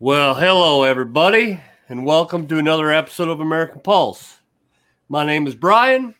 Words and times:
Well, 0.00 0.36
hello, 0.36 0.84
everybody, 0.84 1.60
and 1.88 2.06
welcome 2.06 2.46
to 2.46 2.58
another 2.58 2.92
episode 2.92 3.30
of 3.30 3.40
American 3.40 3.80
Pulse. 3.80 4.38
My 5.08 5.26
name 5.26 5.48
is 5.48 5.56
Brian. 5.56 6.14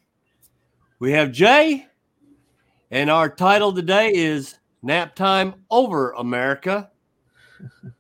We 0.98 1.12
have 1.12 1.30
Jay, 1.30 1.86
and 2.90 3.08
our 3.08 3.28
title 3.28 3.72
today 3.72 4.12
is 4.12 4.58
Nap 4.82 5.14
Time 5.14 5.54
Over 5.70 6.10
America. 6.10 6.90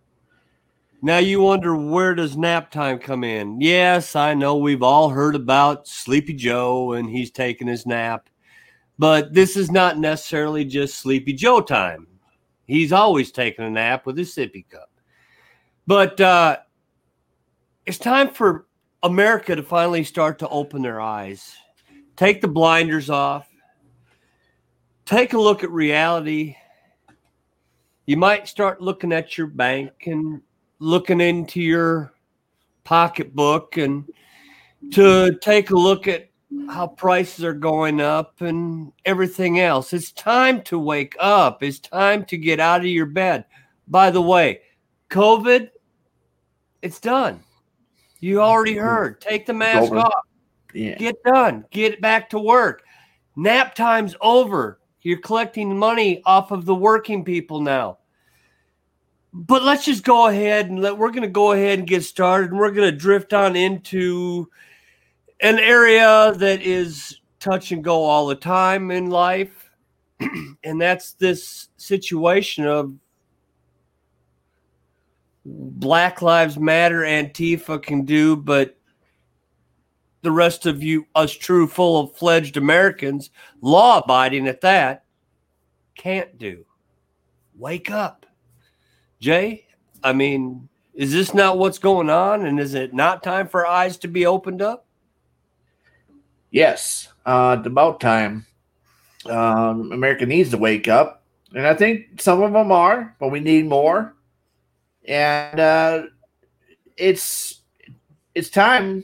now, 1.00 1.18
you 1.18 1.42
wonder 1.42 1.76
where 1.76 2.16
does 2.16 2.36
nap 2.36 2.72
time 2.72 2.98
come 2.98 3.22
in? 3.22 3.60
Yes, 3.60 4.16
I 4.16 4.34
know 4.34 4.56
we've 4.56 4.82
all 4.82 5.10
heard 5.10 5.36
about 5.36 5.86
Sleepy 5.86 6.34
Joe 6.34 6.94
and 6.94 7.08
he's 7.08 7.30
taking 7.30 7.68
his 7.68 7.86
nap, 7.86 8.28
but 8.98 9.32
this 9.32 9.56
is 9.56 9.70
not 9.70 9.96
necessarily 9.96 10.64
just 10.64 10.98
Sleepy 10.98 11.34
Joe 11.34 11.60
time. 11.60 12.08
He's 12.66 12.90
always 12.90 13.30
taking 13.30 13.64
a 13.64 13.70
nap 13.70 14.06
with 14.06 14.18
his 14.18 14.34
sippy 14.34 14.68
cup. 14.68 14.87
But 15.88 16.20
uh, 16.20 16.58
it's 17.86 17.96
time 17.96 18.28
for 18.28 18.66
America 19.02 19.56
to 19.56 19.62
finally 19.62 20.04
start 20.04 20.40
to 20.40 20.48
open 20.50 20.82
their 20.82 21.00
eyes, 21.00 21.56
take 22.14 22.42
the 22.42 22.46
blinders 22.46 23.08
off, 23.08 23.48
take 25.06 25.32
a 25.32 25.40
look 25.40 25.64
at 25.64 25.70
reality. 25.70 26.56
You 28.04 28.18
might 28.18 28.48
start 28.48 28.82
looking 28.82 29.14
at 29.14 29.38
your 29.38 29.46
bank 29.46 29.92
and 30.04 30.42
looking 30.78 31.22
into 31.22 31.62
your 31.62 32.12
pocketbook 32.84 33.78
and 33.78 34.04
to 34.92 35.38
take 35.40 35.70
a 35.70 35.74
look 35.74 36.06
at 36.06 36.28
how 36.68 36.88
prices 36.88 37.46
are 37.46 37.54
going 37.54 38.02
up 38.02 38.42
and 38.42 38.92
everything 39.06 39.58
else. 39.60 39.94
It's 39.94 40.12
time 40.12 40.60
to 40.64 40.78
wake 40.78 41.16
up. 41.18 41.62
It's 41.62 41.78
time 41.78 42.26
to 42.26 42.36
get 42.36 42.60
out 42.60 42.80
of 42.80 42.88
your 42.88 43.06
bed. 43.06 43.46
By 43.86 44.10
the 44.10 44.20
way, 44.20 44.60
COVID 45.08 45.70
it's 46.82 47.00
done. 47.00 47.40
You 48.20 48.40
already 48.40 48.76
heard. 48.76 49.20
Take 49.20 49.46
the 49.46 49.54
mask 49.54 49.92
off. 49.92 50.24
Yeah. 50.74 50.96
Get 50.96 51.22
done. 51.22 51.64
Get 51.70 52.00
back 52.00 52.30
to 52.30 52.38
work. 52.38 52.82
Nap 53.36 53.74
time's 53.74 54.14
over. 54.20 54.80
You're 55.02 55.20
collecting 55.20 55.78
money 55.78 56.22
off 56.24 56.50
of 56.50 56.64
the 56.64 56.74
working 56.74 57.24
people 57.24 57.60
now. 57.60 57.98
But 59.32 59.62
let's 59.62 59.84
just 59.84 60.04
go 60.04 60.26
ahead 60.28 60.70
and 60.70 60.80
let 60.80 60.98
we're 60.98 61.10
going 61.10 61.22
to 61.22 61.28
go 61.28 61.52
ahead 61.52 61.78
and 61.78 61.86
get 61.86 62.02
started. 62.02 62.50
And 62.50 62.58
we're 62.58 62.72
going 62.72 62.90
to 62.90 62.96
drift 62.96 63.32
on 63.32 63.54
into 63.54 64.48
an 65.40 65.58
area 65.58 66.32
that 66.36 66.62
is 66.62 67.20
touch 67.38 67.70
and 67.70 67.84
go 67.84 68.02
all 68.02 68.26
the 68.26 68.34
time 68.34 68.90
in 68.90 69.10
life. 69.10 69.70
and 70.64 70.80
that's 70.80 71.12
this 71.12 71.68
situation 71.76 72.66
of 72.66 72.92
Black 75.48 76.20
Lives 76.20 76.58
Matter, 76.58 77.00
Antifa 77.00 77.82
can 77.82 78.04
do, 78.04 78.36
but 78.36 78.76
the 80.22 80.30
rest 80.30 80.66
of 80.66 80.82
you, 80.82 81.06
us 81.14 81.32
true, 81.32 81.66
full 81.66 82.00
of 82.00 82.16
fledged 82.16 82.56
Americans, 82.56 83.30
law 83.62 84.00
abiding 84.00 84.46
at 84.46 84.60
that, 84.60 85.04
can't 85.96 86.38
do. 86.38 86.66
Wake 87.56 87.90
up. 87.90 88.26
Jay, 89.20 89.66
I 90.02 90.12
mean, 90.12 90.68
is 90.94 91.12
this 91.12 91.32
not 91.32 91.58
what's 91.58 91.78
going 91.78 92.10
on? 92.10 92.44
And 92.44 92.60
is 92.60 92.74
it 92.74 92.92
not 92.92 93.22
time 93.22 93.48
for 93.48 93.66
eyes 93.66 93.96
to 93.98 94.08
be 94.08 94.26
opened 94.26 94.60
up? 94.60 94.86
Yes, 96.50 97.08
uh, 97.24 97.56
it's 97.58 97.66
about 97.66 98.00
time. 98.00 98.46
Um, 99.26 99.92
America 99.92 100.26
needs 100.26 100.50
to 100.50 100.58
wake 100.58 100.88
up. 100.88 101.24
And 101.54 101.66
I 101.66 101.74
think 101.74 102.20
some 102.20 102.42
of 102.42 102.52
them 102.52 102.70
are, 102.70 103.16
but 103.18 103.28
we 103.28 103.40
need 103.40 103.66
more 103.66 104.14
and 105.08 105.58
uh, 105.58 106.02
it's 106.96 107.62
it's 108.34 108.50
time 108.50 109.02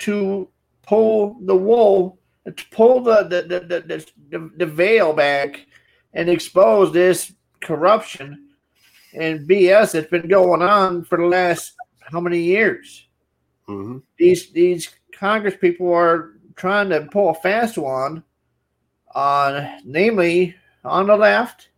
to 0.00 0.48
pull 0.82 1.36
the 1.44 1.54
wool, 1.54 2.18
to 2.44 2.64
pull 2.72 3.00
the 3.02 3.22
the, 3.22 3.42
the, 3.42 3.60
the, 3.60 4.06
the, 4.30 4.50
the 4.56 4.66
veil 4.66 5.12
back 5.12 5.66
and 6.14 6.28
expose 6.28 6.92
this 6.92 7.32
corruption 7.60 8.48
and 9.12 9.48
BS 9.48 9.92
that's 9.92 10.10
been 10.10 10.28
going 10.28 10.62
on 10.62 11.04
for 11.04 11.18
the 11.18 11.26
last 11.26 11.74
how 12.10 12.20
many 12.20 12.40
years? 12.40 13.06
Mm-hmm. 13.68 13.98
These 14.18 14.52
these 14.52 14.88
Congress 15.12 15.56
people 15.60 15.92
are 15.92 16.38
trying 16.56 16.88
to 16.90 17.02
pull 17.02 17.30
a 17.30 17.34
fast 17.34 17.76
one 17.76 18.22
on, 19.14 19.80
namely 19.84 20.54
on 20.84 21.06
the 21.06 21.16
left, 21.16 21.68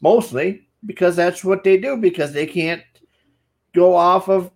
mostly 0.00 0.65
because 0.86 1.16
that's 1.16 1.44
what 1.44 1.64
they 1.64 1.76
do 1.76 1.96
because 1.96 2.32
they 2.32 2.46
can't 2.46 2.82
go 3.74 3.94
off 3.94 4.28
of 4.28 4.50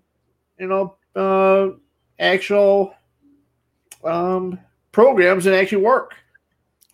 you 0.58 0.66
know 0.66 0.96
uh, 1.16 1.68
actual 2.18 2.94
um, 4.04 4.58
programs 4.92 5.44
that 5.44 5.54
actually 5.54 5.82
work 5.82 6.14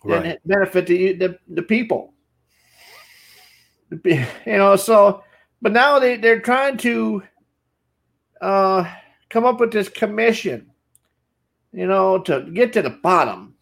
right. 0.03 0.25
and 0.25 0.39
benefit 0.45 0.87
the, 0.87 1.13
the, 1.13 1.39
the 1.47 1.61
people. 1.61 2.13
You 4.03 4.27
know, 4.45 4.75
so 4.75 5.23
but 5.61 5.71
now 5.71 5.97
they 5.97 6.17
they're 6.17 6.41
trying 6.41 6.75
to 6.79 7.23
uh, 8.41 8.83
come 9.29 9.45
up 9.45 9.61
with 9.61 9.71
this 9.71 9.87
commission, 9.87 10.69
you 11.71 11.87
know, 11.87 12.19
to 12.19 12.41
get 12.53 12.73
to 12.73 12.81
the 12.81 12.89
bottom. 12.89 13.55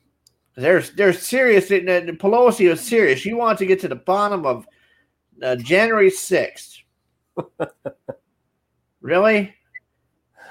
They're 0.55 0.81
they're 0.81 1.13
serious. 1.13 1.69
Pelosi 1.69 2.71
is 2.71 2.81
serious. 2.81 3.19
She 3.19 3.33
wants 3.33 3.59
to 3.59 3.67
get 3.67 3.79
to 3.81 3.87
the 3.87 3.95
bottom 3.95 4.47
of 4.47 4.67
uh, 5.43 5.55
January 5.55 6.09
6th. 6.09 6.79
really? 9.01 9.53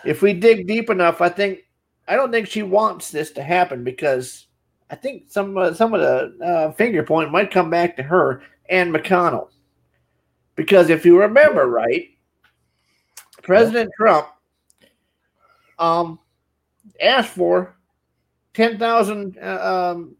If 0.04 0.22
we 0.22 0.34
dig 0.34 0.66
deep 0.66 0.90
enough, 0.90 1.20
I 1.20 1.28
think 1.28 1.60
I 2.06 2.16
don't 2.16 2.30
think 2.30 2.46
she 2.46 2.62
wants 2.62 3.10
this 3.10 3.30
to 3.32 3.42
happen 3.42 3.84
because 3.84 4.46
I 4.90 4.96
think 4.96 5.24
some 5.28 5.56
uh, 5.56 5.72
some 5.72 5.94
of 5.94 6.00
the 6.00 6.44
uh, 6.44 6.72
finger 6.72 7.02
point 7.02 7.32
might 7.32 7.50
come 7.50 7.70
back 7.70 7.96
to 7.96 8.02
her 8.02 8.42
and 8.68 8.94
McConnell. 8.94 9.48
Because 10.56 10.90
if 10.90 11.06
you 11.06 11.18
remember 11.18 11.66
right, 11.66 12.10
President. 13.42 13.90
Trump 13.96 14.28
um, 15.78 16.18
asked 17.00 17.30
for 17.30 17.76
ten 18.54 18.78
thousand 18.78 19.38
uh, 19.40 19.92
um, 19.92 20.16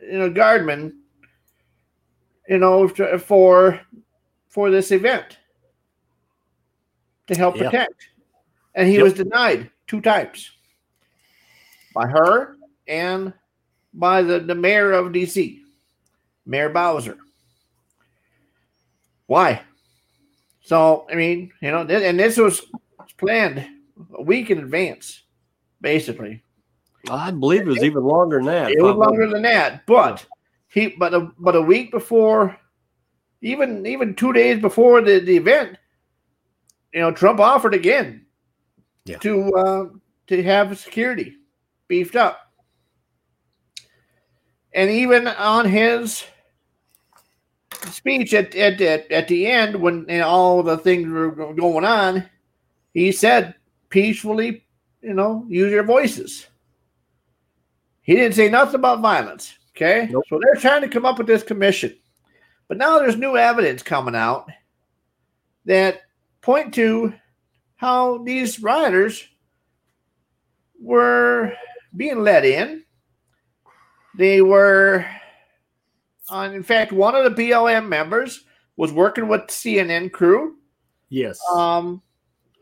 you 0.00 0.18
know 0.18 0.30
guardmen 0.30 0.92
you 2.48 2.58
know 2.58 2.88
for 3.18 3.80
for 4.52 4.70
this 4.70 4.92
event 4.92 5.38
to 7.26 7.34
help 7.34 7.56
yep. 7.56 7.70
protect. 7.70 8.08
And 8.74 8.86
he 8.86 8.96
yep. 8.96 9.04
was 9.04 9.14
denied 9.14 9.70
two 9.86 10.02
times 10.02 10.50
by 11.94 12.06
her 12.06 12.56
and 12.86 13.32
by 13.94 14.22
the, 14.22 14.40
the 14.40 14.54
mayor 14.54 14.92
of 14.92 15.12
DC, 15.12 15.60
Mayor 16.44 16.68
Bowser. 16.68 17.16
Why? 19.26 19.62
So, 20.60 21.06
I 21.10 21.14
mean, 21.14 21.50
you 21.62 21.70
know, 21.70 21.80
and 21.80 22.20
this 22.20 22.36
was 22.36 22.62
planned 23.16 23.66
a 24.14 24.22
week 24.22 24.50
in 24.50 24.58
advance, 24.58 25.22
basically. 25.80 26.42
I 27.10 27.30
believe 27.30 27.62
it 27.62 27.66
was 27.66 27.82
even 27.82 28.04
longer 28.04 28.36
than 28.36 28.46
that. 28.46 28.70
It 28.70 28.82
was 28.82 28.96
longer 28.96 29.28
than 29.28 29.42
that, 29.42 29.86
but 29.86 30.26
he, 30.68 30.88
but 30.88 31.14
a, 31.14 31.30
but 31.38 31.56
a 31.56 31.62
week 31.62 31.90
before 31.90 32.58
even 33.42 33.84
even 33.84 34.14
two 34.14 34.32
days 34.32 34.60
before 34.60 35.02
the, 35.02 35.18
the 35.18 35.36
event, 35.36 35.76
you 36.94 37.00
know, 37.00 37.10
Trump 37.10 37.40
offered 37.40 37.74
again 37.74 38.24
yeah. 39.04 39.18
to 39.18 39.52
uh, 39.54 39.86
to 40.28 40.42
have 40.42 40.78
security 40.78 41.36
beefed 41.88 42.16
up, 42.16 42.52
and 44.72 44.90
even 44.90 45.26
on 45.26 45.66
his 45.66 46.24
speech 47.90 48.32
at 48.32 48.54
at 48.54 48.80
at, 48.80 49.10
at 49.10 49.28
the 49.28 49.46
end 49.46 49.76
when 49.76 50.06
you 50.08 50.18
know, 50.18 50.28
all 50.28 50.62
the 50.62 50.78
things 50.78 51.08
were 51.08 51.30
going 51.54 51.84
on, 51.84 52.24
he 52.94 53.10
said 53.10 53.56
peacefully, 53.88 54.64
you 55.02 55.14
know, 55.14 55.44
use 55.48 55.72
your 55.72 55.82
voices. 55.82 56.46
He 58.02 58.14
didn't 58.14 58.34
say 58.34 58.48
nothing 58.48 58.76
about 58.76 59.00
violence. 59.00 59.54
Okay, 59.74 60.08
nope. 60.10 60.24
so 60.28 60.38
they're 60.40 60.60
trying 60.60 60.82
to 60.82 60.88
come 60.88 61.06
up 61.06 61.18
with 61.18 61.26
this 61.26 61.42
commission. 61.42 61.96
But 62.72 62.78
now 62.78 62.98
there's 62.98 63.18
new 63.18 63.36
evidence 63.36 63.82
coming 63.82 64.14
out 64.14 64.50
that 65.66 66.00
point 66.40 66.72
to 66.72 67.12
how 67.76 68.24
these 68.24 68.62
rioters 68.62 69.28
were 70.80 71.52
being 71.94 72.20
let 72.20 72.46
in. 72.46 72.82
They 74.16 74.40
were, 74.40 75.04
uh, 76.30 76.50
in 76.50 76.62
fact, 76.62 76.92
one 76.92 77.14
of 77.14 77.24
the 77.24 77.42
BLM 77.42 77.88
members 77.90 78.42
was 78.78 78.90
working 78.90 79.28
with 79.28 79.48
CNN 79.48 80.10
crew. 80.10 80.56
Yes. 81.10 81.38
Um, 81.54 82.00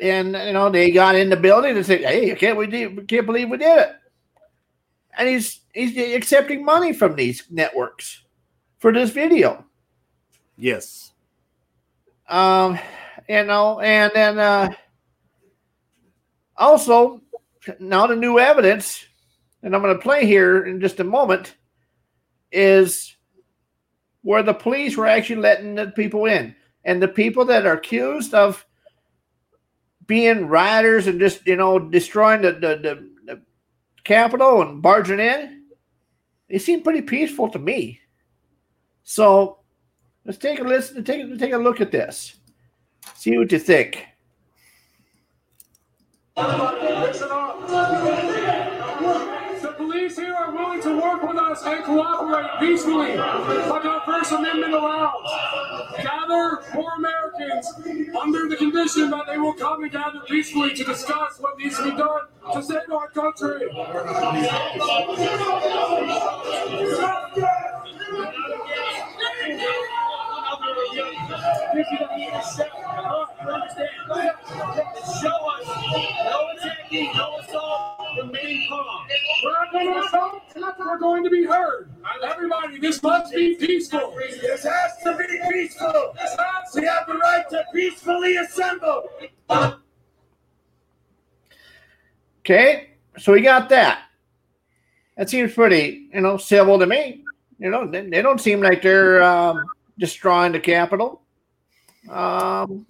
and 0.00 0.32
you 0.32 0.52
know 0.52 0.70
they 0.70 0.90
got 0.90 1.14
in 1.14 1.30
the 1.30 1.36
building 1.36 1.76
and 1.76 1.86
said, 1.86 2.00
"Hey, 2.00 2.34
can't 2.34 2.58
we 2.58 2.66
do, 2.66 3.00
can't 3.06 3.26
believe 3.26 3.48
we 3.48 3.58
did 3.58 3.78
it." 3.78 3.92
And 5.16 5.28
he's 5.28 5.60
he's 5.72 5.96
accepting 6.16 6.64
money 6.64 6.92
from 6.92 7.14
these 7.14 7.44
networks 7.48 8.24
for 8.80 8.92
this 8.92 9.10
video. 9.10 9.66
Yes. 10.60 11.12
Um, 12.28 12.78
You 13.30 13.44
know, 13.44 13.78
and 13.78 14.10
then 14.12 14.40
uh, 14.40 14.70
also 16.56 17.20
now 17.78 18.08
the 18.08 18.16
new 18.16 18.40
evidence, 18.40 19.06
and 19.62 19.72
I'm 19.72 19.82
going 19.82 19.94
to 19.94 20.02
play 20.02 20.26
here 20.26 20.66
in 20.66 20.80
just 20.80 20.98
a 20.98 21.04
moment, 21.04 21.54
is 22.50 23.14
where 24.22 24.42
the 24.42 24.52
police 24.52 24.96
were 24.96 25.06
actually 25.06 25.42
letting 25.42 25.76
the 25.76 25.92
people 25.92 26.26
in, 26.26 26.56
and 26.84 27.00
the 27.00 27.06
people 27.06 27.44
that 27.44 27.66
are 27.66 27.74
accused 27.74 28.34
of 28.34 28.66
being 30.06 30.48
rioters 30.48 31.06
and 31.06 31.20
just 31.20 31.46
you 31.46 31.54
know 31.54 31.78
destroying 31.78 32.42
the 32.42 32.52
the, 32.52 32.76
the, 32.82 33.10
the 33.26 33.42
Capitol 34.02 34.60
and 34.60 34.82
barging 34.82 35.20
in, 35.20 35.66
they 36.48 36.58
seem 36.58 36.82
pretty 36.82 37.02
peaceful 37.02 37.48
to 37.50 37.60
me. 37.60 38.00
So 39.04 39.59
let's 40.24 40.38
take 40.38 40.58
a 40.60 40.64
listen. 40.64 41.04
Take 41.04 41.38
take 41.38 41.52
a 41.52 41.58
look 41.58 41.80
at 41.80 41.90
this. 41.90 42.36
See 43.14 43.36
what 43.36 43.52
you 43.52 43.58
think. 43.58 44.06
The 49.60 49.74
police 49.76 50.16
here 50.16 50.34
are 50.34 50.52
willing 50.52 50.80
to 50.82 51.00
work 51.00 51.22
with 51.22 51.36
us 51.36 51.62
and 51.64 51.84
cooperate 51.84 52.48
peacefully, 52.60 53.16
like 53.16 53.84
our 53.84 54.00
First 54.06 54.32
Amendment 54.32 54.72
allows. 54.72 55.30
Gather 56.02 56.62
more 56.74 56.92
Americans 56.96 57.66
under 58.18 58.48
the 58.48 58.56
condition 58.56 59.10
that 59.10 59.26
they 59.26 59.36
will 59.36 59.52
come 59.54 59.82
and 59.82 59.92
gather 59.92 60.20
peacefully 60.20 60.74
to 60.74 60.84
discuss 60.84 61.38
what 61.40 61.58
needs 61.58 61.76
to 61.76 61.84
be 61.90 61.96
done 61.96 62.22
to 62.52 62.62
save 62.62 62.90
our 62.90 63.08
country. 63.08 63.68
Okay, 92.40 92.90
so 93.18 93.32
we 93.32 93.42
got 93.42 93.68
that. 93.68 94.04
That 95.16 95.28
seems 95.28 95.54
pretty, 95.54 96.08
you 96.12 96.20
know, 96.22 96.36
civil 96.36 96.78
to 96.78 96.86
me. 96.86 97.22
You 97.58 97.70
know, 97.70 97.86
they, 97.86 98.08
they 98.08 98.22
don't 98.22 98.40
seem 98.40 98.60
like 98.60 98.82
they're 98.82 99.22
um, 99.22 99.64
destroying 99.98 100.52
the 100.52 100.60
Capitol. 100.60 101.19
Um, 102.08 102.86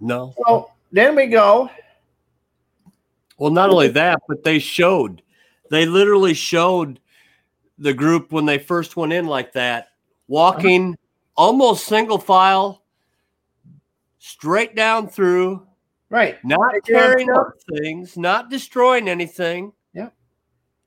No. 0.00 0.34
so 0.46 0.70
then 0.92 1.14
we 1.14 1.26
go. 1.26 1.70
Well, 3.38 3.50
not 3.50 3.70
only 3.70 3.88
that, 3.88 4.20
but 4.28 4.42
they 4.42 4.58
showed, 4.58 5.22
they 5.70 5.86
literally 5.86 6.34
showed 6.34 7.00
the 7.78 7.94
group 7.94 8.32
when 8.32 8.46
they 8.46 8.58
first 8.58 8.96
went 8.96 9.12
in 9.12 9.26
like 9.26 9.52
that, 9.52 9.88
walking 10.26 10.96
almost 11.36 11.86
single 11.86 12.18
file, 12.18 12.82
straight 14.18 14.74
down 14.74 15.08
through, 15.08 15.64
Right. 16.10 16.42
not 16.44 16.58
Right 16.60 16.84
tearing 16.84 17.30
up 17.30 17.52
things, 17.70 18.16
not 18.16 18.50
destroying 18.50 19.08
anything. 19.08 19.72
Yep. 19.94 20.14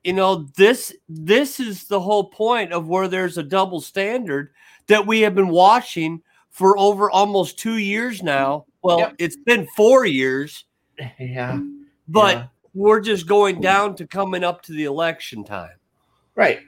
You 0.04 0.12
know, 0.12 0.48
this 0.56 0.94
this 1.08 1.60
is 1.60 1.84
the 1.84 2.00
whole 2.00 2.24
point 2.24 2.72
of 2.72 2.88
where 2.88 3.08
there's 3.08 3.38
a 3.38 3.42
double 3.42 3.80
standard 3.80 4.52
that 4.88 5.06
we 5.06 5.20
have 5.20 5.34
been 5.34 5.48
watching 5.48 6.22
for 6.52 6.78
over 6.78 7.10
almost 7.10 7.58
two 7.58 7.78
years 7.78 8.22
now. 8.22 8.66
Well, 8.82 8.98
Yep. 9.00 9.14
it's 9.18 9.36
been 9.36 9.66
four 9.76 10.04
years, 10.06 10.64
Yeah. 11.18 11.58
but 12.08 12.36
Yeah. 12.36 12.46
we're 12.74 13.00
just 13.00 13.26
going 13.26 13.60
down 13.60 13.96
to 13.96 14.06
coming 14.06 14.44
up 14.44 14.62
to 14.62 14.72
the 14.72 14.84
election 14.84 15.44
time. 15.44 15.76
Right. 16.34 16.60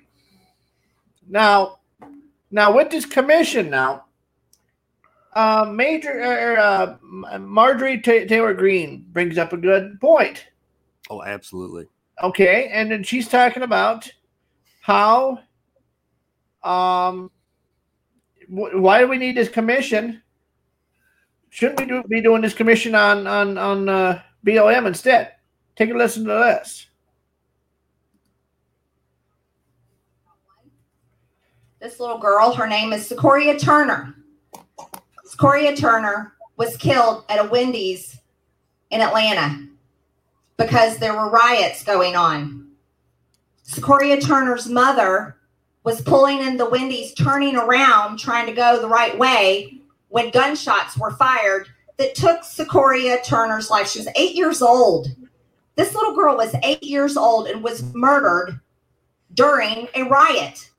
Now, 1.28 1.78
now 2.50 2.74
with 2.76 2.90
this 2.90 3.06
commission 3.06 3.70
now, 3.70 4.04
uh, 5.34 5.64
Major 5.72 6.22
uh, 6.22 6.96
uh, 7.30 7.38
Marjorie 7.38 8.00
Ta 8.00 8.24
Taylor 8.26 8.54
Greene 8.54 9.04
brings 9.12 9.36
up 9.38 9.52
a 9.52 9.56
good 9.56 10.00
point. 10.00 10.46
Oh, 11.10 11.22
absolutely. 11.22 11.86
Okay, 12.22 12.68
and 12.72 12.90
then 12.90 13.02
she's 13.02 13.26
talking 13.28 13.64
about 13.64 14.10
how, 14.80 15.40
um, 16.62 17.30
why 18.48 19.00
do 19.00 19.08
we 19.08 19.18
need 19.18 19.36
this 19.36 19.48
commission? 19.48 20.22
Shouldn't 21.50 21.80
we 21.80 21.86
do, 21.86 22.02
be 22.04 22.20
doing 22.20 22.42
this 22.42 22.54
commission 22.54 22.94
on 22.94 23.26
on 23.26 23.58
on 23.58 23.88
uh, 23.88 24.22
BLM 24.44 24.86
instead? 24.86 25.32
Take 25.76 25.90
a 25.90 25.94
listen 25.94 26.24
to 26.24 26.30
this. 26.30 26.86
this 31.84 32.00
little 32.00 32.16
girl, 32.16 32.50
her 32.54 32.66
name 32.66 32.94
is 32.94 33.06
Secoriea 33.06 33.60
Turner. 33.60 34.14
Secoriea 35.26 35.78
Turner 35.78 36.32
was 36.56 36.78
killed 36.78 37.26
at 37.28 37.44
a 37.44 37.48
Wendy's 37.50 38.18
in 38.90 39.02
Atlanta 39.02 39.68
because 40.56 40.96
there 40.96 41.12
were 41.12 41.28
riots 41.28 41.84
going 41.84 42.16
on. 42.16 42.70
Secoriea 43.68 44.18
Turner's 44.24 44.66
mother 44.66 45.36
was 45.84 46.00
pulling 46.00 46.40
in 46.40 46.56
the 46.56 46.68
Wendy's, 46.68 47.14
turning 47.14 47.56
around, 47.56 48.18
trying 48.18 48.46
to 48.46 48.52
go 48.52 48.80
the 48.80 48.88
right 48.88 49.16
way 49.18 49.78
when 50.08 50.30
gunshots 50.30 50.98
were 50.98 51.12
fired 51.12 51.68
that 51.98 52.14
took 52.14 52.40
Secoriea 52.40 53.22
Turner's 53.24 53.70
life. 53.70 53.88
She 53.88 54.00
was 54.00 54.08
eight 54.16 54.34
years 54.34 54.60
old. 54.60 55.08
This 55.76 55.94
little 55.94 56.14
girl 56.14 56.36
was 56.36 56.54
eight 56.62 56.82
years 56.82 57.16
old 57.16 57.46
and 57.46 57.62
was 57.62 57.82
murdered 57.94 58.60
during 59.34 59.88
a 59.94 60.02
riot 60.04 60.70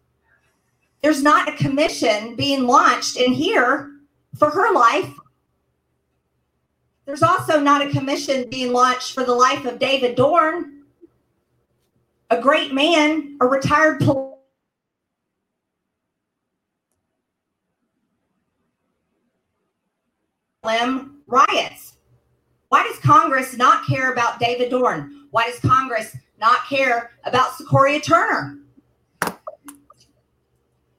there's 1.06 1.22
not 1.22 1.48
a 1.48 1.51
commission 1.51 2.36
being 2.36 2.66
launched 2.66 3.16
in 3.16 3.31
here 3.31 3.92
for 4.40 4.50
her 4.50 4.74
life. 4.74 5.13
There's 7.06 7.22
also 7.22 7.60
not 7.60 7.86
a 7.86 7.92
commission 7.92 8.50
being 8.50 8.74
launched 8.74 9.13
for 9.13 9.24
the 9.24 9.36
life 9.36 9.66
of 9.66 9.78
David 9.78 10.16
Dorn, 10.16 10.81
a 12.31 12.42
great 12.42 12.74
man, 12.74 13.38
a 13.40 13.46
retired 13.46 14.00
police. 14.00 14.35
Riots. 21.27 21.93
Why 22.69 22.84
does 22.84 23.00
Congress 23.00 23.55
not 23.55 23.86
care 23.86 24.12
about 24.12 24.39
David 24.39 24.72
Dorn? 24.72 25.27
Why 25.31 25.50
does 25.50 25.60
Congress 25.60 26.15
not 26.39 26.65
care 26.67 27.12
about 27.24 27.51
Secoriea 27.51 28.01
Turner? 28.01 28.57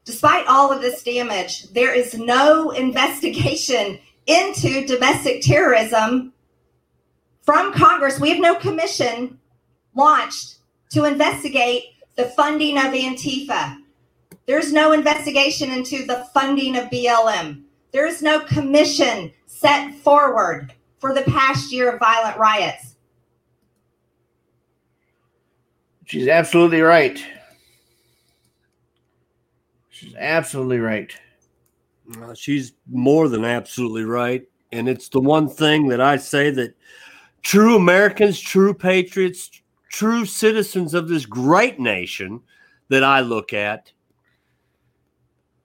Despite 0.04 0.46
all 0.46 0.72
of 0.72 0.82
this 0.82 1.02
damage, 1.02 1.64
there 1.72 1.92
is 1.92 2.14
no 2.14 2.70
investigation 2.70 3.98
into 4.26 4.86
domestic 4.86 5.42
terrorism 5.42 6.32
from 7.42 7.72
Congress. 7.72 8.20
We 8.20 8.30
have 8.30 8.40
no 8.40 8.54
commission 8.54 9.38
launched 9.96 10.58
to 10.90 11.04
investigate 11.04 11.84
the 12.14 12.26
funding 12.26 12.78
of 12.78 12.84
Antifa. 12.84 13.78
There's 14.46 14.72
no 14.72 14.92
investigation 14.92 15.72
into 15.72 16.06
the 16.06 16.24
funding 16.32 16.76
of 16.76 16.84
BLM. 16.84 17.64
There 17.90 18.06
is 18.06 18.22
no 18.22 18.40
commission 18.40 19.32
set 19.58 19.94
forward 19.94 20.72
for 20.98 21.14
the 21.14 21.22
past 21.22 21.72
year 21.72 21.90
of 21.90 21.98
violent 21.98 22.36
riots. 22.36 22.96
She's 26.04 26.28
absolutely 26.28 26.82
right. 26.82 27.22
She's 29.90 30.14
absolutely 30.16 30.78
right. 30.78 31.12
Uh, 32.20 32.34
she's 32.34 32.74
more 32.88 33.28
than 33.28 33.44
absolutely 33.44 34.04
right. 34.04 34.46
And 34.72 34.88
it's 34.88 35.08
the 35.08 35.20
one 35.20 35.48
thing 35.48 35.88
that 35.88 36.00
I 36.00 36.16
say 36.16 36.50
that 36.50 36.74
true 37.42 37.76
Americans, 37.76 38.38
true 38.38 38.74
patriots, 38.74 39.50
true 39.90 40.26
citizens 40.26 40.92
of 40.94 41.08
this 41.08 41.24
great 41.24 41.80
nation 41.80 42.40
that 42.88 43.02
I 43.02 43.20
look 43.20 43.52
at 43.52 43.90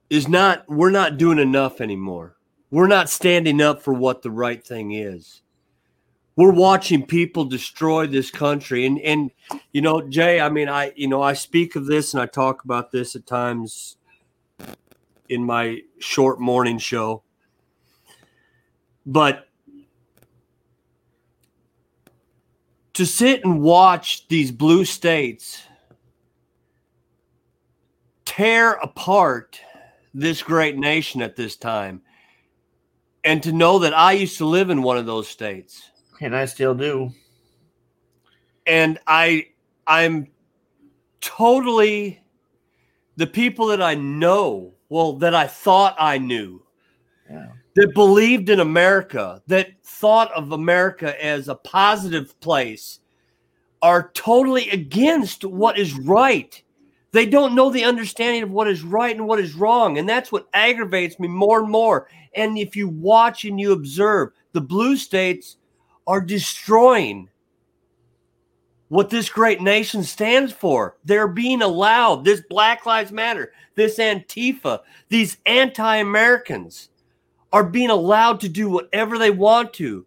is 0.10 0.27
not, 0.27 0.67
we're 0.69 0.91
not 0.91 1.17
doing 1.17 1.39
enough 1.39 1.81
anymore. 1.81 2.38
We're 2.72 2.88
not 2.88 3.10
standing 3.10 3.62
up 3.62 3.84
for 3.84 3.94
what 3.94 4.22
the 4.22 4.32
right 4.32 4.66
thing 4.66 4.94
is. 4.94 5.42
We're 6.38 6.54
watching 6.54 7.06
people 7.06 7.44
destroy 7.44 8.08
this 8.08 8.32
country. 8.32 8.86
And, 8.86 9.00
and, 9.01 9.32
you 9.74 9.82
know, 9.82 10.01
Jay, 10.08 10.40
I 10.40 10.50
mean, 10.50 10.70
I, 10.70 10.94
you 10.96 11.10
know, 11.10 11.22
I 11.22 11.34
speak 11.34 11.75
of 11.75 11.86
this 11.86 12.13
and 12.13 12.24
I 12.24 12.25
talk 12.25 12.63
about 12.63 12.92
this 12.92 13.16
at 13.18 13.28
times 13.28 13.98
in 15.28 15.44
my 15.44 15.82
short 16.00 16.40
morning 16.40 16.78
show. 16.78 17.24
But 19.06 19.50
to 22.94 23.06
sit 23.06 23.44
and 23.44 23.62
watch 23.62 24.30
these 24.30 24.51
blue 24.51 24.86
states 24.86 25.63
tear 28.24 28.74
apart 28.74 29.60
this 30.13 30.42
great 30.42 30.78
nation 30.78 31.22
at 31.22 31.36
this 31.36 31.58
time 31.58 32.01
and 33.24 33.42
to 33.44 33.51
know 33.51 33.80
that 33.80 33.94
I 33.94 34.13
used 34.13 34.38
to 34.38 34.46
live 34.46 34.70
in 34.70 34.82
one 34.82 34.98
of 34.98 35.06
those 35.06 35.28
states. 35.28 35.92
And 36.20 36.36
I 36.36 36.46
still 36.46 36.75
do. 36.75 37.12
And 38.66 39.00
I 39.08 39.48
I'm 39.88 40.28
totally 41.20 42.22
the 43.16 43.28
people 43.28 43.68
that 43.68 43.82
I 43.82 43.96
know, 43.96 44.74
well, 44.90 45.13
that 45.13 45.36
I 45.36 45.48
thought 45.48 45.96
I 46.00 46.18
knew, 46.18 46.63
Yeah. 47.30 47.48
that 47.75 47.94
believed 47.94 48.50
in 48.50 48.60
America, 48.60 49.42
that 49.48 49.70
thought 49.84 50.32
of 50.34 50.51
America 50.51 51.24
as 51.24 51.48
a 51.48 51.56
positive 51.56 52.40
place, 52.40 53.00
are 53.82 54.12
totally 54.13 54.70
against 54.70 55.44
what 55.44 55.78
is 55.78 55.94
right. 55.94 56.62
They 57.12 57.25
don't 57.25 57.56
know 57.56 57.70
the 57.70 57.84
understanding 57.84 58.44
of 58.44 58.51
what 58.51 58.68
is 58.68 58.84
right 58.84 59.16
and 59.16 59.28
what 59.28 59.40
is 59.40 59.54
wrong. 59.56 59.98
And 59.98 60.08
that's 60.08 60.32
what 60.32 60.48
aggravates 60.54 61.20
me 61.20 61.28
more 61.28 61.62
and 61.62 61.70
more. 61.70 62.08
And 62.36 62.58
if 62.58 62.76
you 62.76 62.88
watch 62.88 63.46
and 63.46 63.60
you 63.60 63.74
observe, 63.74 64.32
the 64.54 64.62
blue 64.62 64.96
states 64.96 65.58
are 66.08 66.22
destroying 66.22 67.30
what 68.90 69.10
this 69.10 69.30
great 69.30 69.62
nation 69.62 70.04
stands 70.04 70.52
for. 70.52 70.98
They're 71.06 71.28
being 71.28 71.62
allowed, 71.62 72.26
this 72.26 72.42
Black 72.50 72.86
Lives 72.86 73.12
Matter, 73.12 73.54
this 73.76 73.98
Antifa, 73.98 74.82
these 75.08 75.38
anti 75.46 75.96
Americans 75.98 76.90
are 77.54 77.64
being 77.64 77.90
allowed 77.90 78.40
to 78.42 78.50
do 78.50 78.70
whatever 78.70 79.18
they 79.18 79.32
want 79.32 79.74
to. 79.76 80.06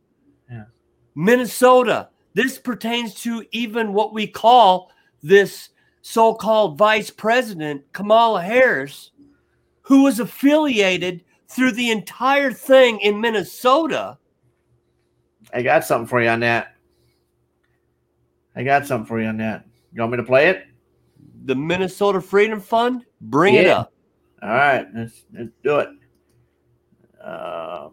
Yeah. 0.50 0.64
Minnesota, 1.14 2.09
this 2.35 2.59
pertains 2.59 3.14
to 3.23 3.45
even 3.52 3.93
what 3.93 4.12
we 4.12 4.26
call 4.26 4.90
this 5.23 5.71
so 6.02 6.35
called 6.35 6.76
vice 6.76 7.09
president, 7.09 7.83
Kamala 7.93 8.43
Harris, 8.43 9.12
who 9.81 10.02
was 10.02 10.21
affiliated 10.21 11.25
through 11.54 11.73
the 11.73 11.90
entire 11.90 12.52
thing 12.52 12.99
in 13.00 13.20
Minnesota. 13.20 14.18
I 15.52 15.62
got 15.62 15.84
something 15.84 16.08
for 16.08 16.20
you 16.20 16.28
on 16.28 16.40
that. 16.40 16.75
I 18.56 18.64
got 18.64 18.87
something 18.87 19.06
for 19.06 19.20
you 19.20 19.28
on 19.28 19.37
that. 19.37 19.64
You 19.92 20.00
want 20.00 20.12
me 20.12 20.16
to 20.16 20.25
play 20.25 20.49
it? 20.49 20.66
The 21.44 21.54
Minnesota 21.54 22.20
Freedom 22.20 22.61
Fund, 22.61 23.04
bring 23.20 23.54
it 23.54 23.66
up. 23.66 23.92
All 24.42 24.49
right, 24.49 24.87
let's, 24.94 25.25
let's 25.32 25.50
do 25.62 25.78
it. 25.78 25.88
Um, 27.23 27.92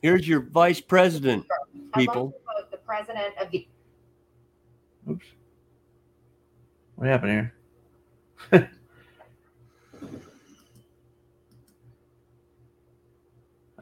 Here's 0.00 0.26
your 0.26 0.40
vice 0.40 0.80
president, 0.80 1.46
I'd 1.50 1.80
like 1.80 1.94
people. 1.94 2.34
the 2.70 2.78
president 2.78 3.34
of 3.38 3.50
the 3.50 3.68
oops. 5.08 5.26
What 6.96 7.08
happened 7.08 7.52
here? 8.50 8.70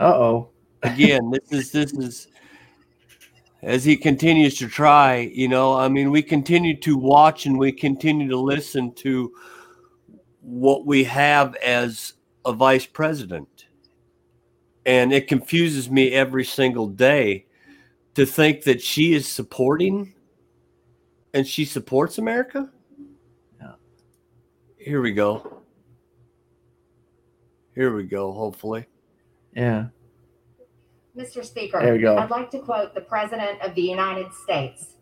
uh 0.00 0.14
oh. 0.14 0.49
Again, 0.83 1.30
this 1.30 1.52
is 1.52 1.73
this 1.73 1.92
is 1.92 2.28
as 3.62 3.85
he 3.85 3.97
continues 3.97 4.57
to 4.57 4.69
try, 4.69 5.30
you 5.35 5.47
know, 5.47 5.75
I 5.75 5.88
mean, 5.88 6.11
we 6.11 6.23
continue 6.23 6.76
to 6.78 6.97
watch 6.97 7.45
and 7.45 7.59
we 7.59 7.73
continue 7.73 8.28
to 8.28 8.38
listen 8.38 8.92
to 8.95 9.33
what 10.40 10.87
we 10.87 11.04
have 11.04 11.54
as 11.57 12.14
a 12.47 12.52
vice 12.52 12.87
president. 12.87 13.66
And 14.87 15.12
it 15.12 15.28
confuses 15.28 15.90
me 15.90 16.12
every 16.12 16.45
single 16.45 16.87
day 16.87 17.47
to 18.14 18.25
think 18.25 18.64
that 18.64 18.80
she 18.80 19.12
is 19.12 19.28
supporting 19.28 20.14
and 21.35 21.47
she 21.47 21.66
supports 21.66 22.16
America. 22.16 22.71
Yeah. 23.61 23.73
Here 24.78 25.02
we 25.02 25.12
go. 25.12 25.62
Here 27.75 27.95
we 27.95 28.04
go, 28.04 28.33
hopefully. 28.33 28.87
Yeah. 29.54 29.87
Mr. 31.16 31.45
Speaker, 31.45 31.80
There 31.83 31.95
we 31.95 31.99
go. 32.00 32.16
I'd 32.16 32.30
like 32.30 32.50
to 32.52 32.61
quote 32.61 32.95
the 32.95 33.00
President 33.00 33.61
of 33.62 33.75
the 33.75 33.83
United 33.83 34.33
States. 34.33 34.95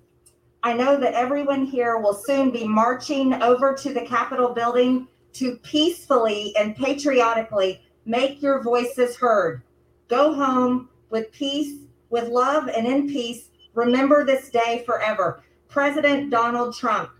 I 0.62 0.72
know 0.72 0.98
that 0.98 1.14
everyone 1.14 1.66
here 1.66 1.98
will 1.98 2.14
soon 2.14 2.50
be 2.50 2.66
marching 2.66 3.34
over 3.42 3.74
to 3.74 3.92
the 3.92 4.04
Capitol 4.04 4.52
building 4.54 5.06
to 5.34 5.56
peacefully 5.58 6.54
and 6.58 6.74
patriotically 6.74 7.80
make 8.06 8.42
your 8.42 8.62
voices 8.62 9.16
heard. 9.16 9.62
Go 10.08 10.34
home 10.34 10.88
with 11.10 11.30
peace, 11.30 11.84
with 12.10 12.28
love, 12.28 12.68
and 12.68 12.86
in 12.86 13.06
peace. 13.08 13.50
Remember 13.74 14.24
this 14.24 14.48
day 14.48 14.82
forever. 14.84 15.42
President 15.68 16.30
Donald 16.30 16.74
Trump. 16.74 17.10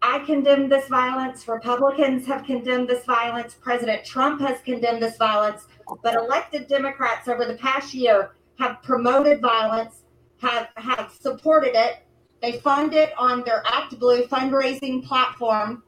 I 0.00 0.18
condemn 0.20 0.68
this 0.68 0.88
violence. 0.88 1.46
Republicans 1.46 2.26
have 2.26 2.44
condemned 2.44 2.88
this 2.88 3.04
violence. 3.04 3.54
President 3.60 4.04
Trump 4.04 4.40
has 4.40 4.60
condemned 4.62 5.02
this 5.02 5.16
violence 5.16 5.68
but 6.02 6.14
elected 6.14 6.68
Democrats 6.68 7.28
over 7.28 7.44
the 7.44 7.54
past 7.54 7.94
year 7.94 8.32
have 8.58 8.82
promoted 8.82 9.40
violence, 9.40 10.02
have 10.40 10.68
have 10.76 11.12
supported 11.20 11.74
it. 11.74 12.04
They 12.40 12.58
fund 12.60 12.94
it 12.94 13.12
on 13.18 13.44
their 13.44 13.62
ActBlue 13.64 14.28
fundraising 14.28 15.04
platform, 15.04 15.82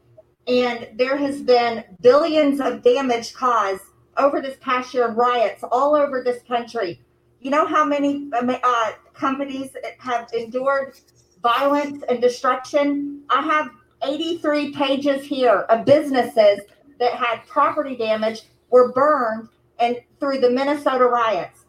and 0.46 0.88
there 0.94 1.16
has 1.16 1.42
been 1.42 1.84
billions 2.00 2.60
of 2.60 2.82
damage 2.82 3.34
caused 3.34 3.82
over 4.16 4.40
this 4.40 4.56
past 4.60 4.94
year 4.94 5.08
riots 5.10 5.64
all 5.70 5.94
over 5.96 6.22
this 6.22 6.42
country. 6.44 7.00
You 7.40 7.50
know 7.50 7.66
how 7.66 7.84
many 7.84 8.30
uh, 8.32 8.92
companies 9.12 9.70
have 9.98 10.28
endured 10.32 10.94
violence 11.42 12.02
and 12.08 12.20
destruction? 12.20 13.22
I 13.28 13.42
have 13.42 13.70
83 14.02 14.72
pages 14.72 15.24
here 15.24 15.60
of 15.68 15.84
businesses 15.84 16.60
that 16.98 17.12
had 17.12 17.46
property 17.46 17.96
damage, 17.96 18.42
were 18.70 18.92
burned, 18.92 19.48
and 19.78 20.00
through 20.20 20.40
the 20.40 20.50
Minnesota 20.50 21.04
riots. 21.04 21.64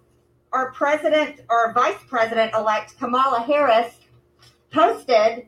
Our 0.53 0.71
president 0.71 1.41
our 1.49 1.73
vice 1.73 1.99
president 2.07 2.53
elect 2.53 2.97
Kamala 2.97 3.41
Harris 3.41 3.99
posted 4.71 5.47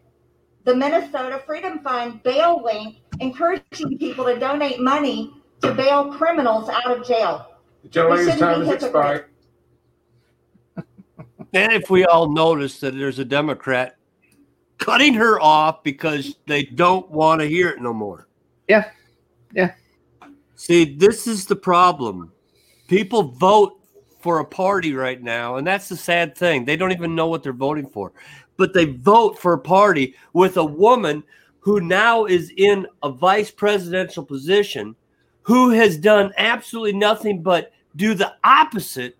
the 0.65 0.75
Minnesota 0.75 1.41
Freedom 1.45 1.79
Fund 1.79 2.21
bail 2.23 2.61
link, 2.63 2.97
encouraging 3.19 3.97
people 3.97 4.25
to 4.25 4.37
donate 4.37 4.81
money 4.81 5.33
to 5.61 5.73
bail 5.73 6.11
criminals 6.11 6.69
out 6.69 6.85
of 6.85 7.07
jail. 7.07 7.47
The 7.83 7.89
gentleman's 7.89 8.23
shouldn't 8.23 8.39
time 8.41 8.59
be 8.61 8.65
has 8.67 8.83
expired. 8.83 9.25
And 11.53 11.71
if 11.71 11.89
we 11.89 12.05
all 12.05 12.29
notice 12.29 12.79
that 12.81 12.95
there's 12.95 13.19
a 13.19 13.25
Democrat 13.25 13.97
cutting 14.77 15.13
her 15.13 15.39
off 15.41 15.83
because 15.83 16.35
they 16.45 16.63
don't 16.63 17.09
want 17.09 17.41
to 17.41 17.47
hear 17.47 17.69
it 17.69 17.81
no 17.81 17.93
more. 17.93 18.27
Yeah. 18.67 18.91
Yeah. 19.53 19.73
See, 20.55 20.95
this 20.95 21.27
is 21.27 21.45
the 21.45 21.55
problem. 21.55 22.31
People 22.87 23.23
vote 23.23 23.79
for 24.19 24.39
a 24.39 24.45
party 24.45 24.93
right 24.93 25.21
now, 25.21 25.57
and 25.57 25.67
that's 25.67 25.89
the 25.89 25.97
sad 25.97 26.37
thing. 26.37 26.65
They 26.65 26.75
don't 26.75 26.91
even 26.91 27.15
know 27.15 27.27
what 27.27 27.43
they're 27.43 27.53
voting 27.53 27.87
for, 27.87 28.13
but 28.57 28.73
they 28.73 28.85
vote 28.85 29.37
for 29.37 29.53
a 29.53 29.59
party 29.59 30.15
with 30.33 30.57
a 30.57 30.65
woman 30.65 31.23
who 31.59 31.81
now 31.81 32.25
is 32.25 32.51
in 32.57 32.87
a 33.03 33.11
vice 33.11 33.51
presidential 33.51 34.25
position 34.25 34.95
who 35.43 35.69
has 35.69 35.97
done 35.97 36.33
absolutely 36.37 36.93
nothing 36.93 37.41
but 37.41 37.71
do 37.95 38.13
the 38.13 38.33
opposite 38.43 39.17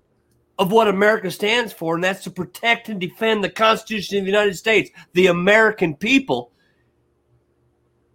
of 0.60 0.72
what 0.72 0.88
America 0.88 1.30
stands 1.30 1.72
for, 1.72 1.96
and 1.96 2.04
that's 2.04 2.24
to 2.24 2.32
protect 2.32 2.90
and 2.90 3.00
defend 3.00 3.44
the 3.44 3.50
Constitution 3.50 4.18
of 4.18 4.24
the 4.26 4.32
United 4.32 4.56
States, 4.58 4.90
the 5.14 5.28
American 5.28 5.96
people. 5.96 6.52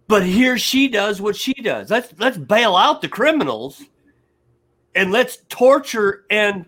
But 0.07 0.23
here 0.23 0.57
she 0.57 0.89
does 0.89 1.21
what 1.21 1.35
she 1.35 1.53
does. 1.53 1.89
Let's 1.89 2.13
let's 2.19 2.37
bail 2.37 2.75
out 2.75 3.01
the 3.01 3.07
criminals 3.07 3.81
and 4.95 5.11
let's 5.11 5.39
torture 5.49 6.25
and 6.29 6.65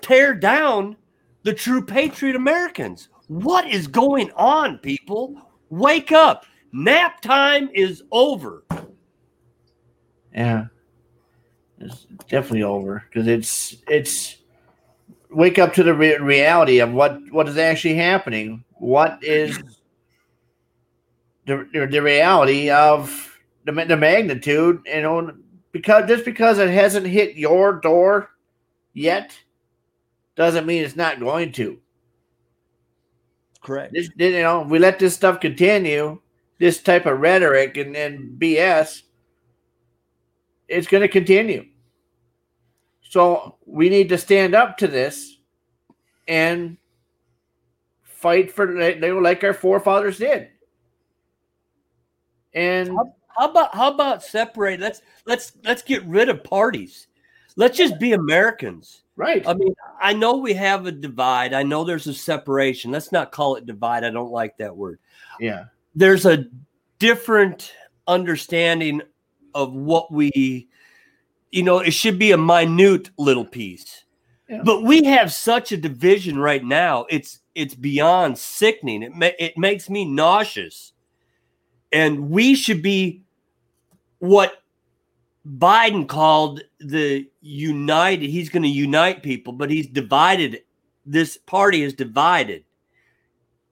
tear 0.00 0.34
down 0.34 0.96
the 1.42 1.54
true 1.54 1.84
patriot 1.84 2.36
Americans. 2.36 3.08
What 3.28 3.66
is 3.68 3.86
going 3.86 4.30
on, 4.32 4.78
people? 4.78 5.36
Wake 5.70 6.12
up. 6.12 6.44
Nap 6.72 7.20
time 7.20 7.70
is 7.72 8.02
over. 8.10 8.64
Yeah. 10.34 10.66
It's 11.78 12.06
definitely 12.28 12.62
over 12.62 13.04
because 13.08 13.26
it's 13.26 13.76
it's 13.88 14.36
wake 15.30 15.58
up 15.58 15.74
to 15.74 15.82
the 15.82 15.94
re- 15.94 16.18
reality 16.18 16.78
of 16.78 16.92
what 16.92 17.18
what 17.30 17.48
is 17.48 17.56
actually 17.56 17.94
happening. 17.94 18.64
What 18.74 19.18
is 19.22 19.58
the 21.46 21.68
the, 21.72 21.86
the 21.86 22.02
reality 22.02 22.70
of 22.70 23.38
the, 23.64 23.72
the 23.72 23.96
magnitude? 23.96 24.80
You 24.86 25.02
know, 25.02 25.32
because 25.72 26.06
just 26.06 26.24
because 26.24 26.58
it 26.58 26.70
hasn't 26.70 27.06
hit 27.06 27.36
your 27.36 27.80
door 27.80 28.30
yet 28.92 29.36
doesn't 30.36 30.66
mean 30.66 30.84
it's 30.84 30.96
not 30.96 31.20
going 31.20 31.52
to. 31.52 31.78
Correct. 33.62 33.92
This, 33.92 34.10
you 34.16 34.32
know, 34.42 34.62
we 34.62 34.78
let 34.78 34.98
this 34.98 35.14
stuff 35.14 35.40
continue, 35.40 36.20
this 36.58 36.82
type 36.82 37.06
of 37.06 37.20
rhetoric 37.20 37.76
and, 37.76 37.96
and 37.96 38.38
BS, 38.40 39.02
it's 40.68 40.86
going 40.88 41.02
to 41.02 41.08
continue. 41.08 41.66
So 43.02 43.56
we 43.66 43.88
need 43.88 44.08
to 44.08 44.18
stand 44.18 44.54
up 44.54 44.78
to 44.78 44.88
this 44.88 45.36
and 46.26 46.76
fight 48.02 48.50
for 48.50 48.78
like- 48.78 49.00
like 49.00 49.44
our 49.44 49.54
forefathers 49.54 50.18
did. 50.18 50.48
And 52.54 52.90
How 53.36 53.50
about 53.50 53.74
how 53.74 53.92
about 53.92 54.22
separate? 54.22 54.80
Let's 54.80 55.02
let's 55.26 55.52
let's 55.64 55.82
get 55.82 56.04
rid 56.04 56.28
of 56.28 56.44
parties. 56.44 57.08
Let's 57.56 57.76
just 57.76 57.98
be 57.98 58.12
Americans. 58.12 59.02
Right. 59.16 59.46
I 59.46 59.52
mean, 59.52 59.74
I 60.00 60.14
know 60.14 60.38
we 60.38 60.54
have 60.54 60.86
a 60.86 60.92
divide. 60.92 61.52
I 61.52 61.62
know 61.62 61.84
there's 61.84 62.06
a 62.06 62.14
separation. 62.14 62.90
Let's 62.90 63.12
not 63.12 63.30
call 63.30 63.56
it 63.56 63.66
divide. 63.66 64.04
I 64.04 64.10
don't 64.10 64.32
like 64.32 64.56
that 64.58 64.74
word. 64.76 64.98
yeah. 65.38 65.64
There's 65.94 66.24
a 66.24 66.46
different 66.98 67.74
understanding 68.08 69.02
of 69.54 69.74
what 69.74 70.10
we, 70.10 70.68
you 71.50 71.62
know, 71.62 71.80
it 71.80 71.90
should 71.90 72.18
be 72.18 72.32
a 72.32 72.38
minute 72.38 73.10
little 73.18 73.44
piece. 73.44 74.04
Yeah. 74.48 74.62
But 74.64 74.82
we 74.84 75.04
have 75.04 75.30
such 75.30 75.72
a 75.72 75.76
division 75.76 76.38
right 76.38 76.64
now. 76.64 77.04
It's 77.10 77.40
it's 77.54 77.74
beyond 77.74 78.38
sickening. 78.38 79.02
It 79.02 79.12
ma- 79.14 79.36
it 79.38 79.58
makes 79.58 79.90
me 79.90 80.06
nauseous. 80.06 80.91
And 81.92 82.30
we 82.30 82.54
should 82.54 82.82
be 82.82 83.22
what 84.18 84.62
Biden 85.46 86.08
called 86.08 86.62
the 86.80 87.28
united. 87.40 88.30
He's 88.30 88.48
going 88.48 88.62
to 88.62 88.68
unite 88.68 89.22
people, 89.22 89.52
but 89.52 89.70
he's 89.70 89.86
divided. 89.86 90.62
This 91.04 91.36
party 91.36 91.82
is 91.82 91.92
divided. 91.92 92.64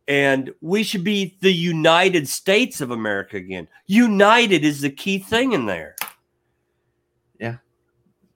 And 0.08 0.52
we 0.60 0.82
should 0.82 1.04
be 1.04 1.36
the 1.40 1.52
United 1.52 2.28
States 2.28 2.80
of 2.80 2.90
America 2.90 3.36
again. 3.36 3.68
United 3.86 4.64
is 4.64 4.80
the 4.80 4.90
key 4.90 5.18
thing 5.18 5.52
in 5.52 5.66
there. 5.66 5.94
Yeah, 7.38 7.58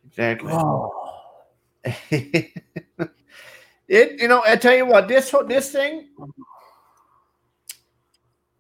exactly. 0.07 0.53
Oh. 0.53 0.93
it 3.89 4.21
you 4.21 4.27
know 4.27 4.43
i 4.47 4.57
tell 4.57 4.75
you 4.75 4.87
what 4.87 5.07
this 5.07 5.35
this 5.47 5.71
thing 5.71 6.09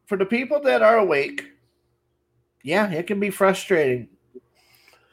for 0.06 0.16
the 0.16 0.26
people 0.26 0.60
that 0.60 0.82
are 0.82 0.98
awake 0.98 1.44
yeah 2.62 2.90
it 2.90 3.06
can 3.06 3.20
be 3.20 3.30
frustrating 3.30 4.08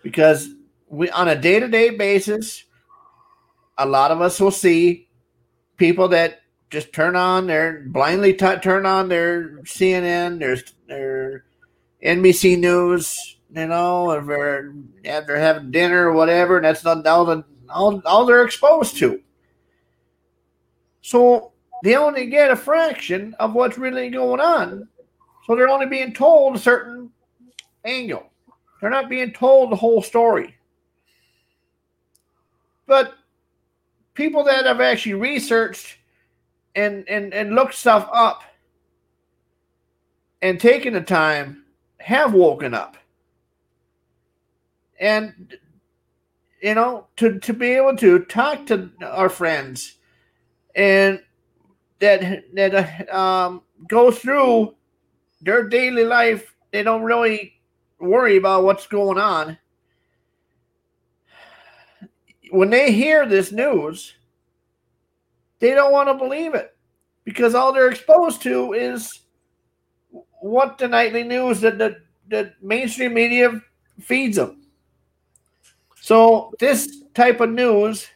because 0.04 0.50
we 0.88 1.10
on 1.12 1.28
a 1.28 1.36
day-to-day 1.36 1.92
basis 1.92 2.64
a 3.78 3.86
lot 3.86 4.12
of 4.12 4.22
us 4.22 4.40
will 4.40 4.52
see 4.52 5.08
people 5.78 6.08
that 6.08 6.42
just 6.70 6.94
turn 6.94 7.16
on 7.16 7.48
their 7.48 7.84
blindly 7.88 8.34
t- 8.34 8.58
turn 8.58 8.86
on 8.86 9.10
their 9.10 9.58
cnn 9.64 10.40
their 10.40 10.58
their 10.88 11.46
nbc 12.04 12.58
news 12.58 13.38
you 13.54 13.68
know 13.68 14.12
if 14.12 14.26
they're 14.26 14.74
after 15.06 15.38
having 15.38 15.72
dinner 15.72 16.10
or 16.10 16.14
whatever 16.14 16.58
and 16.58 16.66
that's 16.66 16.84
not 16.84 17.06
all 17.06 17.26
the 17.26 17.44
all, 17.72 18.02
all 18.06 18.26
they're 18.26 18.44
exposed 18.44 18.98
to. 18.98 19.22
So 21.02 21.51
they 21.84 21.96
only 21.96 22.28
get 22.28 22.52
a 22.52 22.56
fraction 22.56 23.36
of 23.40 23.54
what's 23.54 23.78
really 23.78 24.10
going 24.10 24.40
on. 24.40 24.88
So 25.46 25.56
they're 25.56 25.70
only 25.70 25.88
being 25.88 26.14
told 26.14 26.56
a 26.56 26.60
certain 26.60 27.12
angle. 27.84 28.30
They're 28.80 28.90
not 28.90 29.10
being 29.10 29.32
told 29.32 29.72
the 29.72 29.76
whole 29.76 30.02
story. 30.02 30.56
But 32.88 33.16
people 34.14 34.44
that 34.44 34.66
have 34.66 34.82
actually 34.82 35.16
researched 35.16 35.98
and, 36.76 37.08
and, 37.08 37.34
and 37.34 37.56
looked 37.56 37.76
stuff 37.76 38.08
up 38.12 38.44
and 40.42 40.60
taken 40.60 40.94
the 40.94 41.02
time 41.02 41.64
have 42.00 42.34
woken 42.34 42.74
up. 42.74 42.98
And 45.00 45.58
you 46.62 46.76
know, 46.76 47.08
to, 47.18 47.40
to 47.40 47.54
be 47.54 47.72
able 47.72 47.98
to 47.98 48.20
talk 48.20 48.68
to 48.68 48.92
our 49.04 49.30
friends 49.30 49.98
and 50.76 51.22
that 52.02 52.44
that 52.54 53.14
um, 53.14 53.62
go 53.88 54.12
through 54.12 54.76
their 55.42 55.70
daily 55.70 56.04
life, 56.04 56.54
they 56.72 56.84
don't 56.84 57.04
really 57.04 57.54
worry 58.00 58.38
about 58.38 58.64
what's 58.64 58.88
going 58.88 59.18
on. 59.18 59.58
When 62.50 62.70
they 62.70 62.92
hear 62.92 63.26
this 63.26 63.52
news, 63.52 64.14
they 65.60 65.72
don't 65.72 65.94
want 65.94 66.10
to 66.10 66.16
believe 66.16 66.54
it 66.54 66.76
because 67.24 67.56
all 67.56 67.72
they're 67.72 67.90
exposed 67.90 68.42
to 68.42 68.74
is 68.74 69.22
what 70.42 70.78
the 70.78 70.88
nightly 70.88 71.24
news 71.24 71.62
that 71.62 71.78
the, 71.78 72.02
the 72.28 72.52
mainstream 72.62 73.14
media 73.14 73.62
feeds 74.02 74.36
them. 74.38 74.66
So 76.02 76.52
this 76.60 77.04
type 77.14 77.40
of 77.40 77.52
news 77.52 78.08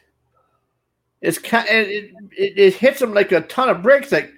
is 1.20 1.38
kind 1.38 1.66
it, 1.68 2.12
it, 2.36 2.58
it 2.58 2.74
hits 2.74 3.00
them 3.00 3.14
like 3.14 3.32
a 3.32 3.40
ton 3.42 3.68
of 3.68 3.82
bricks. 3.82 4.12
Like, 4.12 4.32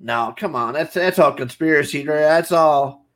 no, 0.00 0.34
come 0.36 0.54
on, 0.54 0.74
that's 0.74 0.94
that's 0.94 1.18
all 1.18 1.32
conspiracy. 1.32 2.04
That's 2.04 2.52
all. 2.52 3.06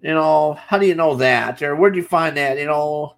You 0.00 0.14
know, 0.14 0.54
how 0.54 0.78
do 0.78 0.86
you 0.86 0.94
know 0.94 1.16
that? 1.16 1.62
Or 1.62 1.76
where'd 1.76 1.96
you 1.96 2.02
find 2.02 2.36
that? 2.38 2.58
You 2.58 2.64
know, 2.66 3.16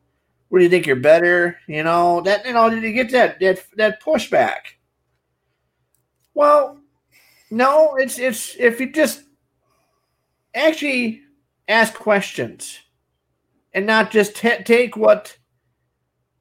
where 0.48 0.59
do 0.59 0.64
you 0.64 0.70
think 0.70 0.87
you're 0.87 0.96
better? 0.96 1.57
You 1.68 1.85
know 1.85 2.20
that. 2.22 2.44
You 2.44 2.52
know, 2.52 2.68
did 2.70 2.83
you 2.83 2.92
get 2.92 3.11
that 3.12 3.38
that 3.40 3.64
that 3.76 4.02
pushback? 4.02 4.76
Well, 6.35 6.81
no. 7.50 7.94
It's 7.96 8.18
it's 8.18 8.57
if 8.59 8.81
you 8.81 8.90
just 8.90 9.24
actually 10.55 11.22
ask 11.68 11.94
questions 11.94 12.81
and 13.72 13.87
not 13.87 14.11
just 14.11 14.37
t- 14.37 14.62
take 14.64 14.96
what 14.96 15.37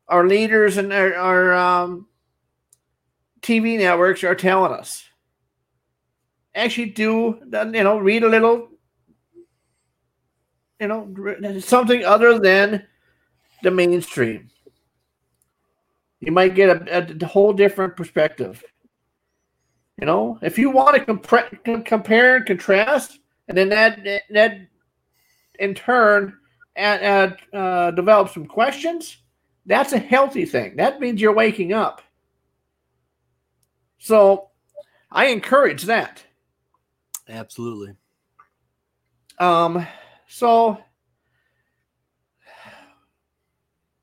our 0.07 0.27
leaders 0.27 0.77
and 0.77 0.91
our, 0.91 1.13
our 1.15 1.53
um, 1.53 2.07
TV 3.41 3.77
networks 3.77 4.23
are 4.23 4.35
telling 4.35 4.71
us. 4.71 5.03
Actually, 6.53 6.91
do 6.91 7.39
you 7.41 7.83
know? 7.83 7.97
Read 7.97 8.23
a 8.23 8.27
little, 8.27 8.69
you 10.79 10.87
know, 10.87 11.59
something 11.59 12.03
other 12.03 12.39
than 12.39 12.85
the 13.63 13.71
mainstream. 13.71 14.49
You 16.19 16.31
might 16.31 16.55
get 16.55 16.87
a, 16.87 17.17
a 17.23 17.25
whole 17.25 17.53
different 17.53 17.95
perspective. 17.95 18.63
You 19.99 20.05
know, 20.05 20.37
if 20.41 20.57
you 20.57 20.69
want 20.69 20.95
to 20.95 21.05
compare, 21.05 21.49
compare 21.85 22.37
and 22.37 22.45
contrast, 22.45 23.19
and 23.47 23.57
then 23.57 23.69
that 23.69 24.03
that 24.29 24.67
in 25.59 25.73
turn 25.73 26.37
uh, 26.77 27.29
uh, 27.53 27.91
develop 27.91 28.29
some 28.29 28.45
questions 28.45 29.17
that's 29.65 29.93
a 29.93 29.99
healthy 29.99 30.45
thing. 30.45 30.75
That 30.75 30.99
means 30.99 31.21
you're 31.21 31.33
waking 31.33 31.73
up. 31.73 32.01
So 34.01 34.49
I 35.11 35.27
encourage 35.27 35.83
that. 35.83 36.23
Absolutely. 37.29 37.93
Um, 39.37 39.85
so 40.27 40.79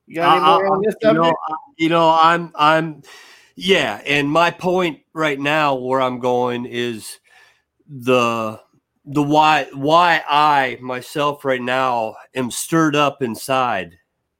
you 0.06 0.14
got 0.14 0.36
any 0.36 0.44
more 0.44 0.72
on 0.72 0.82
this 0.82 0.94
you 1.02 1.12
know, 1.12 1.22
subject? 1.24 1.38
I- 1.48 1.54
you 1.76 1.88
know, 1.88 2.10
I'm, 2.10 2.52
I'm, 2.54 3.02
yeah. 3.56 4.00
And 4.06 4.30
my 4.30 4.52
point 4.52 5.00
right 5.12 5.38
now, 5.38 5.74
where 5.74 6.00
I'm 6.00 6.20
going, 6.20 6.64
is 6.64 7.18
the 7.88 8.60
the 9.04 9.22
why 9.22 9.66
why 9.72 10.22
I 10.28 10.78
myself 10.80 11.44
right 11.44 11.62
now 11.62 12.14
am 12.34 12.50
stirred 12.50 12.94
up 12.94 13.22
inside. 13.22 13.96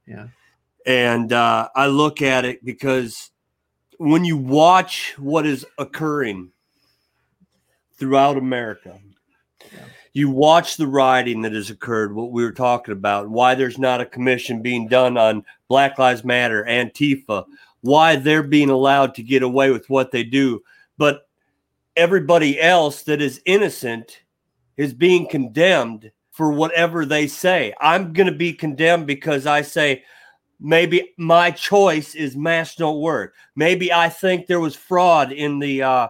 Yeah. 0.07 0.29
And 0.85 1.33
uh, 1.33 1.69
I 1.75 1.87
look 1.87 2.23
at 2.23 2.45
it 2.45 2.65
because 2.65 3.31
when 3.99 4.25
you 4.25 4.37
watch 4.37 5.15
what 5.19 5.45
is 5.47 5.67
occurring 5.77 6.51
throughout 7.97 8.37
America, 8.37 8.99
you 10.13 10.31
watch 10.31 10.77
the 10.77 10.87
rioting 10.87 11.43
that 11.43 11.53
has 11.53 11.71
occurred, 11.71 12.15
what 12.15 12.31
we 12.31 12.43
were 12.43 12.53
talking 12.53 12.93
about, 12.93 13.29
why 13.29 13.55
there's 13.55 13.79
not 13.79 14.01
a 14.01 14.07
commission 14.07 14.63
being 14.63 14.89
done 14.89 15.17
on 15.17 15.45
Black 15.69 15.99
Lives 15.99 16.25
Matter, 16.25 16.65
Antifa, 16.65 17.45
why 17.83 18.17
they're 18.17 18.43
being 18.43 18.71
allowed 18.71 19.15
to 19.17 19.23
get 19.23 19.43
away 19.43 19.71
with 19.71 19.89
what 19.91 20.11
they 20.11 20.25
do. 20.25 20.63
But 20.97 21.29
everybody 21.97 22.61
else 22.61 23.03
that 23.03 23.21
is 23.21 23.43
innocent 23.45 24.23
is 24.77 24.95
being 24.95 25.29
condemned 25.29 26.11
for 26.31 26.53
whatever 26.53 27.05
they 27.05 27.27
say. 27.27 27.75
I'm 27.81 28.13
going 28.13 28.29
to 28.29 28.33
be 28.33 28.53
condemned 28.53 29.09
because 29.09 29.47
I 29.47 29.63
say, 29.63 30.05
maybe 30.61 31.15
my 31.17 31.51
choice 31.51 32.15
is 32.15 32.37
mass 32.37 32.75
don't 32.75 33.01
work. 33.01 33.35
Maybe 33.55 33.93
I 33.93 34.09
think 34.09 34.47
there 34.47 34.61
was 34.61 34.77
fraud 34.77 35.33
in 35.33 35.59
the 35.59 35.83
uh, 35.83 36.09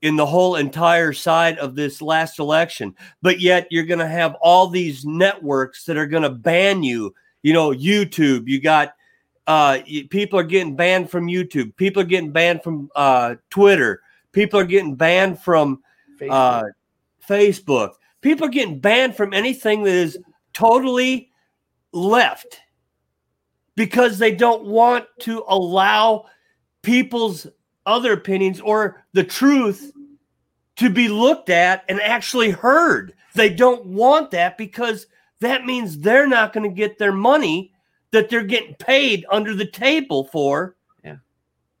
in 0.00 0.16
the 0.16 0.26
whole 0.26 0.56
entire 0.56 1.12
side 1.12 1.58
of 1.58 1.74
this 1.74 2.00
last 2.00 2.38
election. 2.38 2.94
But 3.22 3.40
yet 3.40 3.66
you're 3.70 3.84
going 3.84 3.98
to 3.98 4.06
have 4.06 4.36
all 4.40 4.68
these 4.68 5.04
networks 5.04 5.84
that 5.84 5.96
are 5.96 6.06
going 6.06 6.22
to 6.22 6.30
ban 6.30 6.82
you. 6.82 7.14
You 7.42 7.52
know, 7.52 7.70
YouTube. 7.70 8.48
You 8.48 8.60
got 8.60 8.94
uh, 9.46 9.78
people 10.10 10.38
are 10.38 10.44
getting 10.44 10.76
banned 10.76 11.10
from 11.10 11.26
YouTube. 11.26 11.74
People 11.76 12.02
are 12.02 12.06
getting 12.06 12.32
banned 12.32 12.62
from 12.62 12.90
uh, 12.94 13.36
Twitter. 13.50 14.02
People 14.32 14.60
are 14.60 14.64
getting 14.64 14.94
banned 14.94 15.40
from 15.40 15.82
uh, 16.28 16.64
Facebook. 17.26 17.92
People 18.20 18.46
are 18.46 18.50
getting 18.50 18.80
banned 18.80 19.16
from 19.16 19.32
anything 19.32 19.84
that 19.84 19.94
is 19.94 20.18
totally 20.52 21.30
left 21.92 22.60
because 23.78 24.18
they 24.18 24.32
don't 24.34 24.64
want 24.64 25.06
to 25.20 25.44
allow 25.46 26.26
people's 26.82 27.46
other 27.86 28.12
opinions 28.12 28.60
or 28.60 29.04
the 29.12 29.22
truth 29.22 29.92
to 30.74 30.90
be 30.90 31.06
looked 31.06 31.48
at 31.48 31.84
and 31.88 32.00
actually 32.00 32.50
heard. 32.50 33.14
They 33.36 33.48
don't 33.48 33.86
want 33.86 34.32
that 34.32 34.58
because 34.58 35.06
that 35.38 35.64
means 35.64 35.96
they're 35.96 36.26
not 36.26 36.52
going 36.52 36.68
to 36.68 36.74
get 36.74 36.98
their 36.98 37.12
money 37.12 37.72
that 38.10 38.28
they're 38.28 38.42
getting 38.42 38.74
paid 38.74 39.24
under 39.30 39.54
the 39.54 39.70
table 39.70 40.24
for 40.24 40.74
Yeah. 41.04 41.18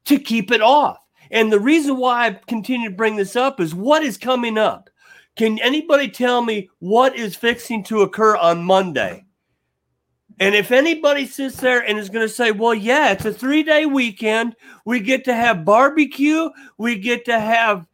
to 0.04 0.20
keep 0.20 0.52
it 0.52 0.62
off. 0.62 0.98
And 1.32 1.52
the 1.52 1.58
reason 1.58 1.96
why 1.96 2.26
I 2.28 2.40
continue 2.46 2.90
to 2.90 2.94
bring 2.94 3.16
this 3.16 3.34
up 3.34 3.58
is 3.58 3.74
what 3.74 4.04
is 4.04 4.16
coming 4.16 4.56
up. 4.56 4.88
Can 5.34 5.58
anybody 5.58 6.08
tell 6.08 6.42
me 6.42 6.70
what 6.78 7.16
is 7.16 7.34
fixing 7.34 7.82
to 7.84 8.02
occur 8.02 8.36
on 8.36 8.62
Monday? 8.62 9.24
And 10.40 10.54
if 10.54 10.70
anybody 10.70 11.26
sits 11.26 11.56
there 11.56 11.80
and 11.80 11.98
is 11.98 12.08
going 12.08 12.26
to 12.26 12.32
say, 12.32 12.52
well, 12.52 12.74
yeah, 12.74 13.10
it's 13.10 13.24
a 13.24 13.32
three 13.32 13.62
day 13.62 13.86
weekend, 13.86 14.54
we 14.84 15.00
get 15.00 15.24
to 15.24 15.34
have 15.34 15.64
barbecue, 15.64 16.48
we 16.76 16.98
get 16.98 17.24
to 17.24 17.38
have 17.38 17.86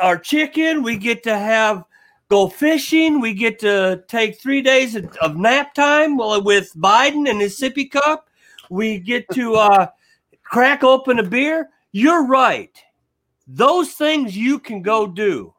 our 0.00 0.18
chicken, 0.18 0.82
we 0.82 0.96
get 0.96 1.22
to 1.24 1.36
have 1.36 1.84
go 2.28 2.48
fishing, 2.48 3.20
we 3.20 3.34
get 3.34 3.58
to 3.60 4.02
take 4.08 4.40
three 4.40 4.62
days 4.62 4.96
of, 4.96 5.36
nap 5.36 5.74
time 5.74 6.16
well, 6.16 6.42
with 6.42 6.72
Biden 6.76 7.28
and 7.28 7.40
his 7.40 7.58
sippy 7.58 7.90
cup, 7.90 8.28
we 8.70 8.98
get 8.98 9.28
to 9.30 9.54
uh, 9.56 9.86
crack 10.42 10.82
open 10.82 11.18
a 11.18 11.22
beer. 11.22 11.68
You're 11.92 12.26
right. 12.26 12.76
Those 13.46 13.92
things 13.92 14.36
you 14.36 14.58
can 14.58 14.82
go 14.82 15.06
do. 15.06 15.54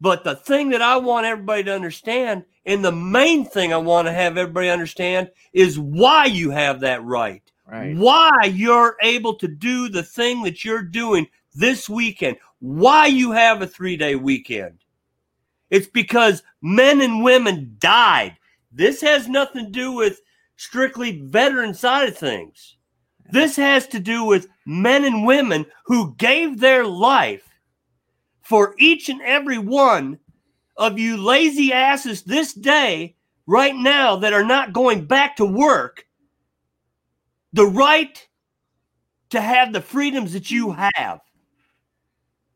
But 0.00 0.24
the 0.24 0.36
thing 0.36 0.70
that 0.70 0.82
I 0.82 0.96
want 0.96 1.26
everybody 1.26 1.64
to 1.64 1.74
understand, 1.74 2.44
and 2.68 2.84
the 2.84 2.92
main 2.92 3.46
thing 3.46 3.72
I 3.72 3.78
want 3.78 4.06
to 4.06 4.12
have 4.12 4.36
everybody 4.36 4.68
understand, 4.68 5.30
is 5.54 5.78
why 5.78 6.26
you 6.26 6.50
have 6.50 6.80
that 6.80 7.02
right. 7.02 7.42
Right. 7.66 7.96
Why 7.96 8.30
you're 8.44 8.96
able 9.02 9.34
to 9.36 9.48
do 9.48 9.88
the 9.88 10.02
thing 10.02 10.42
that 10.42 10.64
you're 10.64 10.82
doing 10.82 11.26
this 11.54 11.88
weekend. 11.88 12.36
Why 12.60 13.06
you 13.06 13.32
have 13.32 13.62
a 13.62 13.66
three 13.66 13.96
day 13.96 14.14
weekend. 14.16 14.84
It's 15.70 15.86
because 15.86 16.42
men 16.60 17.00
and 17.00 17.24
women 17.24 17.76
died. 17.78 18.36
This 18.70 19.00
has 19.00 19.28
nothing 19.28 19.66
to 19.66 19.70
do 19.70 19.92
with 19.92 20.20
strictly 20.56 21.22
veteran 21.22 21.72
side 21.72 22.08
of 22.08 22.18
things. 22.18 22.76
This 23.30 23.56
has 23.56 23.86
to 23.88 24.00
do 24.00 24.24
with 24.24 24.48
men 24.66 25.04
and 25.04 25.24
women 25.24 25.64
who 25.84 26.14
gave 26.16 26.60
their 26.60 26.86
life 26.86 27.48
for 28.42 28.74
each 28.78 29.08
and 29.08 29.22
every 29.22 29.58
one 29.58 30.18
of 30.78 30.98
you 30.98 31.16
lazy 31.16 31.72
asses 31.72 32.22
this 32.22 32.54
day, 32.54 33.16
right 33.46 33.74
now, 33.74 34.16
that 34.16 34.32
are 34.32 34.44
not 34.44 34.72
going 34.72 35.04
back 35.04 35.36
to 35.36 35.44
work, 35.44 36.06
the 37.52 37.66
right 37.66 38.26
to 39.30 39.40
have 39.40 39.72
the 39.72 39.80
freedoms 39.82 40.32
that 40.32 40.50
you 40.50 40.72
have. 40.72 41.20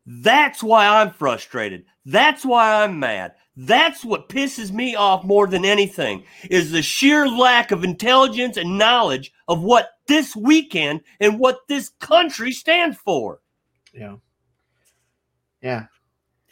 That's 0.06 0.62
why 0.62 0.87
I'm 0.87 1.11
frustrated. 1.11 1.85
That's 2.04 2.44
why 2.44 2.82
I'm 2.82 2.98
mad. 2.98 3.35
That's 3.56 4.04
what 4.04 4.30
pisses 4.30 4.72
me 4.72 4.94
off 4.94 5.24
more 5.24 5.46
than 5.46 5.64
anything 5.64 6.24
is 6.50 6.70
the 6.70 6.80
sheer 6.80 7.28
lack 7.28 7.70
of 7.70 7.85
intelligence 7.85 8.56
and 8.56 8.78
knowledge 8.78 9.32
of 9.46 9.62
what 9.62 9.90
this 10.06 10.35
weekend 10.35 11.02
and 11.20 11.38
what 11.38 11.61
this 11.68 11.90
country 12.00 12.50
stands 12.50 12.96
for. 12.96 13.40
Yeah. 13.92 14.16
Yeah. 15.61 15.87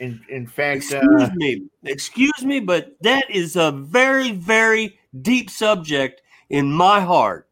In 0.00 0.18
in 0.30 0.46
fact, 0.46 0.78
Excuse 0.78 1.22
uh, 1.22 1.30
me. 1.34 1.62
Excuse 1.84 2.42
me, 2.42 2.58
but 2.58 2.96
that 3.02 3.30
is 3.30 3.54
a 3.54 3.70
very, 3.70 4.32
very 4.32 4.98
deep 5.20 5.50
subject 5.50 6.22
in 6.48 6.72
my 6.72 7.00
heart. 7.00 7.48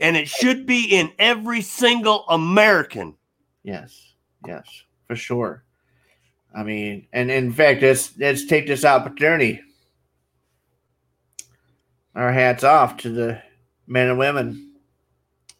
And 0.00 0.16
it 0.16 0.28
should 0.28 0.66
be 0.66 0.86
in 0.86 1.12
every 1.18 1.62
single 1.62 2.26
American. 2.28 3.14
yes, 3.62 4.14
yes, 4.44 4.66
for 5.06 5.14
sure. 5.14 5.62
I 6.52 6.64
mean, 6.64 7.06
and 7.12 7.30
in 7.30 7.52
fact, 7.52 7.82
let's 7.82 8.18
let's 8.18 8.46
take 8.46 8.66
this 8.66 8.84
opportunity. 8.84 9.60
Our 12.16 12.32
hats 12.32 12.64
off 12.64 12.96
to 12.98 13.10
the 13.10 13.42
men 13.86 14.08
and 14.08 14.18
women 14.18 14.72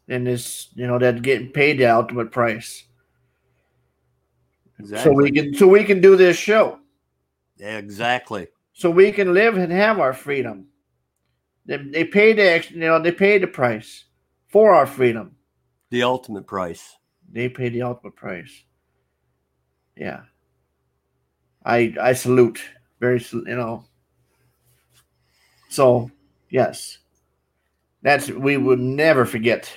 in 0.09 0.25
this, 0.25 0.67
you 0.75 0.87
know, 0.87 0.99
that 0.99 1.21
getting 1.21 1.51
paid 1.51 1.79
the 1.79 1.85
ultimate 1.85 2.31
price. 2.31 2.83
So 4.83 5.11
we 5.11 5.31
can 5.31 5.53
so 5.53 5.67
we 5.67 5.83
can 5.83 6.01
do 6.01 6.15
this 6.15 6.37
show. 6.37 6.79
Yeah, 7.57 7.77
Exactly. 7.77 8.47
So 8.73 8.89
we 8.91 9.13
can 9.13 9.33
live 9.33 9.57
and 9.57 9.71
have 9.71 9.99
our 9.99 10.11
freedom. 10.11 10.67
They, 11.65 11.77
they 11.77 12.03
paid 12.03 12.37
the 12.37 12.65
you 12.71 12.79
know, 12.79 13.01
they 13.01 13.13
paid 13.13 13.41
the 13.41 13.47
price 13.47 14.05
for 14.49 14.73
our 14.73 14.85
freedom. 14.85 15.35
The 15.91 16.03
ultimate 16.03 16.45
price. 16.45 16.97
They 17.31 17.47
paid 17.47 17.73
the 17.73 17.83
ultimate 17.83 18.15
price. 18.15 18.63
Yeah. 19.95 20.23
I 21.63 21.95
I 22.01 22.13
salute 22.13 22.61
very 22.99 23.25
you 23.31 23.43
know. 23.45 23.85
So 25.69 26.11
yes, 26.49 26.99
that's 28.01 28.29
we 28.29 28.57
would 28.57 28.79
never 28.79 29.25
forget 29.25 29.71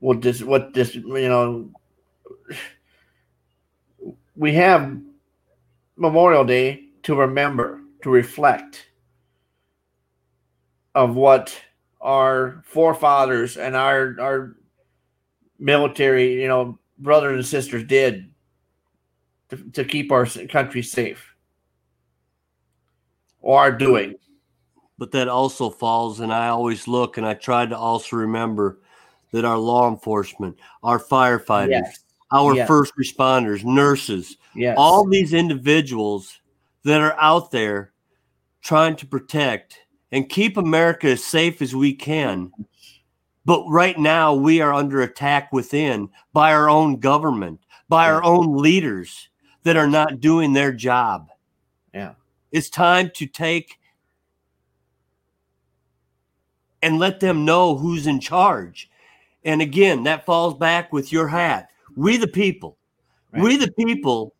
what 0.00 0.20
this 0.20 0.42
what 0.42 0.74
this 0.74 0.94
you 0.94 1.28
know. 1.28 1.70
We 4.36 4.52
have 4.54 5.00
Memorial 5.96 6.44
Day 6.44 6.88
to 7.04 7.14
remember 7.14 7.80
to 8.02 8.10
reflect 8.10 8.86
of 10.94 11.16
what 11.16 11.58
our 12.00 12.62
forefathers 12.66 13.56
and 13.56 13.74
our 13.74 14.16
our 14.20 14.56
military 15.58 16.42
you 16.42 16.48
know 16.48 16.78
brothers 16.98 17.36
and 17.36 17.46
sisters 17.46 17.84
did 17.84 18.30
to, 19.50 19.56
to 19.70 19.84
keep 19.84 20.12
our 20.12 20.26
country 20.48 20.82
safe 20.82 21.34
or 23.40 23.58
are 23.60 23.72
doing. 23.72 24.14
But 24.96 25.10
that 25.12 25.28
also 25.28 25.70
falls, 25.70 26.20
and 26.20 26.32
I 26.32 26.48
always 26.48 26.86
look 26.88 27.18
and 27.18 27.26
I 27.26 27.34
try 27.34 27.66
to 27.66 27.76
also 27.76 28.16
remember 28.16 28.78
that 29.32 29.44
our 29.44 29.58
law 29.58 29.88
enforcement, 29.90 30.56
our 30.82 30.98
firefighters, 30.98 31.70
Yes. 31.70 32.04
Our 32.34 32.66
first 32.66 32.92
responders, 32.96 33.64
nurses, 33.64 34.36
Yes. 34.54 34.76
all 34.78 35.06
these 35.08 35.32
individuals 35.32 36.40
that 36.84 37.00
are 37.00 37.16
out 37.18 37.50
there 37.50 37.92
trying 38.60 38.96
to 38.96 39.06
protect 39.06 39.78
and 40.12 40.28
keep 40.28 40.56
America 40.56 41.08
as 41.08 41.24
safe 41.24 41.62
as 41.62 41.74
we 41.74 41.94
can. 41.94 42.52
But 43.44 43.66
right 43.68 43.98
now, 43.98 44.34
we 44.34 44.60
are 44.60 44.72
under 44.72 45.02
attack 45.02 45.52
within 45.52 46.08
by 46.32 46.52
our 46.52 46.70
own 46.70 46.98
government, 46.98 47.60
by 47.88 48.08
our 48.08 48.22
own 48.24 48.56
leaders 48.56 49.28
that 49.64 49.76
are 49.76 49.86
not 49.88 50.20
doing 50.20 50.52
their 50.52 50.72
job. 50.72 51.28
Yeah. 51.92 52.14
It's 52.52 52.70
time 52.70 53.10
to 53.14 53.26
take 53.26 53.78
and 56.82 56.98
let 56.98 57.20
them 57.20 57.44
know 57.44 57.76
who's 57.76 58.06
in 58.06 58.20
charge. 58.20 58.90
And 59.44 59.60
again, 59.60 60.04
that 60.04 60.24
falls 60.24 60.54
back 60.54 60.92
with 60.92 61.12
your 61.12 61.28
hat. 61.28 61.68
We, 61.96 62.16
the 62.16 62.28
people, 62.28 62.78
we, 63.32 63.56
the 63.56 63.72
people, 63.72 64.34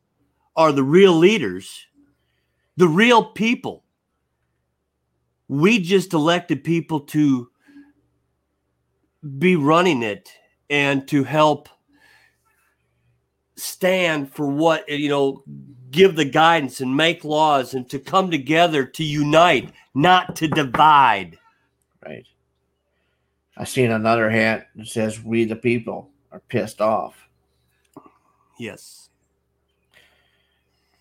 are 0.57 0.73
the 0.73 0.83
real 0.83 1.13
leaders, 1.13 1.87
the 2.77 2.89
real 2.89 3.25
people. 3.25 3.85
We 5.49 5.79
just 5.79 6.13
elected 6.13 6.65
people 6.65 7.01
to 7.01 7.49
be 9.39 9.57
running 9.57 10.03
it 10.03 10.31
and 10.71 11.07
to 11.09 11.25
help 11.25 11.69
stand 13.57 14.33
for 14.33 14.47
what, 14.47 14.89
you 14.89 15.09
know, 15.09 15.45
give 15.91 16.17
the 16.17 16.25
guidance 16.25 16.81
and 16.81 16.97
make 16.97 17.25
laws 17.25 17.75
and 17.75 17.89
to 17.91 17.99
come 17.99 18.31
together 18.31 18.85
to 18.85 19.05
unite, 19.05 19.73
not 19.95 20.37
to 20.37 20.49
divide. 20.49 21.39
Right. 22.05 22.27
I 23.57 23.65
seen 23.65 23.93
another 23.93 24.29
hat 24.29 24.69
that 24.75 24.89
says 24.89 25.23
"We 25.23 25.45
the 25.45 25.57
people 25.57 26.11
are 26.33 26.41
pissed 26.41 26.81
off." 26.81 27.24
Yes. 28.59 29.09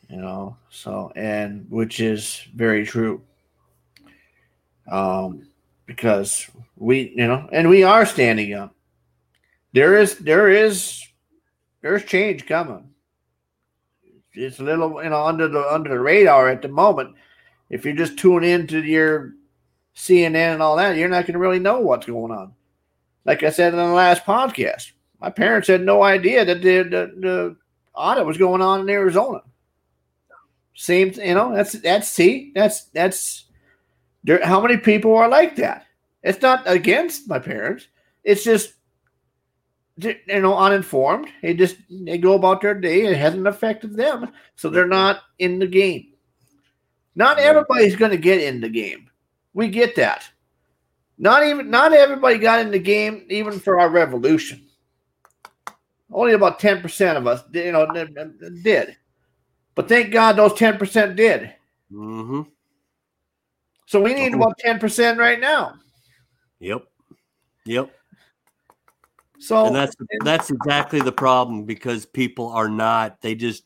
You 0.10 0.18
know, 0.18 0.58
so 0.70 1.12
and 1.16 1.66
which 1.70 2.00
is 2.00 2.46
very 2.56 2.86
true. 2.86 3.22
Um, 4.90 5.48
because 5.86 6.50
we, 6.76 7.14
you 7.16 7.28
know, 7.28 7.48
and 7.52 7.70
we 7.70 7.84
are 7.84 8.06
standing 8.06 8.54
up. 8.54 8.76
There 9.74 10.00
is, 10.00 10.18
there 10.20 10.50
is, 10.50 11.04
there's 11.82 12.04
change 12.06 12.46
coming. 12.46 12.90
It's 14.34 14.60
a 14.60 14.64
little, 14.64 15.04
you 15.04 15.10
know, 15.10 15.24
under 15.24 15.48
the 15.48 15.62
under 15.72 15.90
the 15.90 16.00
radar 16.00 16.50
at 16.50 16.62
the 16.62 16.68
moment. 16.68 17.16
If 17.70 17.86
you 17.86 17.94
just 17.94 18.18
tune 18.18 18.44
into 18.44 18.82
your 18.84 19.34
CNN 19.96 20.54
and 20.54 20.62
all 20.62 20.76
that, 20.78 20.98
you're 20.98 21.10
not 21.10 21.26
going 21.26 21.34
to 21.34 21.40
really 21.40 21.60
know 21.60 21.80
what's 21.80 22.06
going 22.06 22.32
on. 22.32 22.54
Like 23.26 23.44
I 23.44 23.50
said 23.50 23.74
in 23.74 23.80
the 23.80 23.86
last 23.86 24.26
podcast, 24.26 24.92
my 25.24 25.30
parents 25.30 25.70
had 25.70 25.86
no 25.86 26.04
idea 26.04 26.44
that 26.44 26.62
the, 26.62 26.84
the, 26.84 27.14
the 27.18 27.56
audit 27.96 28.26
was 28.26 28.38
going 28.38 28.62
on 28.62 28.82
in 28.82 28.90
Arizona. 28.90 29.40
Same, 30.76 31.14
you 31.14 31.34
know, 31.34 31.56
that's 31.56 31.72
that's 31.74 32.10
see, 32.10 32.52
that's 32.54 32.86
that's 32.86 33.46
there. 34.26 34.44
How 34.44 34.60
many 34.60 34.76
people 34.76 35.16
are 35.16 35.30
like 35.30 35.56
that? 35.56 35.86
It's 36.24 36.42
not 36.42 36.64
against 36.66 37.30
my 37.30 37.40
parents. 37.40 37.88
It's 38.26 38.44
just 38.44 38.74
you 39.96 40.18
know 40.28 40.58
uninformed. 40.58 41.30
They 41.42 41.54
just 41.54 41.78
they 41.90 42.18
go 42.18 42.34
about 42.34 42.60
their 42.60 42.74
day. 42.74 43.06
It 43.06 43.16
hasn't 43.16 43.48
affected 43.48 43.96
them, 43.96 44.34
so 44.58 44.70
they're 44.70 44.88
not 44.88 45.22
in 45.40 45.58
the 45.58 45.68
game. 45.68 46.08
Not 47.16 47.40
everybody's 47.40 47.96
going 47.96 48.12
to 48.12 48.18
get 48.18 48.42
in 48.42 48.60
the 48.60 48.70
game. 48.70 49.10
We 49.54 49.70
get 49.70 49.96
that. 49.96 50.28
Not 51.18 51.46
even 51.46 51.70
not 51.70 51.94
everybody 51.94 52.40
got 52.40 52.60
in 52.60 52.72
the 52.72 52.80
game 52.80 53.26
even 53.30 53.58
for 53.58 53.80
our 53.80 53.90
revolution. 53.90 54.63
Only 56.14 56.34
about 56.34 56.60
10% 56.60 57.18
of 57.18 57.28
us 57.28 57.44
you 57.54 57.72
know 57.72 57.92
did. 58.64 58.98
But 59.76 59.90
thank 59.90 60.12
God 60.12 60.36
those 60.36 60.54
10% 60.54 61.16
did. 61.16 61.54
Mm-hmm. 61.92 62.42
So 63.88 64.02
we 64.02 64.14
need 64.14 64.34
about 64.34 64.58
10% 64.64 65.18
right 65.18 65.40
now. 65.40 65.76
Yep. 66.60 66.86
Yep. 67.66 67.92
So 69.40 69.66
and 69.66 69.76
that's 69.76 69.96
that's 70.24 70.50
exactly 70.52 71.02
the 71.02 71.12
problem 71.12 71.66
because 71.66 72.06
people 72.06 72.48
are 72.48 72.70
not 72.70 73.20
they 73.22 73.36
just 73.36 73.66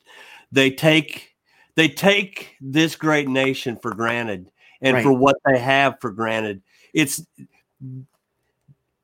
they 0.51 0.71
take 0.71 1.35
they 1.75 1.87
take 1.87 2.55
this 2.59 2.95
great 2.95 3.27
nation 3.29 3.77
for 3.79 3.93
granted 3.93 4.49
and 4.81 4.95
Right. 4.95 5.03
for 5.03 5.13
what 5.13 5.35
they 5.45 5.59
have 5.59 5.99
for 6.01 6.09
granted. 6.09 6.63
It's 6.95 7.23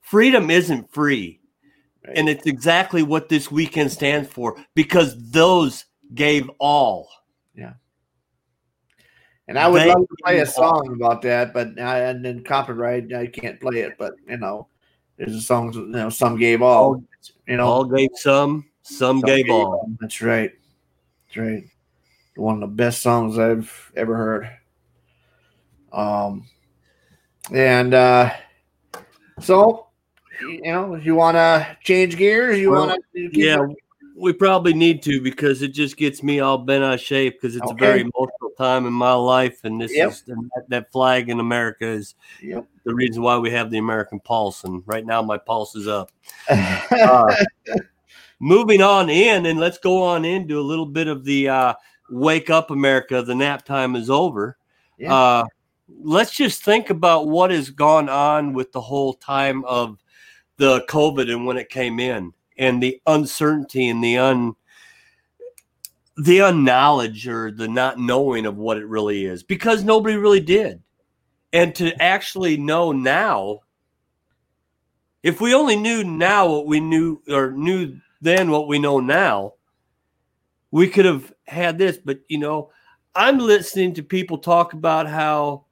freedom 0.02 0.50
isn't 0.50 0.92
free. 0.92 1.40
Right. 2.06 2.18
And 2.18 2.28
it's 2.28 2.46
exactly 2.46 3.04
what 3.04 3.30
this 3.30 3.50
weekend 3.50 3.92
stands 3.92 4.30
for 4.30 4.58
because 4.76 5.16
those 5.32 5.86
gave 6.14 6.50
all. 6.60 7.10
Yeah. 7.56 7.74
And 9.48 9.58
I 9.58 9.68
would 9.68 9.82
They 9.82 9.88
love 9.88 10.08
to 10.08 10.16
play 10.24 10.40
a 10.40 10.46
gave 10.46 10.54
song 10.54 10.94
about 10.96 11.22
that, 11.24 11.54
but 11.54 11.80
I, 11.80 12.00
and 12.00 12.24
then 12.24 12.44
copyright, 12.44 13.14
I 13.14 13.28
can't 13.28 13.60
play 13.60 13.80
it. 13.80 13.98
But 13.98 14.14
you 14.28 14.38
know, 14.38 14.68
there's 15.18 15.36
a 15.36 15.42
song, 15.42 15.74
you 15.74 15.86
know, 15.88 16.10
some 16.10 16.38
gave 16.38 16.62
all. 16.62 17.04
You 17.48 17.58
know, 17.58 17.68
All 17.68 17.86
gave 17.86 18.10
some, 18.16 18.66
some, 18.82 19.22
gave 19.22 19.50
all. 19.50 19.90
That's 20.00 20.22
right. 20.22 20.52
That's 21.28 21.38
right. 21.38 21.64
One 22.36 22.56
of 22.56 22.62
the 22.62 22.76
best 22.76 23.02
songs 23.02 23.38
I've 23.38 23.92
ever 23.96 24.16
heard. 24.16 24.50
Um, 25.92 26.48
and 27.52 27.94
uh, 27.94 28.34
so 29.40 29.88
you 30.42 30.62
know, 30.64 30.94
if 30.96 31.06
you 31.06 31.16
want 31.16 31.36
to 31.36 31.78
change 31.84 32.18
gears, 32.18 32.60
you 32.60 32.72
Well, 32.72 32.88
want 32.88 33.04
to, 33.16 33.30
Yeah, 33.34 33.58
we 34.16 34.34
probably 34.34 34.74
need 34.74 35.02
to 35.04 35.22
because 35.22 35.62
it 35.62 35.70
just 35.70 35.98
gets 35.98 36.22
me 36.24 36.40
all 36.40 36.58
bent 36.58 36.84
out 36.84 36.94
of 36.94 37.02
shape 37.02 37.40
because 37.42 37.56
it's 37.56 37.72
a 37.72 37.76
very 37.76 38.02
Okay. 38.02 38.10
emotional 38.16 38.52
time 38.58 38.86
in 38.86 38.94
my 38.94 39.14
life, 39.14 39.64
and 39.64 39.82
this 39.82 39.92
Yep. 39.94 40.10
is 40.10 40.24
that 40.70 40.92
flag 40.92 41.30
in 41.30 41.40
America 41.40 41.86
is 41.88 42.16
Yep. 42.42 42.66
the 42.86 42.94
reason 42.94 43.22
why 43.24 43.38
we 43.38 43.50
have 43.52 43.72
the 43.72 43.78
American 43.78 44.20
pulse. 44.20 44.64
And 44.64 44.84
right 44.86 45.06
now, 45.06 45.22
my 45.22 45.38
pulse 45.38 45.76
is 45.76 45.88
up. 45.88 46.12
Uh, 46.92 47.34
moving 48.40 48.82
on 48.82 49.10
in, 49.10 49.46
and 49.46 49.60
let's 49.60 49.78
go 49.78 50.04
on 50.04 50.26
into 50.26 50.60
a 50.60 50.62
little 50.62 50.86
bit 50.86 51.08
of 51.08 51.24
the 51.26 51.50
uh, 51.50 51.74
wake 52.10 52.50
up, 52.50 52.70
America. 52.72 53.22
The 53.22 53.36
nap 53.36 53.66
time 53.66 53.96
is 53.96 54.10
over. 54.10 54.58
Yeah. 54.98 55.14
Uh, 55.14 55.46
let's 56.02 56.32
just 56.32 56.64
think 56.64 56.90
about 56.90 57.28
what 57.28 57.52
has 57.52 57.70
gone 57.70 58.10
on 58.10 58.54
with 58.54 58.72
the 58.72 58.82
whole 58.82 59.14
time 59.14 59.64
of 59.66 59.98
the 60.58 60.86
COVID 60.90 61.32
and 61.32 61.46
when 61.46 61.58
it 61.58 61.70
came 61.70 62.00
in, 62.00 62.34
and 62.58 62.82
the 62.82 63.02
uncertainty 63.08 63.90
and 63.90 64.04
the 64.04 64.18
un 64.18 64.56
the 66.18 66.40
unknowledge 66.40 67.28
or 67.28 67.52
the 67.52 67.68
not 67.68 67.98
knowing 67.98 68.46
of 68.46 68.56
what 68.56 68.78
it 68.78 68.86
really 68.86 69.26
is 69.26 69.42
because 69.42 69.84
nobody 69.84 70.16
really 70.16 70.40
did. 70.40 70.80
And 71.54 71.74
to 71.76 72.00
actually 72.02 72.56
know 72.56 72.92
now, 72.92 73.62
if 75.24 75.42
we 75.42 75.56
only 75.56 75.76
knew 75.76 76.04
now 76.04 76.48
what 76.48 76.68
we 76.68 76.80
knew 76.80 77.22
or 77.30 77.52
knew 77.52 77.98
then 78.22 78.52
what 78.52 78.68
we 78.68 78.80
know 78.80 79.00
now, 79.00 79.54
we 80.72 80.88
could 80.88 81.06
have 81.06 81.34
had 81.48 81.78
this. 81.78 81.98
But 81.98 82.20
you 82.28 82.38
know, 82.38 82.72
I'm 83.16 83.40
listening 83.40 83.94
to 83.96 84.04
people 84.04 84.38
talk 84.38 84.74
about 84.74 85.08
how. 85.08 85.66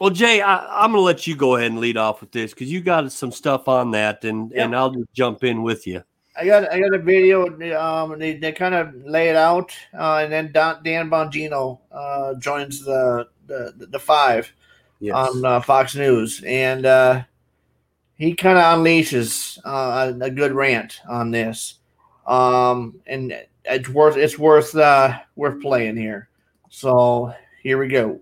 Well, 0.00 0.10
Jay, 0.10 0.40
I, 0.40 0.84
I'm 0.84 0.90
going 0.90 1.00
to 1.00 1.04
let 1.04 1.26
you 1.26 1.36
go 1.36 1.56
ahead 1.56 1.70
and 1.70 1.80
lead 1.80 1.96
off 1.96 2.20
with 2.20 2.32
this 2.32 2.52
because 2.52 2.70
you 2.70 2.80
got 2.80 3.10
some 3.12 3.30
stuff 3.30 3.68
on 3.68 3.92
that, 3.92 4.24
and 4.24 4.50
Yep. 4.50 4.64
and 4.64 4.76
I'll 4.76 4.90
just 4.90 5.12
jump 5.12 5.44
in 5.44 5.62
with 5.62 5.86
you. 5.86 6.02
I 6.36 6.46
got 6.46 6.70
I 6.72 6.80
got 6.80 6.94
a 6.94 6.98
video. 6.98 7.46
Um, 7.78 8.18
they, 8.18 8.36
they 8.36 8.50
kind 8.50 8.74
of 8.74 8.92
lay 9.04 9.28
it 9.28 9.36
out, 9.36 9.72
uh, 9.96 10.20
and 10.24 10.32
then 10.32 10.50
Don, 10.50 10.82
Dan 10.82 11.08
Bongino 11.08 11.78
uh, 11.92 12.34
joins 12.34 12.84
the 12.84 13.28
the, 13.46 13.86
the 13.90 13.98
five 13.98 14.52
Yes. 15.00 15.14
on 15.14 15.44
uh, 15.44 15.60
Fox 15.60 15.94
News, 15.94 16.42
and 16.44 16.86
uh, 16.86 17.22
he 18.16 18.34
kind 18.34 18.58
of 18.58 18.64
unleashes 18.64 19.58
uh, 19.64 20.12
a, 20.20 20.24
a 20.24 20.30
good 20.30 20.52
rant 20.52 21.00
on 21.08 21.30
this, 21.30 21.78
um, 22.26 23.00
and 23.06 23.32
it's 23.64 23.88
worth 23.88 24.16
it's 24.16 24.38
worth 24.38 24.74
uh, 24.74 25.20
worth 25.36 25.60
playing 25.62 25.96
here. 25.96 26.28
So 26.70 27.32
here 27.62 27.78
we 27.78 27.86
go. 27.86 28.20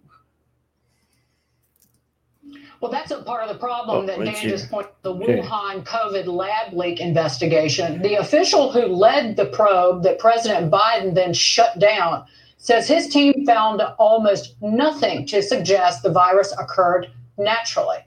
Well, 2.83 2.91
that's 2.91 3.13
a 3.13 3.23
part 3.23 3.45
of 3.45 3.49
the 3.49 3.59
problem 3.61 4.03
Oh, 4.03 4.07
that 4.09 4.19
Dan 4.25 4.35
see. 4.35 4.49
just 4.49 4.69
pointed 4.69 4.91
the 5.03 5.15
Okay. 5.15 5.39
Wuhan 5.41 5.85
COVID 5.85 6.27
lab 6.27 6.73
leak 6.73 7.01
investigation. 7.01 8.03
The 8.03 8.17
official 8.17 8.73
who 8.73 8.87
led 8.89 9.37
the 9.37 9.47
probe 9.47 10.03
that 10.03 10.19
President 10.19 10.69
Biden 10.69 11.15
then 11.15 11.33
shut 11.33 11.79
down 11.79 12.25
says 12.59 12.89
his 12.89 13.07
team 13.09 13.47
found 13.47 13.81
almost 14.01 14.57
nothing 14.61 15.27
to 15.27 15.41
suggest 15.43 16.03
the 16.03 16.11
virus 16.11 16.53
occurred 16.59 17.09
naturally. 17.39 17.99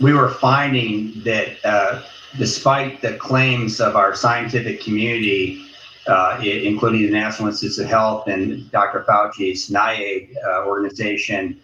we 0.00 0.14
were 0.14 0.30
finding 0.30 1.12
that 1.24 1.48
uh, 1.64 2.00
despite 2.38 3.02
the 3.02 3.14
claims 3.18 3.80
of 3.80 3.96
our 3.96 4.14
scientific 4.14 4.80
community, 4.80 5.62
uh, 6.06 6.40
including 6.42 7.02
the 7.02 7.10
National 7.10 7.48
Institutes 7.48 7.78
of 7.78 7.86
Health 7.86 8.26
and 8.28 8.70
Dr. 8.70 9.04
Fauci's 9.06 9.68
NIAID 9.68 10.30
uh, 10.42 10.64
organization, 10.66 11.60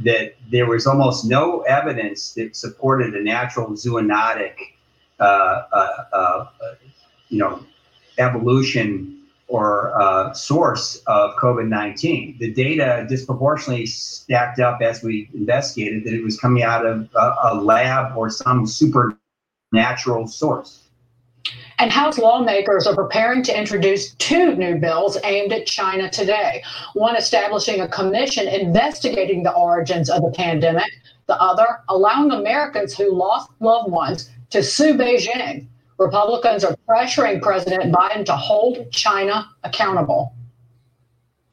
that 0.00 0.34
there 0.50 0.66
was 0.66 0.86
almost 0.86 1.24
no 1.24 1.62
evidence 1.62 2.34
that 2.34 2.54
supported 2.56 3.14
a 3.14 3.22
natural 3.22 3.70
zoonotic, 3.70 4.54
uh, 5.18 5.22
uh, 5.72 6.04
uh, 6.12 6.46
you 7.28 7.38
know, 7.38 7.64
evolution 8.18 9.16
or 9.48 9.98
uh, 10.00 10.32
source 10.32 10.96
of 11.06 11.34
COVID 11.36 11.68
19. 11.68 12.36
The 12.38 12.52
data 12.52 13.06
disproportionately 13.08 13.86
stacked 13.86 14.58
up 14.58 14.82
as 14.82 15.02
we 15.02 15.30
investigated 15.34 16.04
that 16.04 16.12
it 16.12 16.22
was 16.22 16.38
coming 16.38 16.62
out 16.62 16.84
of 16.84 17.08
a, 17.14 17.34
a 17.44 17.54
lab 17.54 18.16
or 18.16 18.28
some 18.28 18.66
supernatural 18.66 20.26
source. 20.26 20.85
And 21.78 21.92
House 21.92 22.16
lawmakers 22.16 22.86
are 22.86 22.94
preparing 22.94 23.42
to 23.44 23.58
introduce 23.58 24.14
two 24.14 24.54
new 24.56 24.76
bills 24.76 25.18
aimed 25.24 25.52
at 25.52 25.66
China 25.66 26.08
today. 26.08 26.62
One 26.94 27.16
establishing 27.16 27.80
a 27.80 27.88
commission 27.88 28.48
investigating 28.48 29.42
the 29.42 29.52
origins 29.52 30.08
of 30.08 30.22
the 30.22 30.30
pandemic, 30.30 30.90
the 31.26 31.38
other 31.40 31.66
allowing 31.90 32.30
Americans 32.30 32.96
who 32.96 33.14
lost 33.14 33.50
loved 33.60 33.90
ones 33.90 34.30
to 34.50 34.62
sue 34.62 34.94
Beijing. 34.94 35.66
Republicans 35.98 36.64
are 36.64 36.76
pressuring 36.88 37.42
President 37.42 37.92
Biden 37.94 38.24
to 38.24 38.36
hold 38.36 38.90
China 38.90 39.46
accountable. 39.62 40.34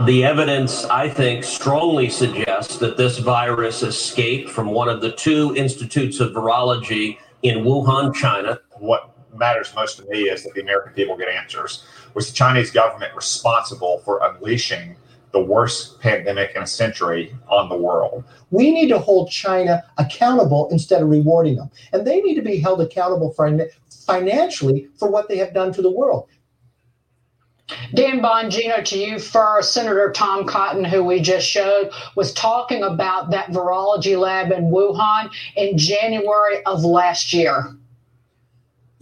The 0.05 0.23
evidence, 0.23 0.85
I 0.85 1.09
think, 1.09 1.43
strongly 1.43 2.09
suggests 2.09 2.77
that 2.77 2.97
this 2.97 3.19
virus 3.19 3.83
escaped 3.83 4.49
from 4.49 4.67
one 4.67 4.89
of 4.89 5.01
the 5.01 5.11
two 5.11 5.53
institutes 5.55 6.19
of 6.19 6.31
virology 6.31 7.19
in 7.41 7.59
Wuhan, 7.59 8.13
China. 8.13 8.59
what 8.79 9.12
matters 9.35 9.73
most 9.75 9.97
to 9.97 10.05
me 10.05 10.23
is 10.23 10.43
that 10.43 10.53
the 10.53 10.61
American 10.61 10.93
people 10.93 11.17
get 11.17 11.27
answers. 11.27 11.85
Was 12.13 12.27
the 12.27 12.33
Chinese 12.33 12.71
government 12.71 13.15
responsible 13.15 13.99
for 13.99 14.21
unleashing 14.23 14.95
the 15.31 15.43
worst 15.43 15.99
pandemic 15.99 16.51
in 16.55 16.61
a 16.61 16.67
century 16.67 17.35
on 17.47 17.69
the 17.69 17.75
world? 17.75 18.23
We 18.51 18.71
need 18.71 18.89
to 18.89 18.99
hold 18.99 19.31
China 19.31 19.83
accountable 19.97 20.69
instead 20.71 21.01
of 21.01 21.09
rewarding 21.09 21.55
them. 21.55 21.71
And 21.91 22.05
they 22.05 22.21
need 22.21 22.35
to 22.35 22.41
be 22.41 22.59
held 22.59 22.81
accountable 22.81 23.33
fin- 23.33 23.69
financially 24.05 24.87
for 24.97 25.09
what 25.09 25.27
they 25.27 25.37
have 25.37 25.53
done 25.53 25.73
to 25.73 25.81
the 25.81 25.91
world. 25.91 26.27
Dan 27.93 28.19
Bongino, 28.19 28.83
to 28.85 28.97
you 28.97 29.19
first. 29.19 29.73
Senator 29.73 30.11
Tom 30.11 30.45
Cotton, 30.45 30.83
who 30.83 31.03
we 31.03 31.21
just 31.21 31.47
showed, 31.47 31.91
was 32.15 32.33
talking 32.33 32.83
about 32.83 33.31
that 33.31 33.47
virology 33.47 34.19
lab 34.19 34.51
in 34.51 34.65
Wuhan 34.65 35.31
in 35.55 35.77
January 35.77 36.63
of 36.65 36.83
last 36.83 37.33
year. 37.33 37.75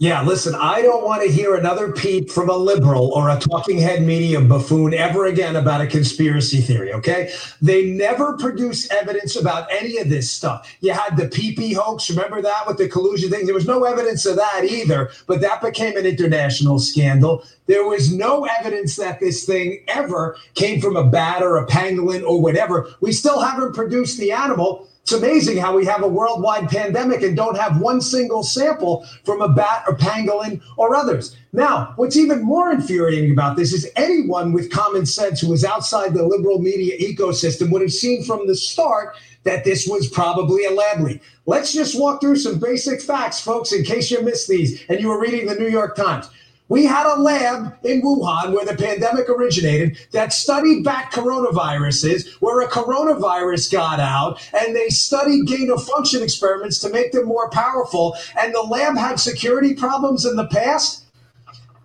Yeah, 0.02 0.20
listen, 0.24 0.56
I 0.56 0.82
don't 0.82 1.04
want 1.04 1.22
to 1.22 1.30
hear 1.30 1.54
another 1.54 1.92
peep 1.92 2.28
from 2.28 2.50
a 2.50 2.56
liberal 2.56 3.12
or 3.12 3.30
a 3.30 3.38
talking 3.38 3.78
head 3.78 4.02
media 4.02 4.40
buffoon 4.40 4.94
ever 4.94 5.26
again 5.26 5.54
about 5.54 5.80
a 5.80 5.86
conspiracy 5.86 6.60
theory, 6.60 6.92
okay? 6.92 7.32
They 7.60 7.88
never 7.88 8.36
produce 8.36 8.90
evidence 8.90 9.36
about 9.36 9.68
any 9.70 9.98
of 9.98 10.08
this 10.08 10.28
stuff. 10.28 10.76
You 10.80 10.92
had 10.92 11.16
the 11.16 11.28
PP 11.28 11.76
hoax, 11.76 12.10
remember 12.10 12.42
that 12.42 12.66
with 12.66 12.78
the 12.78 12.88
collusion 12.88 13.30
thing? 13.30 13.46
There 13.46 13.54
was 13.54 13.68
no 13.68 13.84
evidence 13.84 14.26
of 14.26 14.34
that 14.34 14.64
either, 14.64 15.12
but 15.28 15.40
that 15.40 15.62
became 15.62 15.96
an 15.96 16.04
international 16.04 16.80
scandal. 16.80 17.44
There 17.66 17.86
was 17.86 18.12
no 18.12 18.44
evidence 18.58 18.96
that 18.96 19.20
this 19.20 19.44
thing 19.44 19.84
ever 19.86 20.36
came 20.54 20.80
from 20.80 20.96
a 20.96 21.04
bat 21.04 21.44
or 21.44 21.58
a 21.58 21.66
pangolin 21.68 22.24
or 22.26 22.42
whatever. 22.42 22.88
We 23.00 23.12
still 23.12 23.40
haven't 23.40 23.76
produced 23.76 24.18
the 24.18 24.32
animal. 24.32 24.88
It's 25.02 25.12
amazing 25.12 25.56
how 25.56 25.76
we 25.76 25.84
have 25.86 26.04
a 26.04 26.08
worldwide 26.08 26.68
pandemic 26.68 27.22
and 27.22 27.36
don't 27.36 27.58
have 27.58 27.80
one 27.80 28.00
single 28.00 28.44
sample 28.44 29.04
from 29.24 29.42
a 29.42 29.48
bat 29.48 29.82
or 29.88 29.96
pangolin 29.96 30.60
or 30.76 30.94
others. 30.94 31.36
Now, 31.52 31.92
what's 31.96 32.16
even 32.16 32.42
more 32.42 32.70
infuriating 32.70 33.32
about 33.32 33.56
this 33.56 33.72
is 33.72 33.90
anyone 33.96 34.52
with 34.52 34.70
common 34.70 35.04
sense 35.04 35.40
who 35.40 35.52
is 35.52 35.64
outside 35.64 36.14
the 36.14 36.24
liberal 36.24 36.60
media 36.60 36.96
ecosystem 36.98 37.72
would 37.72 37.82
have 37.82 37.92
seen 37.92 38.22
from 38.22 38.46
the 38.46 38.54
start 38.54 39.16
that 39.42 39.64
this 39.64 39.88
was 39.88 40.08
probably 40.08 40.66
a 40.66 40.70
lab 40.70 41.00
leak. 41.00 41.20
Let's 41.46 41.72
just 41.72 41.98
walk 41.98 42.20
through 42.20 42.36
some 42.36 42.60
basic 42.60 43.02
facts, 43.02 43.40
folks, 43.40 43.72
in 43.72 43.82
case 43.82 44.08
you 44.08 44.22
missed 44.22 44.46
these 44.46 44.84
and 44.88 45.00
you 45.00 45.08
were 45.08 45.20
reading 45.20 45.46
the 45.46 45.56
New 45.56 45.68
York 45.68 45.96
Times. 45.96 46.30
We 46.72 46.86
had 46.86 47.04
a 47.04 47.20
lab 47.20 47.74
in 47.84 48.00
Wuhan 48.00 48.54
where 48.54 48.64
the 48.64 48.74
pandemic 48.74 49.28
originated 49.28 49.98
that 50.12 50.32
studied 50.32 50.84
bat 50.84 51.12
coronaviruses, 51.12 52.36
where 52.40 52.62
a 52.62 52.66
coronavirus 52.66 53.70
got 53.70 54.00
out, 54.00 54.40
and 54.58 54.74
they 54.74 54.88
studied 54.88 55.46
gain 55.46 55.70
of 55.70 55.84
function 55.84 56.22
experiments 56.22 56.78
to 56.78 56.88
make 56.88 57.12
them 57.12 57.26
more 57.26 57.50
powerful. 57.50 58.16
And 58.40 58.54
the 58.54 58.62
lab 58.62 58.96
had 58.96 59.20
security 59.20 59.74
problems 59.74 60.24
in 60.24 60.34
the 60.34 60.46
past. 60.46 61.04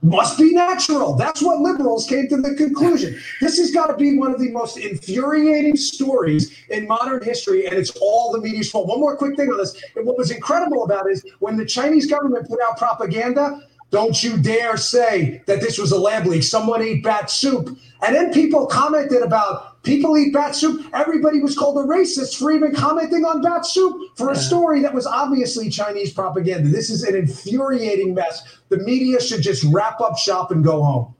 Must 0.04 0.38
be 0.38 0.54
natural. 0.54 1.16
That's 1.16 1.42
what 1.42 1.60
liberals 1.60 2.08
came 2.08 2.30
to 2.30 2.38
the 2.38 2.56
conclusion. 2.56 3.20
This 3.42 3.58
has 3.58 3.72
got 3.72 3.88
to 3.88 3.98
be 3.98 4.18
one 4.18 4.34
of 4.34 4.40
the 4.40 4.52
most 4.52 4.78
infuriating 4.78 5.76
stories 5.76 6.56
in 6.70 6.88
modern 6.88 7.22
history, 7.24 7.66
and 7.66 7.76
it's 7.76 7.92
all 8.00 8.32
the 8.32 8.40
media's 8.40 8.72
fault. 8.72 8.88
One 8.88 9.02
more 9.02 9.18
quick 9.18 9.36
thing 9.36 9.50
on 9.50 9.58
this. 9.58 9.84
And 9.98 10.06
what 10.06 10.18
was 10.18 10.32
incredible 10.32 10.86
about 10.86 11.08
it 11.08 11.14
is 11.14 11.26
when 11.40 11.58
the 11.58 11.66
Chinese 11.66 12.06
government 12.06 12.48
put 12.48 12.62
out 12.62 12.78
propaganda, 12.78 13.67
don't 13.90 14.22
you 14.22 14.38
dare 14.38 14.76
say 14.76 15.42
that 15.48 15.62
this 15.62 15.78
was 15.78 15.92
a 15.92 16.00
lab 16.00 16.26
leak. 16.26 16.44
Someone 16.44 16.82
ate 16.82 17.04
bat 17.04 17.32
soup. 17.32 17.78
And 18.02 18.16
then 18.16 18.34
people 18.34 18.68
commented 18.68 19.22
about 19.22 19.82
people 19.84 20.18
eat 20.18 20.34
bat 20.34 20.56
soup. 20.56 20.86
Everybody 20.94 21.40
was 21.40 21.58
called 21.58 21.78
a 21.78 21.88
racist 21.88 22.38
for 22.38 22.52
even 22.52 22.76
commenting 22.76 23.24
on 23.24 23.42
bat 23.42 23.66
soup 23.66 23.98
for 24.18 24.30
a 24.30 24.36
story 24.36 24.82
that 24.82 24.94
was 24.94 25.08
obviously 25.08 25.70
Chinese 25.70 26.12
propaganda. 26.12 26.68
This 26.70 26.90
is 26.90 27.04
an 27.04 27.16
infuriating 27.16 28.14
mess. 28.14 28.60
The 28.70 28.78
media 28.80 29.22
should 29.22 29.42
just 29.42 29.64
wrap 29.64 30.02
up 30.02 30.18
shop 30.18 30.52
and 30.52 30.64
go 30.64 30.84
home. 30.84 31.16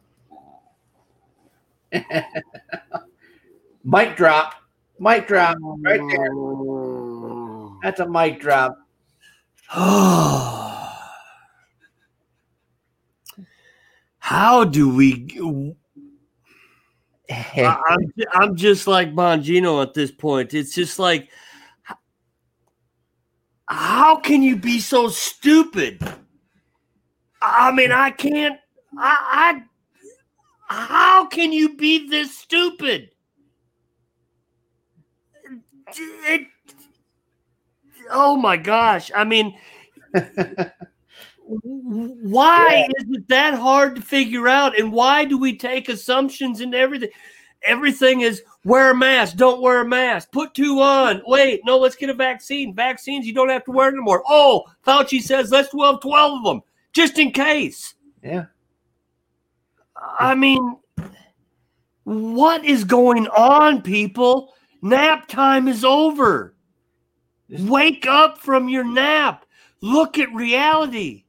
Mic 3.86 4.18
drop. 4.18 4.56
Mic 5.00 5.28
drop. 5.28 5.58
Right 5.62 6.02
there. 6.10 6.32
That's 7.82 8.02
a 8.02 8.10
mic 8.10 8.42
drop. 8.42 8.76
How 14.28 14.66
do 14.66 14.90
we? 14.94 15.26
I- 17.32 17.82
I'm 17.88 18.12
I'm 18.34 18.56
just 18.58 18.86
like 18.86 19.16
Bongino 19.16 19.82
at 19.82 19.94
this 19.94 20.12
point. 20.12 20.54
It's 20.54 20.76
just 20.76 21.00
like, 21.00 21.30
how 23.70 24.18
can 24.18 24.44
you 24.44 24.58
be 24.58 24.82
so 24.82 25.08
stupid? 25.08 26.04
I 27.42 27.72
mean, 27.72 27.94
I 27.94 28.12
can't. 28.12 28.60
I, 28.98 29.64
I 30.70 30.76
how 30.76 31.28
can 31.28 31.54
you 31.54 31.78
be 31.78 32.10
this 32.10 32.38
stupid? 32.38 33.12
It, 35.96 36.48
oh 38.12 38.36
my 38.36 38.58
gosh! 38.58 39.10
I 39.16 39.24
mean, 39.24 39.58
why 41.48 42.88
is 42.98 43.06
it 43.10 43.28
that 43.30 43.54
hard 43.54 43.96
to 43.96 44.02
figure 44.02 44.48
out? 44.48 44.78
And 44.78 44.92
why 44.92 45.26
do 45.26 45.38
we 45.38 45.58
take 45.58 45.90
assumptions 45.90 46.62
and 46.62 46.76
everything? 46.76 47.10
Everything 47.64 48.22
is 48.22 48.44
wear 48.64 48.92
a 48.92 48.96
mask, 48.96 49.36
don't 49.36 49.62
wear 49.62 49.82
a 49.82 49.88
mask, 49.88 50.32
put 50.32 50.54
two 50.54 50.80
on. 50.80 51.22
Wait, 51.26 51.62
no, 51.66 51.78
let's 51.78 51.96
get 51.96 52.10
a 52.10 52.14
vaccine. 52.14 52.76
Vaccines, 52.76 53.26
you 53.26 53.34
don't 53.34 53.50
have 53.50 53.64
to 53.66 53.72
wear 53.72 53.88
anymore. 53.88 54.24
Oh, 54.28 54.64
Fauci 54.86 55.22
says 55.22 55.52
let's 55.52 55.70
12, 55.70 56.02
12 56.02 56.38
of 56.38 56.44
them 56.44 56.62
just 56.94 57.18
in 57.18 57.32
case. 57.32 57.96
Yeah. 58.22 58.46
I 60.20 60.36
mean, 60.36 60.78
what 62.04 62.64
is 62.64 62.84
going 62.84 63.28
on, 63.28 63.82
people? 63.82 64.54
Nap 64.82 65.28
time 65.28 65.68
is 65.68 65.84
over. 65.84 66.56
Wake 67.50 68.06
up 68.06 68.38
from 68.38 68.70
your 68.70 68.84
nap. 68.84 69.46
Look 69.82 70.18
at 70.18 70.34
reality. 70.34 71.26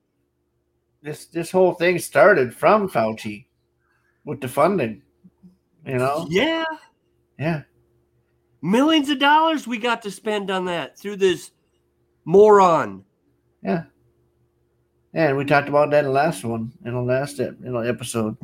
This 1.02 1.26
this 1.26 1.50
whole 1.50 1.74
thing 1.74 1.98
started 1.98 2.54
from 2.54 2.88
Fauci 2.88 3.46
with 4.24 4.40
the 4.40 4.48
funding. 4.48 5.02
You 5.86 5.96
know? 5.96 6.26
Yeah. 6.28 6.64
Yeah. 7.38 7.62
Millions 8.60 9.08
of 9.08 9.18
dollars 9.18 9.66
we 9.66 9.78
got 9.78 10.02
to 10.02 10.10
spend 10.10 10.50
on 10.50 10.64
that 10.66 10.98
through 10.98 11.16
this 11.16 11.52
moron. 12.24 13.04
Yeah. 13.62 13.84
And 15.14 15.36
we 15.36 15.44
talked 15.44 15.68
about 15.68 15.90
that 15.90 16.00
in 16.00 16.04
the 16.06 16.10
last 16.10 16.44
one, 16.44 16.72
in 16.84 16.92
the 16.92 17.00
last 17.00 17.38
you 17.38 17.56
know, 17.60 17.78
episode. 17.78 18.36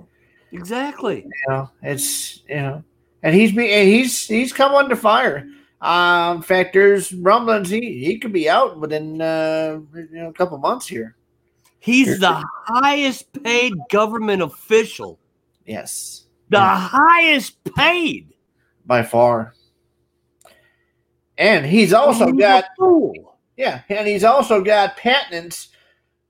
Exactly. 0.53 1.25
You 1.25 1.49
know, 1.49 1.71
it's 1.83 2.43
you 2.49 2.57
know, 2.57 2.85
and 3.23 3.35
he's 3.35 3.53
be 3.53 3.69
he's 3.69 4.27
he's 4.27 4.53
come 4.53 4.75
under 4.75 4.97
fire. 4.97 5.47
Um, 5.81 6.39
in 6.39 6.43
fact, 6.43 6.73
there's 6.73 7.13
rumblings 7.13 7.69
he 7.69 8.05
he 8.05 8.19
could 8.19 8.33
be 8.33 8.49
out 8.49 8.81
within 8.81 9.21
uh, 9.21 9.81
you 9.95 10.09
know 10.13 10.29
a 10.29 10.33
couple 10.33 10.57
months 10.59 10.87
here. 10.87 11.17
He's 11.85 12.19
the 12.19 12.43
highest 12.65 13.31
paid 13.43 13.75
government 13.91 14.41
official. 14.41 15.19
Yes, 15.67 16.25
The 16.49 16.59
highest 16.59 17.63
paid. 17.75 18.33
by 18.87 19.03
far. 19.03 19.53
And 21.37 21.67
he's 21.67 21.93
also 21.93 22.29
He's 22.29 22.37
got 22.37 22.65
yeah, 23.59 23.83
and 23.91 24.09
he's 24.09 24.25
also 24.25 24.65
got 24.65 24.97
patents 24.97 25.69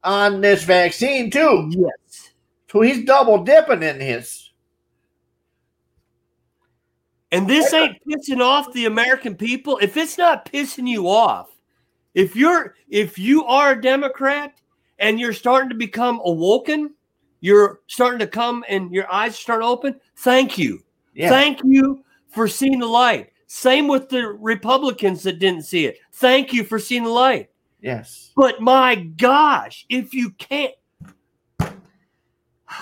on 0.02 0.40
this 0.40 0.64
vaccine 0.64 1.30
too. 1.30 1.70
Yes. 1.70 2.32
So 2.68 2.80
he's 2.80 3.04
double 3.04 3.44
dipping 3.44 3.84
in 3.84 4.00
his. 4.00 4.50
And 7.30 7.48
this 7.48 7.72
ain't 7.72 7.96
pissing 8.08 8.40
off 8.40 8.72
the 8.72 8.86
American 8.86 9.36
people. 9.36 9.78
If 9.80 9.96
it's 9.96 10.18
not 10.18 10.50
pissing 10.50 10.88
you 10.88 11.08
off, 11.08 11.48
if 12.12 12.34
you're 12.34 12.74
if 12.88 13.20
you 13.20 13.44
are 13.44 13.70
a 13.72 13.80
Democrat 13.80 14.54
and 14.98 15.18
you're 15.18 15.32
starting 15.32 15.68
to 15.68 15.74
become 15.74 16.20
awoken, 16.24 16.94
you're 17.40 17.80
starting 17.86 18.18
to 18.20 18.26
come 18.26 18.64
and 18.68 18.92
your 18.92 19.10
eyes 19.12 19.36
start 19.38 19.62
open, 19.62 20.00
thank 20.18 20.56
you. 20.58 20.82
Yeah. 21.14 21.28
Thank 21.28 21.60
you 21.64 22.04
for 22.28 22.48
seeing 22.48 22.78
the 22.78 22.86
light. 22.86 23.30
Same 23.46 23.86
with 23.86 24.08
the 24.08 24.28
Republicans 24.28 25.22
that 25.24 25.38
didn't 25.38 25.62
see 25.62 25.86
it. 25.86 25.98
Thank 26.14 26.52
you 26.52 26.64
for 26.64 26.78
seeing 26.78 27.04
the 27.04 27.10
light. 27.10 27.50
Yes. 27.80 28.32
But 28.34 28.60
my 28.60 28.94
gosh, 28.96 29.84
if 29.88 30.14
you 30.14 30.30
can't 30.30 30.72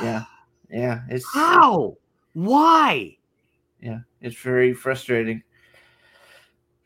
Yeah. 0.00 0.24
Yeah. 0.70 1.00
It's 1.10 1.26
how? 1.34 1.96
Why? 2.34 3.16
yeah, 3.80 3.98
it's 4.20 4.36
very 4.36 4.72
frustrating. 4.72 5.42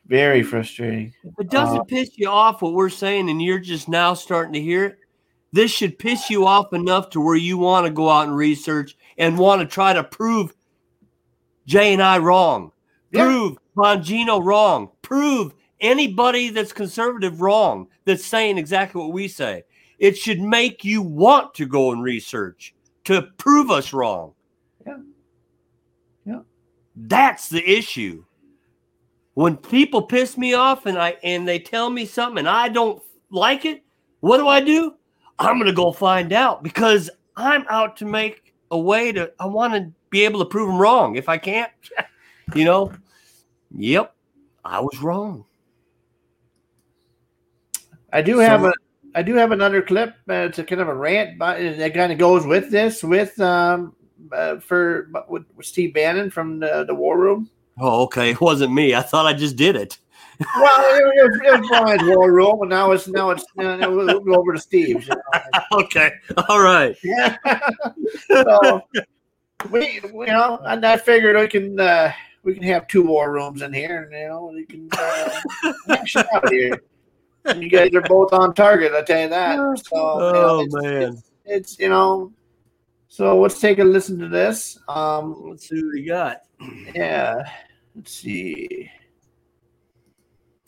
Very 0.07 0.43
frustrating. 0.43 1.13
If 1.25 1.35
it 1.39 1.51
doesn't 1.51 1.81
Uh, 1.81 1.85
piss 1.85 2.17
you 2.17 2.29
off 2.29 2.63
what 2.63 2.73
we're 2.73 2.89
saying 2.89 3.29
and 3.29 3.41
you're 3.43 3.59
just 3.61 3.89
now 3.89 4.15
starting 4.15 4.55
to 4.55 4.61
hear 4.61 4.87
it, 4.87 4.99
this 5.53 5.71
should 5.71 5.99
piss 5.99 6.29
you 6.31 6.47
off 6.47 6.73
enough 6.73 7.11
to 7.11 7.21
where 7.21 7.37
you 7.37 7.59
want 7.59 7.87
to 7.87 7.93
go 7.93 8.09
out 8.09 8.29
and 8.29 8.37
research 8.37 8.97
and 9.19 9.39
want 9.39 9.61
to 9.61 9.67
try 9.67 9.93
to 9.93 10.05
prove 10.05 10.55
Jay 11.67 11.93
and 11.93 12.03
I 12.03 12.19
wrong, 12.19 12.73
prove 13.13 13.59
Bongino 13.77 14.45
wrong, 14.45 14.91
prove 15.03 15.55
anybody 15.81 16.51
that's 16.51 16.73
conservative 16.73 17.41
wrong 17.41 17.89
that's 18.05 18.25
saying 18.25 18.59
exactly 18.59 19.01
what 19.01 19.13
we 19.13 19.29
say. 19.29 19.65
It 19.99 20.17
should 20.17 20.41
make 20.41 20.85
you 20.85 21.03
want 21.03 21.55
to 21.55 21.67
go 21.67 21.93
and 21.93 22.03
research 22.03 22.75
to 23.05 23.23
prove 23.39 23.71
us 23.71 23.93
wrong. 23.93 24.35
Yeah. 24.87 24.99
Yeah. 26.25 26.41
That's 26.95 27.49
the 27.49 27.69
issue 27.69 28.25
when 29.37 29.55
people 29.55 30.01
piss 30.01 30.39
me 30.39 30.55
off 30.55 30.87
and 30.87 30.97
I 30.97 31.17
and 31.23 31.47
they 31.47 31.59
tell 31.59 31.91
me 31.91 32.07
something 32.07 32.39
and 32.39 32.49
I 32.49 32.71
don't 32.71 33.03
like 33.31 33.67
it, 33.67 33.85
what 34.21 34.39
do 34.39 34.49
I 34.49 34.61
do? 34.61 34.95
I'm 35.39 35.59
gonna 35.59 35.73
go 35.73 35.93
find 35.93 36.33
out 36.33 36.63
because 36.63 37.11
I'm 37.37 37.65
out 37.69 37.97
to 37.99 38.05
make 38.05 38.55
a 38.71 38.79
way 38.79 39.13
to. 39.13 39.33
I 39.39 39.47
want 39.47 39.75
to 39.75 39.93
be 40.11 40.25
able 40.25 40.41
to 40.41 40.47
prove 40.47 40.69
them 40.69 40.79
wrong. 40.79 41.17
If 41.17 41.29
I 41.29 41.39
can't, 41.39 41.71
you 42.55 42.65
know, 42.65 42.93
yep, 43.77 44.15
I 44.65 44.81
was 44.81 44.99
wrong. 45.01 45.45
I 48.13 48.23
do 48.23 48.39
have 48.39 48.65
a 48.65 48.73
I 49.15 49.23
do 49.23 49.35
have 49.35 49.53
another 49.53 49.83
clip. 49.83 50.15
Uh, 50.29 50.47
it's 50.49 50.59
a 50.59 50.65
kind 50.65 50.81
of 50.81 50.89
a 50.89 50.95
rant, 50.95 51.39
but 51.39 51.59
that 51.59 51.95
kind 51.95 52.13
of 52.13 52.19
goes 52.19 52.47
with 52.47 52.71
this 52.71 53.03
with 53.03 53.39
um 53.41 53.95
uh, 54.33 54.59
for 54.61 55.11
with 55.29 55.45
Steve 55.63 55.95
Bannon 55.95 56.31
from 56.31 56.61
the, 56.61 56.85
the 56.85 56.95
War 56.95 57.19
Room. 57.19 57.51
Oh, 57.79 58.05
okay, 58.05 58.31
it 58.31 58.41
wasn't 58.41 58.73
me. 58.73 58.95
I 58.95 59.03
thought 59.03 59.27
I 59.27 59.35
just 59.35 59.57
did 59.57 59.77
it. 59.77 59.99
Well, 60.57 60.97
it, 60.97 61.31
was- 61.31 61.41
it 61.45 61.61
was 61.61 61.69
Brian's 61.69 62.03
War 62.17 62.33
Room, 62.33 62.61
and 62.63 62.71
now 62.71 62.91
it's 62.93 63.09
now 63.09 63.31
it's 63.31 63.45
uh, 63.59 63.79
we'll 63.91 64.21
go 64.21 64.35
over 64.35 64.53
to 64.53 64.59
Steve's. 64.59 65.07
you 65.09 65.15
know. 65.15 65.51
okay, 65.81 66.11
all 66.49 66.61
right. 66.61 66.97
Yeah. 67.03 67.37
so 68.29 68.83
we, 69.71 70.01
you 70.03 70.27
know, 70.27 70.59
and 70.65 70.85
I 70.85 70.97
figured 70.97 71.37
we 71.37 71.49
can 71.49 71.79
uh, 71.81 72.13
we 72.43 72.55
can 72.55 72.63
have 72.65 72.87
two 72.87 73.03
war 73.07 73.33
rooms 73.33 73.63
in 73.63 73.73
here, 73.73 74.03
and 74.05 74.13
you 74.13 74.29
know, 74.29 74.53
we 74.55 74.65
can 74.67 74.89
uh, 74.93 75.41
hash 75.89 76.17
out 76.17 76.49
here. 76.51 76.83
You 77.57 77.71
guys 77.71 77.95
are 77.95 78.03
both 78.03 78.33
on 78.33 78.55
target, 78.55 78.93
I 78.93 79.03
tell 79.03 79.23
you 79.23 79.29
that. 79.29 79.57
So, 79.57 79.97
you 79.97 80.33
know, 80.33 80.49
Oh 80.49 80.61
it's, 80.63 80.75
man, 80.75 81.23
it's 81.45 81.79
you 81.79 81.89
know, 81.89 82.33
so 83.09 83.41
let's 83.41 83.61
take 83.61 83.79
a 83.79 83.85
listen 83.85 84.19
to 84.19 84.29
this. 84.29 84.79
Um, 84.89 85.45
let's 85.49 85.69
see 85.69 85.77
what 85.83 85.93
we 85.95 86.05
got. 86.05 86.39
yeah, 86.95 87.49
let's 87.95 88.13
see. 88.13 88.91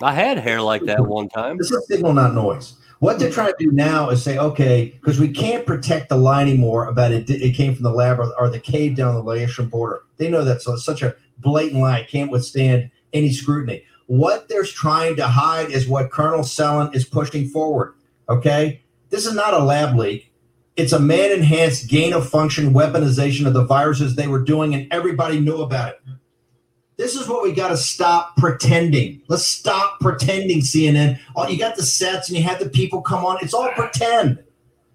I 0.03 0.13
had 0.13 0.39
hair 0.39 0.61
like 0.63 0.85
that 0.85 1.07
one 1.07 1.29
time. 1.29 1.59
This 1.59 1.71
is 1.71 1.87
signal, 1.87 2.13
not 2.13 2.35
noise. 2.35 2.75
What 3.01 3.19
they're 3.19 3.31
trying 3.31 3.53
to 3.59 3.65
do 3.65 3.73
now 3.73 4.11
is 4.11 4.23
say, 4.23 4.39
okay, 4.39 4.93
because 5.01 5.21
we 5.21 5.29
can't 5.29 5.65
protect 5.65 6.09
the 6.09 6.17
lie 6.17 6.43
anymore 6.43 6.87
about 6.87 7.13
it. 7.13 7.31
It 7.31 7.55
came 7.55 7.75
from 7.75 7.85
the 7.85 7.93
lab 7.93 8.19
or, 8.19 8.33
or 8.39 8.49
the 8.51 8.59
cave 8.59 8.97
down 8.97 9.15
the 9.15 9.23
Laotian 9.23 9.69
border. 9.69 10.03
They 10.17 10.29
know 10.29 10.45
that's 10.45 10.67
such 10.85 11.03
a 11.03 11.15
blatant 11.39 11.81
lie. 11.81 12.07
Can't 12.09 12.31
withstand 12.31 12.91
any 13.13 13.33
scrutiny. 13.33 13.85
What 14.07 14.49
they're 14.49 14.65
trying 14.65 15.17
to 15.17 15.29
hide 15.29 15.71
is 15.71 15.87
what 15.87 16.11
Colonel 16.11 16.41
Sellin 16.41 16.95
is 16.95 17.05
pushing 17.05 17.49
forward. 17.49 17.95
Okay, 18.29 18.83
this 19.11 19.27
is 19.27 19.35
not 19.35 19.55
a 19.55 19.59
lab 19.59 19.97
leak. 19.97 20.33
It's 20.77 20.93
a 20.93 21.01
man 21.01 21.33
enhanced 21.33 21.89
gain 21.89 22.13
of 22.13 22.29
function 22.29 22.73
weaponization 22.73 23.47
of 23.47 23.53
the 23.53 23.65
viruses 23.65 24.15
they 24.17 24.29
were 24.29 24.43
doing, 24.43 24.75
and 24.75 24.93
everybody 24.93 25.41
knew 25.41 25.63
about 25.63 25.95
it. 25.95 26.01
This 26.99 27.15
is 27.15 27.29
what 27.29 27.45
we 27.45 27.53
got 27.53 27.69
to 27.69 27.77
stop 27.77 28.37
pretending. 28.37 29.23
Let's 29.29 29.47
stop 29.47 30.01
pretending, 30.01 30.61
CNN. 30.61 31.21
Oh, 31.37 31.49
you 31.49 31.57
got 31.57 31.77
the 31.77 31.85
sets 31.85 32.29
and 32.29 32.37
you 32.37 32.43
had 32.43 32.59
the 32.59 32.69
people 32.69 33.01
come 33.01 33.25
on. 33.25 33.39
It's 33.41 33.55
all 33.55 33.71
pretend. 33.71 34.43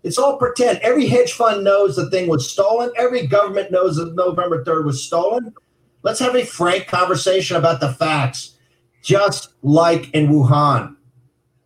It's 0.03 0.17
all 0.17 0.35
pretend. 0.35 0.79
Every 0.79 1.07
hedge 1.07 1.31
fund 1.31 1.63
knows 1.63 1.95
the 1.95 2.09
thing 2.09 2.27
was 2.27 2.51
stolen. 2.51 2.91
Every 2.97 3.25
government 3.25 3.71
knows 3.71 3.95
that 3.95 4.15
November 4.15 4.65
3rd 4.65 4.83
was 4.83 5.01
stolen. 5.01 5.53
Let's 6.01 6.19
have 6.19 6.35
a 6.35 6.43
frank 6.43 6.87
conversation 6.87 7.55
about 7.55 7.79
the 7.79 7.93
facts, 7.93 8.57
just 9.01 9.53
like 9.63 10.13
in 10.13 10.27
Wuhan. 10.27 10.97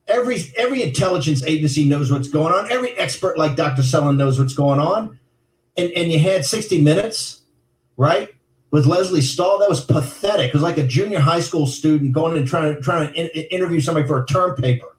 Every 0.08 0.54
every 0.56 0.84
intelligence 0.84 1.44
agency 1.44 1.84
knows 1.84 2.12
what's 2.12 2.30
going 2.30 2.54
on. 2.54 2.72
Every 2.72 2.92
expert 2.92 3.40
like 3.40 3.56
Dr. 3.56 3.82
Sellin 3.82 4.18
knows 4.18 4.40
what's 4.40 4.54
going 4.54 4.80
on. 4.80 5.20
And 5.76 5.90
and 5.94 6.12
you 6.12 6.20
had 6.20 6.46
60 6.46 6.80
minutes, 6.80 7.42
right? 7.98 8.30
With 8.72 8.86
Lesley 8.86 9.22
Stahl. 9.22 9.60
That 9.60 9.70
was 9.70 9.84
pathetic. 9.84 10.50
It 10.50 10.54
was 10.54 10.64
like 10.64 10.78
a 10.78 10.86
junior 10.86 11.20
high 11.20 11.40
school 11.40 11.68
student 11.68 12.12
going 12.12 12.38
and 12.38 12.48
trying 12.48 12.76
to 12.76 12.82
trying 12.82 13.08
to 13.08 13.14
in, 13.14 13.28
interview 13.46 13.80
somebody 13.80 14.08
for 14.08 14.22
a 14.22 14.26
term 14.26 14.56
paper. 14.56 14.98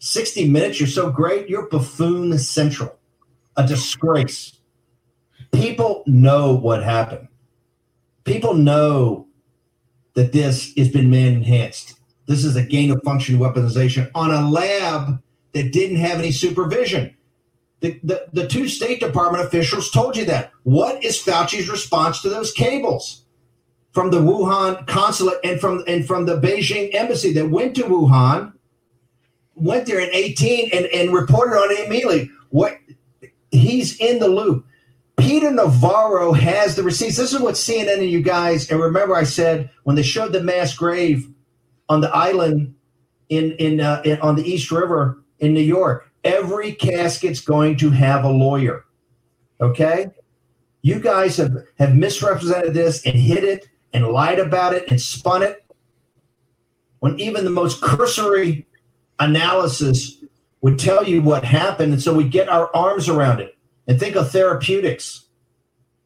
60 0.00 0.48
minutes, 0.48 0.78
you're 0.78 0.88
so 0.88 1.10
great, 1.10 1.48
you're 1.48 1.68
buffoon 1.68 2.36
central, 2.38 2.96
a 3.56 3.66
disgrace. 3.66 4.60
People 5.52 6.04
know 6.06 6.54
what 6.54 6.84
happened. 6.84 7.28
People 8.24 8.54
know 8.54 9.26
that 10.14 10.32
this 10.32 10.72
has 10.76 10.88
been 10.88 11.10
man 11.10 11.34
enhanced. 11.34 11.98
This 12.26 12.44
is 12.44 12.56
a 12.56 12.62
gain 12.62 12.90
of 12.90 13.02
function 13.02 13.38
weaponization 13.38 14.10
on 14.14 14.30
a 14.30 14.48
lab 14.48 15.20
that 15.52 15.72
didn't 15.72 15.96
have 15.96 16.18
any 16.18 16.30
supervision. 16.30 17.16
The, 17.80 18.00
the, 18.02 18.26
the 18.32 18.46
two 18.46 18.68
State 18.68 19.00
Department 19.00 19.44
officials 19.44 19.90
told 19.90 20.16
you 20.16 20.24
that. 20.26 20.52
What 20.64 21.04
is 21.04 21.22
Fauci's 21.22 21.68
response 21.68 22.22
to 22.22 22.28
those 22.28 22.52
cables 22.52 23.24
from 23.92 24.10
the 24.10 24.20
Wuhan 24.20 24.86
consulate 24.86 25.38
and 25.44 25.60
from 25.60 25.84
and 25.86 26.06
from 26.06 26.26
the 26.26 26.40
Beijing 26.40 26.94
embassy 26.94 27.32
that 27.34 27.50
went 27.50 27.76
to 27.76 27.82
Wuhan, 27.82 28.52
went 29.54 29.86
there 29.86 30.00
in 30.00 30.10
18 30.12 30.70
and, 30.72 30.86
and 30.86 31.12
reported 31.12 31.56
on 31.56 31.70
it 31.70 31.86
immediately? 31.86 32.30
What 32.50 32.78
he's 33.50 33.98
in 33.98 34.18
the 34.18 34.28
loop. 34.28 34.66
Peter 35.16 35.50
Navarro 35.50 36.32
has 36.32 36.76
the 36.76 36.82
receipts. 36.82 37.16
This 37.16 37.32
is 37.32 37.40
what 37.40 37.54
CNN 37.54 37.94
and 37.94 38.10
you 38.10 38.22
guys, 38.22 38.70
and 38.70 38.80
remember 38.80 39.16
I 39.16 39.24
said 39.24 39.70
when 39.84 39.96
they 39.96 40.02
showed 40.02 40.32
the 40.32 40.42
mass 40.42 40.74
grave 40.74 41.28
on 41.88 42.00
the 42.00 42.14
island 42.14 42.74
in 43.28 43.52
in, 43.52 43.80
uh, 43.80 44.02
in 44.04 44.20
on 44.20 44.34
the 44.34 44.44
East 44.44 44.70
River 44.72 45.22
in 45.38 45.54
New 45.54 45.60
York 45.60 46.07
Every 46.24 46.72
casket's 46.72 47.40
going 47.40 47.76
to 47.76 47.90
have 47.90 48.24
a 48.24 48.30
lawyer. 48.30 48.84
Okay? 49.60 50.08
You 50.82 51.00
guys 51.00 51.36
have, 51.36 51.56
have 51.78 51.94
misrepresented 51.94 52.74
this 52.74 53.04
and 53.04 53.14
hid 53.16 53.44
it 53.44 53.68
and 53.92 54.06
lied 54.06 54.38
about 54.38 54.74
it 54.74 54.90
and 54.90 55.00
spun 55.00 55.42
it 55.42 55.64
when 57.00 57.18
even 57.20 57.44
the 57.44 57.50
most 57.50 57.80
cursory 57.80 58.66
analysis 59.18 60.24
would 60.60 60.78
tell 60.78 61.04
you 61.04 61.22
what 61.22 61.44
happened. 61.44 61.92
And 61.92 62.02
so 62.02 62.14
we 62.14 62.28
get 62.28 62.48
our 62.48 62.74
arms 62.74 63.08
around 63.08 63.40
it 63.40 63.56
and 63.86 63.98
think 63.98 64.16
of 64.16 64.30
therapeutics 64.30 65.26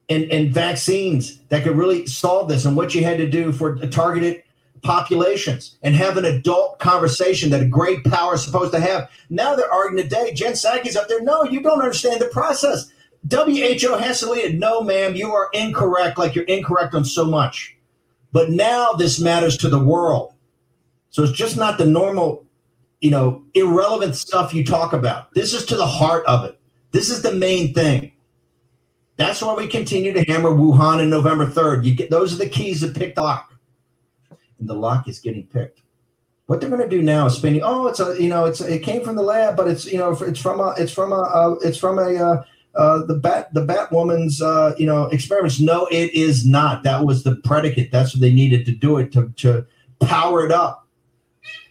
and, 0.08 0.24
and 0.30 0.52
vaccines 0.52 1.38
that 1.48 1.64
could 1.64 1.76
really 1.76 2.06
solve 2.06 2.48
this 2.48 2.64
and 2.64 2.76
what 2.76 2.94
you 2.94 3.04
had 3.04 3.18
to 3.18 3.28
do 3.28 3.52
for 3.52 3.76
targeted 3.86 4.42
populations 4.82 5.76
and 5.82 5.94
have 5.94 6.16
an 6.16 6.24
adult 6.24 6.78
conversation 6.78 7.50
that 7.50 7.62
a 7.62 7.66
great 7.66 8.04
power 8.04 8.34
is 8.34 8.44
supposed 8.44 8.72
to 8.72 8.80
have. 8.80 9.08
Now 9.30 9.54
they're 9.54 9.72
arguing 9.72 10.02
today. 10.02 10.32
Jen 10.34 10.52
Psaki's 10.52 10.96
up 10.96 11.08
there. 11.08 11.22
No, 11.22 11.44
you 11.44 11.62
don't 11.62 11.80
understand 11.80 12.20
the 12.20 12.26
process. 12.26 12.92
WHO 13.30 13.96
has 13.96 14.20
to 14.20 14.30
lead 14.30 14.44
it. 14.44 14.58
No, 14.58 14.82
ma'am, 14.82 15.14
you 15.14 15.32
are 15.32 15.48
incorrect, 15.52 16.18
like 16.18 16.34
you're 16.34 16.44
incorrect 16.44 16.94
on 16.94 17.04
so 17.04 17.24
much. 17.24 17.76
But 18.32 18.50
now 18.50 18.92
this 18.92 19.20
matters 19.20 19.56
to 19.58 19.68
the 19.68 19.82
world. 19.82 20.34
So 21.10 21.22
it's 21.22 21.32
just 21.32 21.56
not 21.56 21.78
the 21.78 21.86
normal, 21.86 22.44
you 23.00 23.10
know, 23.10 23.44
irrelevant 23.54 24.16
stuff 24.16 24.54
you 24.54 24.64
talk 24.64 24.92
about. 24.92 25.32
This 25.34 25.54
is 25.54 25.64
to 25.66 25.76
the 25.76 25.86
heart 25.86 26.24
of 26.26 26.44
it. 26.44 26.58
This 26.90 27.10
is 27.10 27.22
the 27.22 27.32
main 27.32 27.72
thing. 27.74 28.12
That's 29.16 29.42
why 29.42 29.54
we 29.54 29.68
continue 29.68 30.12
to 30.14 30.24
hammer 30.24 30.50
Wuhan 30.50 31.00
in 31.00 31.10
November 31.10 31.46
3rd. 31.46 31.84
You 31.84 31.94
get 31.94 32.10
those 32.10 32.32
are 32.32 32.38
the 32.38 32.48
keys 32.48 32.80
that 32.80 32.96
pick 32.96 33.14
the 33.14 33.22
lock 33.22 33.51
and 34.62 34.68
the 34.68 34.74
lock 34.74 35.08
is 35.08 35.18
getting 35.18 35.46
picked. 35.46 35.82
What 36.46 36.60
they're 36.60 36.70
going 36.70 36.82
to 36.82 36.88
do 36.88 37.02
now 37.02 37.26
is 37.26 37.34
spending. 37.34 37.62
Oh, 37.62 37.86
it's 37.88 38.00
a 38.00 38.16
you 38.20 38.28
know 38.28 38.44
it's 38.44 38.60
it 38.60 38.82
came 38.82 39.04
from 39.04 39.16
the 39.16 39.22
lab, 39.22 39.56
but 39.56 39.68
it's 39.68 39.84
you 39.86 39.98
know 39.98 40.12
it's 40.12 40.40
from 40.40 40.60
a 40.60 40.74
it's 40.78 40.92
from 40.92 41.12
a 41.12 41.20
uh, 41.20 41.54
it's 41.62 41.78
from 41.78 41.98
a 41.98 42.14
uh, 42.14 42.44
uh, 42.74 43.06
the 43.06 43.14
bat 43.14 43.52
the 43.54 43.64
Batwoman's 43.64 44.40
uh, 44.40 44.74
you 44.78 44.86
know 44.86 45.06
experiments. 45.06 45.60
No, 45.60 45.86
it 45.86 46.12
is 46.14 46.46
not. 46.46 46.82
That 46.84 47.04
was 47.04 47.22
the 47.22 47.36
predicate. 47.36 47.90
That's 47.90 48.14
what 48.14 48.20
they 48.20 48.32
needed 48.32 48.64
to 48.66 48.72
do 48.72 48.98
it 48.98 49.12
to 49.12 49.32
to 49.36 49.66
power 50.00 50.44
it 50.44 50.52
up. 50.52 50.86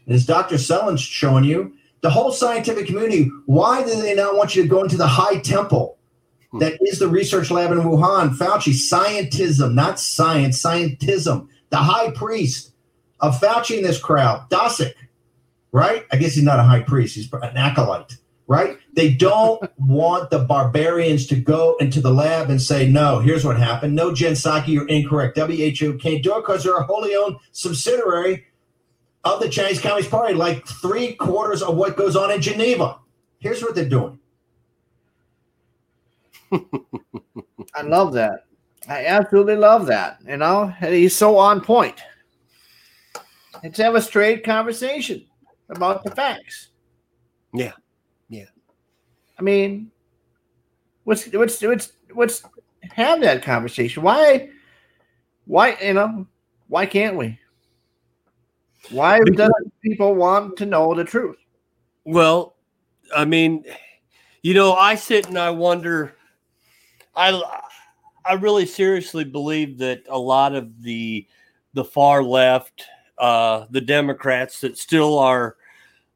And 0.06 0.16
as 0.16 0.26
Dr. 0.26 0.58
Sellin's 0.58 1.02
showing 1.02 1.44
you, 1.44 1.74
the 2.02 2.10
whole 2.10 2.32
scientific 2.32 2.88
community. 2.88 3.30
Why 3.46 3.84
do 3.84 4.02
they 4.02 4.16
not 4.16 4.36
want 4.36 4.56
you 4.56 4.64
to 4.64 4.70
go 4.70 4.84
into 4.84 4.98
the 4.98 5.08
high 5.08 5.40
temple? 5.40 5.98
That 6.60 6.78
is 6.82 7.00
the 7.00 7.08
research 7.08 7.50
lab 7.50 7.72
in 7.72 7.78
Wuhan. 7.78 8.36
Fauci, 8.36 8.74
scientism, 8.74 9.74
not 9.74 10.00
science, 10.00 10.62
scientism. 10.62 11.48
The 11.70 11.78
high 11.78 12.12
priest 12.12 12.71
of 13.22 13.40
Fauci 13.40 13.78
in 13.78 13.84
this 13.84 14.00
crowd, 14.00 14.50
Daszak, 14.50 14.94
right? 15.72 16.06
I 16.12 16.18
guess 16.18 16.34
he's 16.34 16.44
not 16.44 16.60
a 16.60 16.64
high 16.64 16.82
priest, 16.82 17.16
he's 17.16 17.32
an 17.32 17.56
acolyte, 17.56 18.18
right? 18.48 18.78
They 18.94 19.14
don't 19.14 19.64
want 19.78 20.30
the 20.30 20.40
barbarians 20.40 21.28
to 21.28 21.36
go 21.36 21.78
into 21.80 22.02
the 22.02 22.14
lab 22.14 22.50
and 22.50 22.62
say, 22.62 22.90
no, 22.90 23.20
here's 23.20 23.46
what 23.46 23.58
happened. 23.58 23.96
No, 23.96 24.14
Jen 24.14 24.34
Psaki, 24.34 24.70
you're 24.70 24.88
incorrect. 24.88 25.38
WHO 25.38 25.98
can't 25.98 26.24
do 26.24 26.36
it 26.38 26.42
because 26.42 26.64
they're 26.64 26.76
a 26.78 26.84
wholly 26.84 27.16
owned 27.16 27.38
subsidiary 27.52 28.46
of 29.24 29.40
the 29.40 29.50
Chinese 29.50 29.80
Communist 29.80 30.10
Party, 30.10 30.34
like 30.34 30.68
three 30.68 31.14
quarters 31.14 31.62
of 31.62 31.78
what 31.78 31.96
goes 31.96 32.16
on 32.16 32.32
in 32.32 32.42
Geneva. 32.42 32.98
Here's 33.40 33.62
what 33.62 33.76
they're 33.76 33.88
doing. 33.88 34.20
I 37.74 37.84
love 37.84 38.14
that. 38.14 38.46
I 38.90 39.06
absolutely 39.06 39.56
love 39.56 39.86
that. 39.88 40.18
You 40.28 40.38
know, 40.38 40.68
he's 40.80 41.16
so 41.16 41.38
on 41.38 41.62
point. 41.62 42.02
Let's 43.64 43.78
have 43.78 43.96
a 43.96 44.02
straight 44.02 44.44
conversation 44.44 45.26
about 45.70 46.04
the 46.04 46.12
facts. 46.12 46.70
Yeah. 47.54 47.74
Yeah. 48.30 48.46
I 49.40 49.44
mean, 49.44 49.92
what's 51.04 51.26
what's 51.28 51.62
what's 51.62 51.94
what's 52.14 52.44
have 52.92 53.22
that 53.22 53.44
conversation? 53.44 54.04
Why 54.04 54.50
why 55.46 55.78
you 55.82 55.94
know, 55.94 56.28
why 56.68 56.86
can't 56.86 57.18
we? 57.18 57.40
Why 58.90 59.20
doesn't 59.20 59.82
people 59.82 60.16
want 60.16 60.58
to 60.58 60.66
know 60.66 60.94
the 60.96 61.04
truth? 61.04 61.38
Well, 62.04 62.56
I 63.16 63.26
mean, 63.26 63.64
you 64.42 64.54
know, 64.54 64.74
I 64.74 64.96
sit 64.96 65.28
and 65.28 65.38
I 65.38 65.52
wonder 65.52 66.16
I 67.16 67.42
I 68.26 68.34
really 68.34 68.66
seriously 68.66 69.24
believe 69.24 69.78
that 69.80 70.04
a 70.10 70.18
lot 70.18 70.56
of 70.56 70.82
the 70.82 71.28
the 71.74 71.84
far 71.84 72.24
left 72.24 72.86
uh, 73.22 73.68
the 73.70 73.80
Democrats 73.80 74.60
that 74.62 74.78
still 74.78 75.18
are 75.20 75.56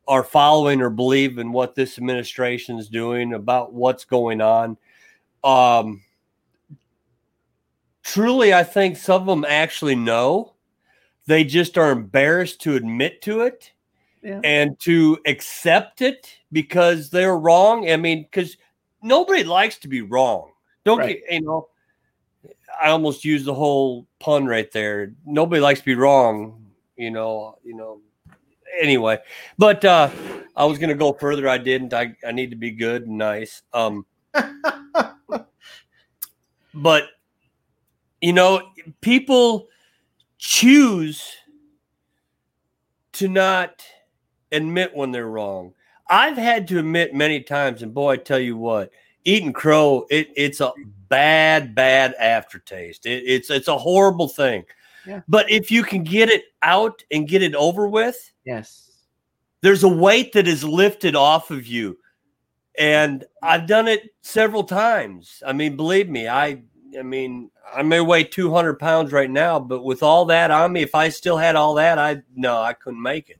are 0.07 0.23
following 0.23 0.81
or 0.81 0.89
believe 0.89 1.37
in 1.37 1.51
what 1.51 1.75
this 1.75 1.97
administration 1.97 2.77
is 2.77 2.89
doing 2.89 3.33
about 3.33 3.73
what's 3.73 4.05
going 4.05 4.41
on. 4.41 4.77
Um, 5.43 6.03
truly, 8.03 8.53
I 8.53 8.63
think 8.63 8.97
some 8.97 9.21
of 9.21 9.27
them 9.27 9.45
actually 9.47 9.95
know. 9.95 10.53
They 11.27 11.43
just 11.43 11.77
are 11.77 11.91
embarrassed 11.91 12.61
to 12.61 12.75
admit 12.75 13.21
to 13.23 13.41
it 13.41 13.71
yeah. 14.21 14.41
and 14.43 14.79
to 14.81 15.17
accept 15.25 16.03
it 16.03 16.37
because 16.51 17.09
they're 17.09 17.37
wrong. 17.37 17.89
I 17.89 17.97
mean, 17.97 18.23
because 18.23 18.57
nobody 19.01 19.43
likes 19.43 19.77
to 19.77 19.87
be 19.87 20.01
wrong. 20.01 20.51
Don't 20.83 20.99
right. 20.99 21.19
get, 21.19 21.33
you 21.33 21.41
know, 21.41 21.69
I 22.79 22.89
almost 22.89 23.25
used 23.25 23.45
the 23.45 23.55
whole 23.55 24.05
pun 24.19 24.45
right 24.45 24.71
there. 24.71 25.13
Nobody 25.25 25.61
likes 25.61 25.79
to 25.79 25.85
be 25.85 25.95
wrong 25.95 26.64
you 26.97 27.11
know, 27.11 27.57
you 27.63 27.75
know. 27.75 28.01
Anyway, 28.81 29.19
but 29.57 29.83
uh 29.85 30.09
I 30.55 30.65
was 30.65 30.77
gonna 30.77 30.95
go 30.95 31.13
further. 31.13 31.47
I 31.47 31.57
didn't. 31.57 31.93
I, 31.93 32.15
I 32.25 32.31
need 32.31 32.49
to 32.51 32.55
be 32.55 32.71
good 32.71 33.07
and 33.07 33.17
nice. 33.17 33.61
Um 33.73 34.05
but 36.73 37.03
you 38.21 38.33
know, 38.33 38.61
people 39.01 39.67
choose 40.37 41.31
to 43.13 43.27
not 43.27 43.83
admit 44.51 44.95
when 44.95 45.11
they're 45.11 45.27
wrong. 45.27 45.73
I've 46.09 46.37
had 46.37 46.67
to 46.69 46.79
admit 46.79 47.13
many 47.13 47.41
times, 47.41 47.81
and 47.81 47.93
boy, 47.93 48.13
I 48.13 48.17
tell 48.17 48.39
you 48.39 48.57
what, 48.57 48.91
eating 49.23 49.53
crow, 49.53 50.05
it, 50.09 50.29
it's 50.35 50.61
a 50.61 50.71
bad, 51.09 51.73
bad 51.75 52.13
aftertaste. 52.15 53.05
It, 53.05 53.23
it's 53.25 53.49
it's 53.49 53.67
a 53.67 53.77
horrible 53.77 54.27
thing. 54.27 54.65
Yeah. 55.07 55.21
But 55.27 55.49
if 55.51 55.69
you 55.71 55.83
can 55.83 56.03
get 56.03 56.29
it 56.29 56.43
out 56.61 57.03
and 57.11 57.27
get 57.27 57.41
it 57.43 57.55
over 57.55 57.87
with, 57.87 58.31
Yes. 58.45 58.91
there's 59.61 59.83
a 59.83 59.87
weight 59.89 60.33
that 60.33 60.47
is 60.47 60.63
lifted 60.63 61.15
off 61.15 61.51
of 61.51 61.65
you. 61.67 61.97
And 62.77 63.23
I've 63.41 63.67
done 63.67 63.87
it 63.87 64.09
several 64.21 64.63
times. 64.63 65.41
I 65.45 65.53
mean, 65.53 65.75
believe 65.75 66.09
me, 66.09 66.27
I 66.27 66.61
I 66.97 67.01
mean, 67.03 67.51
I 67.73 67.81
may 67.83 67.99
weigh 67.99 68.23
200 68.23 68.79
pounds 68.79 69.11
right 69.11 69.29
now, 69.29 69.59
but 69.59 69.83
with 69.83 70.01
all 70.03 70.25
that 70.25 70.51
on 70.51 70.71
me, 70.73 70.81
if 70.81 70.95
I 70.95 71.09
still 71.09 71.37
had 71.37 71.55
all 71.55 71.73
that, 71.75 71.97
I 71.99 72.21
no, 72.35 72.61
I 72.61 72.73
couldn't 72.73 73.01
make 73.01 73.29
it. 73.29 73.39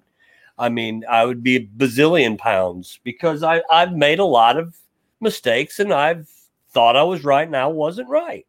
I 0.58 0.70
mean, 0.70 1.04
I 1.10 1.26
would 1.26 1.44
be 1.44 1.56
a 1.58 1.66
bazillion 1.66 2.38
pounds 2.38 3.00
because 3.04 3.44
I, 3.44 3.62
I've 3.70 3.92
made 3.94 4.20
a 4.20 4.26
lot 4.26 4.58
of 4.58 4.78
mistakes 5.20 5.80
and 5.80 5.94
I've 5.94 6.30
thought 6.70 6.96
I 6.96 7.04
was 7.04 7.24
right 7.26 7.46
and 7.48 7.58
I 7.58 7.68
wasn't 7.68 8.08
right. 8.10 8.46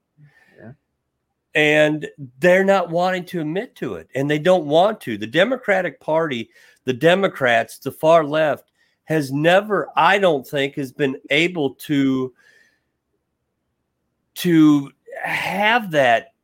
And 1.56 2.06
they're 2.38 2.64
not 2.64 2.90
wanting 2.90 3.24
to 3.26 3.40
admit 3.40 3.74
to 3.76 3.94
it. 3.94 4.08
And 4.14 4.30
they 4.30 4.38
don't 4.38 4.66
want 4.66 5.00
to. 5.00 5.16
The 5.16 5.26
Democratic 5.26 5.98
Party, 5.98 6.50
the 6.84 6.92
Democrats, 6.92 7.78
the 7.78 7.90
far 7.90 8.24
left, 8.24 8.70
has 9.04 9.32
never, 9.32 9.88
I 9.96 10.18
don't 10.18 10.46
think, 10.46 10.74
has 10.74 10.92
been 10.92 11.16
able 11.30 11.74
to 11.86 12.32
to 14.34 14.92
have 15.22 15.90
that 15.92 16.34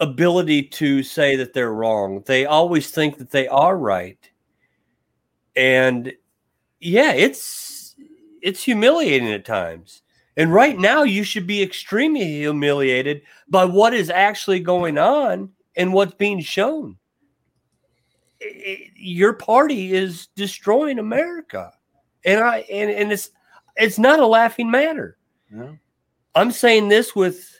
ability 0.00 0.62
to 0.62 1.02
say 1.02 1.34
that 1.34 1.52
they're 1.52 1.72
wrong. 1.74 2.22
They 2.26 2.46
always 2.46 2.92
think 2.92 3.18
that 3.18 3.32
they 3.32 3.48
are 3.48 3.76
right. 3.76 4.18
And 5.56 6.12
yeah, 6.78 7.12
it's 7.12 7.96
it's 8.40 8.62
humiliating 8.62 9.32
at 9.32 9.44
times. 9.44 10.02
And 10.38 10.52
right 10.54 10.78
now 10.78 11.02
you 11.02 11.24
should 11.24 11.46
be 11.46 11.60
extremely 11.62 12.24
humiliated 12.24 13.22
by 13.48 13.64
what 13.66 13.92
is 13.92 14.08
actually 14.08 14.60
going 14.60 14.96
on 14.96 15.50
and 15.76 15.92
what's 15.92 16.14
being 16.14 16.40
shown. 16.40 16.96
I- 18.40 18.44
I- 18.66 18.90
Your 18.94 19.32
party 19.32 19.92
is 19.92 20.28
destroying 20.36 20.98
America. 21.00 21.72
And 22.24 22.40
I 22.40 22.58
and, 22.70 22.90
and 22.90 23.12
it's 23.12 23.30
it's 23.76 23.98
not 23.98 24.20
a 24.20 24.26
laughing 24.26 24.70
matter. 24.70 25.18
No. 25.50 25.76
I'm 26.34 26.52
saying 26.52 26.88
this 26.88 27.16
with 27.16 27.54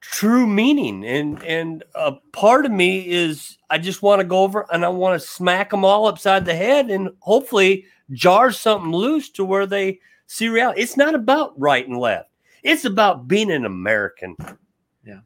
true 0.00 0.46
meaning 0.46 1.04
and 1.04 1.42
and 1.42 1.84
a 1.94 2.12
part 2.32 2.66
of 2.66 2.72
me 2.72 3.06
is 3.08 3.58
I 3.68 3.78
just 3.78 4.00
want 4.02 4.20
to 4.20 4.24
go 4.26 4.42
over 4.44 4.64
and 4.72 4.84
I 4.84 4.88
want 4.88 5.20
to 5.20 5.26
smack 5.26 5.70
them 5.70 5.84
all 5.84 6.06
upside 6.06 6.44
the 6.44 6.54
head 6.54 6.88
and 6.90 7.10
hopefully 7.20 7.84
jar 8.12 8.50
something 8.52 8.92
loose 8.92 9.28
to 9.30 9.44
where 9.44 9.66
they 9.66 10.00
see 10.30 10.48
reality. 10.48 10.80
It's 10.80 10.96
not 10.96 11.14
about 11.14 11.58
right 11.58 11.86
and 11.86 11.98
left. 11.98 12.30
It's 12.62 12.84
about 12.84 13.26
being 13.26 13.50
an 13.50 13.64
American. 13.64 14.36
Yeah. 15.04 15.20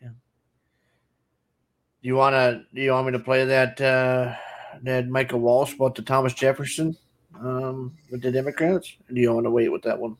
Yeah. 0.00 0.08
Do 0.10 2.08
you 2.08 2.14
wanna? 2.14 2.62
Do 2.72 2.80
you 2.80 2.92
want 2.92 3.06
me 3.06 3.12
to 3.12 3.18
play 3.18 3.44
that? 3.44 3.80
uh 3.80 4.34
that 4.82 5.08
Michael 5.08 5.38
Walsh 5.40 5.72
about 5.74 5.94
the 5.94 6.02
Thomas 6.02 6.34
Jefferson 6.34 6.96
um, 7.40 7.96
with 8.10 8.20
the 8.22 8.32
Democrats? 8.32 8.92
Or 9.08 9.14
do 9.14 9.20
you 9.20 9.32
want 9.32 9.46
to 9.46 9.50
wait 9.50 9.70
with 9.70 9.82
that 9.82 9.98
one? 9.98 10.16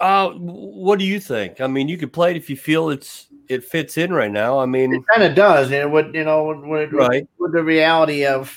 Uh 0.00 0.30
what 0.30 0.98
do 0.98 1.04
you 1.04 1.20
think? 1.20 1.60
I 1.60 1.66
mean, 1.66 1.88
you 1.88 1.96
could 1.96 2.12
play 2.12 2.32
it 2.32 2.36
if 2.36 2.50
you 2.50 2.56
feel 2.56 2.90
it's 2.90 3.28
it 3.48 3.64
fits 3.64 3.96
in 3.98 4.12
right 4.12 4.30
now. 4.30 4.58
I 4.58 4.66
mean, 4.66 4.92
It 4.94 5.06
kind 5.06 5.22
of 5.22 5.34
does, 5.34 5.70
and 5.70 5.92
what 5.92 6.14
you 6.14 6.24
know, 6.24 6.46
with, 6.66 6.92
Right. 6.92 7.26
with 7.38 7.52
the 7.52 7.62
reality 7.62 8.26
of 8.26 8.52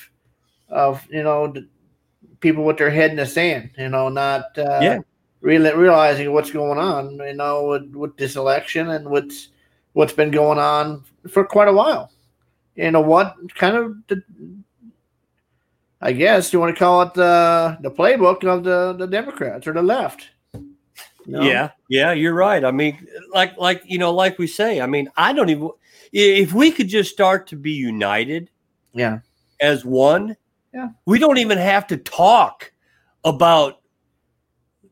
of 0.70 1.05
you 1.10 1.24
know 1.24 1.47
the 1.47 1.68
people 2.40 2.64
with 2.64 2.78
their 2.78 2.90
head 2.90 3.12
in 3.12 3.18
the 3.18 3.26
sand, 3.26 3.72
you 3.78 3.90
know, 3.90 4.10
not 4.10 4.58
uh, 4.58 4.80
Yeah. 4.82 5.00
really 5.42 5.74
realizing 5.74 6.32
what's 6.34 6.52
going 6.52 6.80
on, 6.80 7.16
you 7.18 7.34
know, 7.34 7.68
with, 7.68 7.94
with 7.94 8.18
this 8.18 8.36
election 8.36 8.90
and 8.90 9.10
what's 9.10 9.50
what's 9.94 10.14
been 10.14 10.32
going 10.32 10.60
on 10.60 11.04
for 11.30 11.44
quite 11.44 11.68
a 11.68 11.74
while. 11.74 12.12
You 12.76 12.92
know 12.92 13.02
what? 13.02 13.36
Kind 13.56 13.76
of 13.76 13.96
the, 14.08 14.22
I 16.02 16.12
guess 16.12 16.54
you 16.54 16.60
want 16.60 16.76
to 16.76 16.80
call 16.80 17.02
it 17.02 17.14
the 17.16 17.78
the 17.82 17.92
playbook 17.92 18.44
of 18.44 18.64
the 18.64 18.94
the 18.94 19.08
Democrats 19.08 19.66
or 19.68 19.74
the 19.74 19.82
left. 19.82 20.30
know? 21.26 21.42
Yeah, 21.42 21.72
yeah, 21.90 22.12
you're 22.14 22.36
right. 22.36 22.64
I 22.64 22.72
mean, 22.72 23.08
like, 23.34 23.58
like 23.58 23.82
you 23.86 23.98
know, 23.98 24.14
like 24.14 24.38
we 24.38 24.48
say. 24.48 24.80
I 24.82 24.86
mean, 24.86 25.10
I 25.18 25.34
don't 25.34 25.50
even. 25.50 25.72
If 26.14 26.54
we 26.54 26.72
could 26.72 26.88
just 26.88 27.12
start 27.12 27.48
to 27.48 27.56
be 27.56 27.72
united 27.72 28.50
yeah, 28.94 29.20
as 29.60 29.84
one, 29.84 30.38
Yeah. 30.78 30.89
we 31.07 31.17
don't 31.17 31.39
even 31.39 31.57
have 31.57 31.88
to 31.88 31.97
talk 31.97 32.71
about 33.23 33.82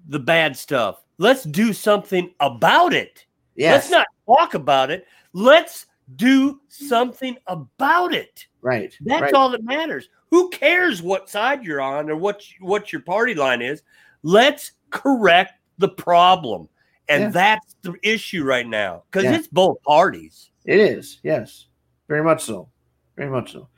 the 0.07 0.17
bad 0.19 0.57
stuff. 0.57 1.03
Let's 1.19 1.43
do 1.43 1.73
something 1.73 2.33
about 2.39 2.93
it. 2.93 3.25
yes, 3.55 3.83
Let's 3.83 3.91
not 3.91 4.07
talk 4.25 4.55
about 4.55 4.89
it. 4.89 5.05
Let's 5.33 5.85
do 6.15 6.59
something 6.69 7.37
about 7.47 8.13
it. 8.13 8.47
right. 8.61 8.95
That's 9.01 9.21
right. 9.21 9.33
all 9.35 9.49
that 9.51 9.63
matters. 9.63 10.09
Who 10.31 10.49
cares 10.49 11.03
what 11.03 11.29
side 11.29 11.63
you're 11.63 11.81
on 11.81 12.09
or 12.09 12.15
what 12.15 12.41
what 12.61 12.91
your 12.91 13.01
party 13.03 13.35
line 13.35 13.61
is? 13.61 13.83
Let's 14.23 14.71
correct 14.89 15.53
the 15.77 15.89
problem. 15.89 16.67
And 17.09 17.25
Yeah. 17.25 17.29
that's 17.29 17.75
the 17.83 17.93
issue 18.01 18.43
right 18.43 18.67
now 18.67 19.03
because 19.11 19.25
Yeah. 19.25 19.35
it's 19.35 19.47
both 19.47 19.81
parties. 19.83 20.49
It 20.65 20.79
is, 20.79 21.19
yes, 21.23 21.67
very 22.07 22.23
much 22.23 22.43
so, 22.43 22.69
very 23.15 23.29
much 23.29 23.51
so. 23.53 23.69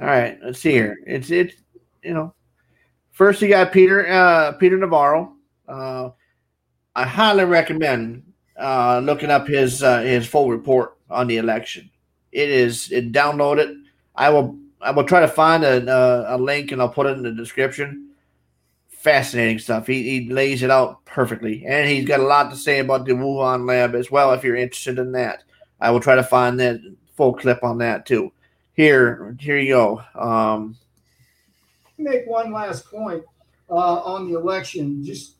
All 0.00 0.06
right, 0.06 0.38
let's 0.42 0.60
see 0.60 0.70
here. 0.70 0.98
It's 1.06 1.30
it's 1.30 1.54
you 2.02 2.14
know, 2.14 2.34
first 3.10 3.42
you 3.42 3.48
got 3.48 3.72
Peter 3.72 4.06
uh, 4.06 4.52
Peter 4.52 4.76
Navarro. 4.76 5.34
Uh, 5.66 6.10
I 6.94 7.04
highly 7.04 7.44
recommend 7.44 8.22
uh, 8.58 9.00
looking 9.02 9.30
up 9.30 9.48
his 9.48 9.82
uh, 9.82 10.02
his 10.02 10.26
full 10.26 10.50
report 10.50 10.96
on 11.10 11.26
the 11.26 11.38
election. 11.38 11.90
It 12.30 12.48
is 12.48 12.92
it 12.92 13.12
download 13.12 13.58
it. 13.58 13.76
I 14.14 14.30
will 14.30 14.56
I 14.80 14.92
will 14.92 15.04
try 15.04 15.20
to 15.20 15.28
find 15.28 15.64
a 15.64 15.82
a, 15.92 16.36
a 16.36 16.38
link 16.38 16.70
and 16.70 16.80
I'll 16.80 16.88
put 16.88 17.06
it 17.06 17.16
in 17.16 17.22
the 17.22 17.32
description. 17.32 18.04
Fascinating 18.88 19.58
stuff. 19.60 19.86
He, 19.86 20.02
he 20.02 20.30
lays 20.30 20.62
it 20.62 20.70
out 20.70 21.04
perfectly, 21.04 21.64
and 21.66 21.88
he's 21.88 22.04
got 22.04 22.20
a 22.20 22.24
lot 22.24 22.50
to 22.50 22.56
say 22.56 22.80
about 22.80 23.04
the 23.04 23.12
Wuhan 23.12 23.66
lab 23.66 23.94
as 23.94 24.10
well. 24.10 24.32
If 24.32 24.44
you're 24.44 24.56
interested 24.56 24.98
in 24.98 25.12
that. 25.12 25.44
I 25.80 25.90
will 25.90 26.00
try 26.00 26.16
to 26.16 26.24
find 26.24 26.58
that 26.60 26.80
full 27.16 27.34
clip 27.34 27.62
on 27.62 27.78
that 27.78 28.06
too. 28.06 28.32
Here, 28.78 29.34
here 29.40 29.58
you 29.58 29.74
go. 29.74 30.02
Um, 30.14 30.76
make 31.98 32.28
one 32.28 32.52
last 32.52 32.88
point 32.88 33.24
uh, 33.68 33.74
on 33.74 34.30
the 34.30 34.38
election. 34.38 35.04
Just 35.04 35.34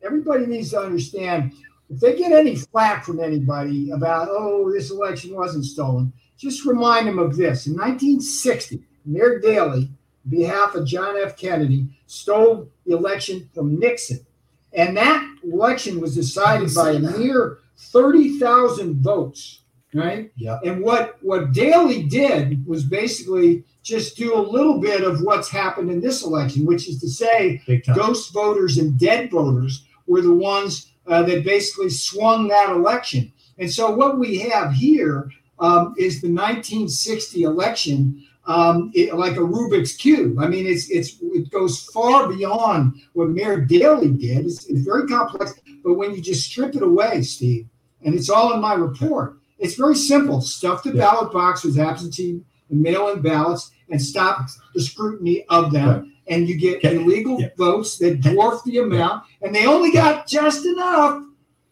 everybody 0.00 0.46
needs 0.46 0.70
to 0.70 0.78
understand 0.78 1.54
if 1.90 1.98
they 1.98 2.14
get 2.14 2.30
any 2.30 2.54
flack 2.54 3.04
from 3.04 3.18
anybody 3.18 3.90
about, 3.90 4.28
oh, 4.30 4.70
this 4.72 4.92
election 4.92 5.34
wasn't 5.34 5.64
stolen, 5.64 6.12
just 6.38 6.64
remind 6.64 7.08
them 7.08 7.18
of 7.18 7.36
this. 7.36 7.66
In 7.66 7.72
1960, 7.72 8.80
Mayor 9.04 9.40
Daley, 9.40 9.90
on 10.24 10.30
behalf 10.30 10.76
of 10.76 10.86
John 10.86 11.16
F. 11.20 11.36
Kennedy, 11.36 11.88
stole 12.06 12.68
the 12.86 12.96
election 12.96 13.50
from 13.52 13.76
Nixon. 13.76 14.24
And 14.72 14.96
that 14.96 15.38
election 15.42 16.00
was 16.00 16.14
decided 16.14 16.72
by 16.72 16.92
a 16.92 17.00
mere 17.00 17.58
30,000 17.76 19.02
votes, 19.02 19.62
right? 19.94 20.30
Yeah. 20.36 20.58
And 20.64 20.82
what 20.82 21.16
what 21.22 21.52
Daley 21.52 22.02
did 22.02 22.66
was 22.66 22.84
basically 22.84 23.64
just 23.82 24.16
do 24.16 24.34
a 24.34 24.40
little 24.40 24.78
bit 24.80 25.02
of 25.04 25.20
what's 25.22 25.48
happened 25.48 25.90
in 25.90 26.00
this 26.00 26.24
election, 26.24 26.66
which 26.66 26.88
is 26.88 27.00
to 27.00 27.08
say, 27.08 27.60
ghost 27.94 28.32
voters 28.32 28.78
and 28.78 28.98
dead 28.98 29.30
voters 29.30 29.84
were 30.06 30.22
the 30.22 30.32
ones 30.34 30.92
uh, 31.06 31.22
that 31.22 31.44
basically 31.44 31.90
swung 31.90 32.48
that 32.48 32.70
election. 32.70 33.30
And 33.58 33.70
so 33.70 33.90
what 33.94 34.18
we 34.18 34.38
have 34.38 34.72
here 34.72 35.30
um, 35.58 35.94
is 35.98 36.20
the 36.22 36.28
1960 36.32 37.42
election, 37.42 38.24
um, 38.46 38.90
it- 38.94 39.14
like 39.14 39.36
a 39.36 39.40
Rubik's 39.40 39.94
cube. 39.96 40.38
I 40.38 40.48
mean, 40.48 40.66
it's 40.66 40.90
it's 40.90 41.16
it 41.22 41.50
goes 41.50 41.84
far 41.94 42.28
beyond 42.28 43.00
what 43.12 43.28
Mayor 43.30 43.60
Daley 43.60 44.10
did. 44.10 44.46
It's, 44.46 44.64
it's 44.66 44.80
very 44.80 45.06
complex, 45.06 45.54
but 45.84 45.94
when 45.94 46.14
you 46.14 46.20
just 46.20 46.44
strip 46.50 46.74
it 46.74 46.82
away, 46.82 47.22
Steve, 47.22 47.66
and 48.02 48.14
it's 48.14 48.30
all 48.30 48.52
in 48.54 48.60
my 48.60 48.74
report. 48.74 49.36
It's 49.64 49.74
very 49.76 49.96
simple. 49.96 50.40
Stuff 50.40 50.82
the 50.82 50.90
Yeah. 50.90 51.10
ballot 51.10 51.32
box 51.32 51.64
with 51.64 51.78
absentee 51.78 52.40
and 52.70 52.80
mail-in 52.82 53.22
ballots, 53.22 53.70
and 53.90 54.00
stop 54.00 54.46
the 54.74 54.80
scrutiny 54.80 55.44
of 55.48 55.72
them. 55.72 55.88
Right. 55.88 56.04
And 56.28 56.48
you 56.48 56.56
get 56.56 56.76
Okay. 56.78 56.96
illegal 56.96 57.40
Yeah. 57.40 57.48
votes 57.58 57.98
that 57.98 58.20
dwarf 58.20 58.62
the 58.64 58.78
amount, 58.78 59.24
and 59.42 59.54
they 59.54 59.66
only 59.66 59.90
got 59.90 60.26
just 60.26 60.64
enough 60.66 61.22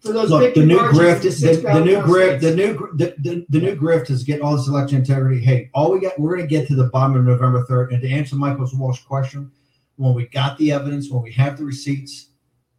for 0.01 0.13
those 0.13 0.31
Look, 0.31 0.41
big 0.41 0.55
the 0.55 0.67
new 0.67 0.79
grift, 0.79 1.23
the, 1.23 1.57
the 1.63 1.85
new 1.85 1.99
grift, 1.99 2.41
the 2.41 2.57
new 2.57 2.89
the, 2.97 3.15
the, 3.23 3.47
the 3.51 3.61
new 3.61 3.77
grift 3.77 4.11
is 4.11 4.25
get 4.25 4.41
all 4.43 4.57
this 4.57 4.69
election 4.69 4.99
integrity. 4.99 5.41
Hey, 5.41 5.71
all 5.75 5.93
we 5.93 6.01
got, 6.01 6.19
we're 6.19 6.37
going 6.37 6.49
to 6.49 6.55
get 6.55 6.67
to 6.69 6.75
the 6.75 6.89
bottom 6.89 7.17
of 7.17 7.25
November 7.25 7.65
third. 7.65 7.93
And 7.93 8.03
to 8.03 8.09
answer 8.09 8.37
Michael's 8.37 8.75
Walsh 8.75 9.03
question, 9.03 9.51
when 9.97 10.15
we 10.15 10.27
got 10.27 10.59
the 10.59 10.73
evidence, 10.73 11.09
when 11.11 11.23
we 11.23 11.31
have 11.33 11.57
the 11.57 11.65
receipts, 11.65 12.31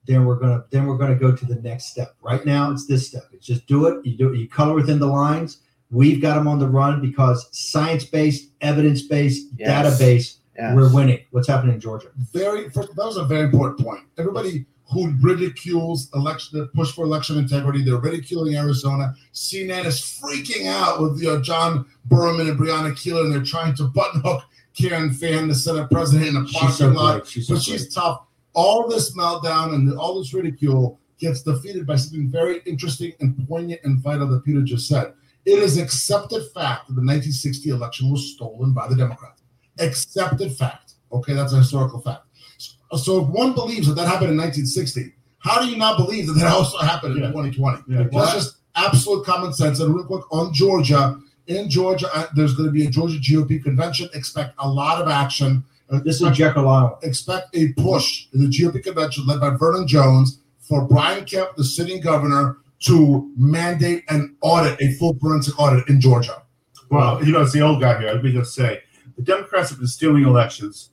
then 0.06 0.26
we're 0.26 0.36
gonna 0.36 0.66
then 0.72 0.86
we're 0.86 0.98
gonna 0.98 1.16
go 1.16 1.32
to 1.36 1.46
the 1.46 1.56
next 1.56 1.88
step. 1.88 2.16
Right 2.22 2.46
now, 2.46 2.72
it's 2.72 2.86
this 2.86 3.08
step. 3.08 3.24
It's 3.32 3.46
just 3.46 3.66
do 3.68 3.88
it. 3.88 4.06
You 4.06 4.18
do 4.18 4.34
it. 4.34 4.38
You 4.38 4.48
color 4.50 4.74
within 4.74 5.00
the 5.00 5.08
lines. 5.08 5.60
We've 5.92 6.22
got 6.22 6.36
them 6.36 6.48
on 6.48 6.60
the 6.60 6.68
run 6.68 7.02
because 7.02 7.48
science 7.52 8.04
based, 8.04 8.50
evidence 8.62 9.04
based, 9.04 9.48
Yes. 9.58 10.00
database. 10.00 10.38
Yes. 10.58 10.76
We're 10.76 10.94
winning. 10.94 11.20
What's 11.32 11.48
happening 11.48 11.76
in 11.76 11.80
Georgia? 11.82 12.08
very 12.32 12.70
first, 12.70 12.96
that 12.96 13.06
was 13.06 13.18
a 13.18 13.26
very 13.26 13.44
important 13.44 13.80
point. 13.80 14.02
Everybody 14.18 14.66
who 14.92 15.12
ridicules 15.22 16.10
election, 16.14 16.60
the 16.60 16.68
push 16.68 16.92
for 16.92 17.04
election 17.06 17.38
integrity, 17.38 17.84
they're 17.84 17.98
ridiculing 17.98 18.56
Arizona. 18.56 19.16
CNN 19.34 19.86
is 19.86 20.00
freaking 20.00 20.68
out 20.68 21.02
with 21.02 21.20
you 21.22 21.30
know, 21.30 21.42
John 21.42 21.86
Berman 22.06 22.48
and 22.50 22.60
Brianna 22.60 22.92
Keilar, 22.92 23.22
and 23.26 23.34
they're 23.34 23.42
trying 23.42 23.74
to 23.76 23.86
button 23.86 24.22
hook 24.22 24.44
Karen 24.78 25.12
Fann, 25.14 25.48
the 25.48 25.56
Senate 25.56 25.90
president, 25.90 26.28
in 26.30 26.36
a 26.38 26.46
parking 26.46 26.70
so 26.72 26.88
lot. 26.90 27.28
She's 27.28 27.48
so 27.48 27.56
but 27.56 27.64
she's 27.64 27.94
tough. 27.94 28.24
All 28.54 28.88
this 28.88 29.16
meltdown 29.16 29.74
and 29.74 29.92
all 29.98 30.20
this 30.20 30.34
ridicule 30.34 31.00
gets 31.20 31.42
defeated 31.42 31.88
by 31.88 31.96
something 31.96 32.30
very 32.30 32.60
interesting 32.66 33.14
and 33.20 33.48
poignant 33.48 33.82
and 33.84 34.00
vital 34.00 34.28
that 34.28 34.44
Peter 34.44 34.62
just 34.62 34.88
said. 34.88 35.14
It 35.46 35.60
is 35.60 35.78
accepted 35.78 36.44
fact 36.54 36.88
that 36.88 36.96
the 36.96 37.02
1960 37.02 37.70
election 37.70 38.12
was 38.12 38.34
stolen 38.34 38.74
by 38.74 38.88
the 38.88 38.96
Democrats. 38.96 39.42
Accepted 39.80 40.56
fact. 40.56 40.94
Okay, 41.12 41.34
that's 41.34 41.54
a 41.54 41.58
historical 41.58 42.02
fact. 42.02 42.24
So, 42.58 42.98
so 42.98 43.24
if 43.24 43.30
one 43.30 43.54
believes 43.54 43.88
that 43.88 43.96
that 43.96 44.08
happened 44.08 44.32
in 44.32 44.38
1960, 44.38 45.14
how 45.40 45.62
do 45.62 45.68
you 45.68 45.78
not 45.78 45.98
believe 45.98 46.28
that 46.28 46.34
that 46.34 46.48
also 46.48 46.78
happened 46.78 47.18
in 47.18 47.24
2020? 47.24 47.84
Yeah. 47.88 48.08
Well, 48.12 48.26
that's 48.26 48.34
just 48.34 48.58
absolute 48.76 49.26
common 49.26 49.54
sense. 49.54 49.80
And 49.80 49.94
real 49.94 50.06
quick 50.06 50.24
on 50.32 50.54
Georgia, 50.54 51.20
in 51.48 51.70
Georgia, 51.70 52.08
uh, 52.14 52.28
there's 52.36 52.54
going 52.54 52.68
to 52.68 52.72
be 52.72 52.86
a 52.86 52.90
Georgia 52.90 53.18
GOP 53.18 53.62
convention. 53.62 54.10
Expect 54.14 54.54
a 54.60 54.68
lot 54.68 55.02
of 55.02 55.10
action. 55.10 55.66
Uh, 55.92 56.00
This 56.04 56.22
is 56.22 56.36
Jekyll 56.38 56.68
Island. 56.68 56.96
expect 57.04 57.56
a 57.56 57.74
push 57.74 58.28
in 58.34 58.42
the 58.42 58.48
GOP 58.48 58.84
convention 58.84 59.26
led 59.26 59.40
by 59.40 59.52
Vernon 59.52 59.88
Jones 59.88 60.40
for 60.60 60.88
Brian 60.88 61.26
Kemp, 61.26 61.56
the 61.56 61.64
sitting 61.64 62.02
governor, 62.02 62.58
to 62.86 63.32
mandate 63.38 64.04
and 64.10 64.36
audit 64.42 64.82
a 64.82 64.94
full 64.94 65.18
forensic 65.20 65.58
audit 65.60 65.88
in 65.90 66.02
Georgia. 66.02 66.42
Well, 66.90 67.24
you 67.26 67.32
know, 67.32 67.42
it's 67.42 67.54
the 67.54 67.62
old 67.62 67.80
guy 67.82 68.00
here. 68.00 68.12
Let 68.12 68.24
me 68.24 68.32
just 68.32 68.54
say, 68.54 68.82
the 69.16 69.24
Democrats 69.24 69.70
have 69.70 69.80
been 69.80 69.88
stealing 69.88 70.24
elections 70.24 70.90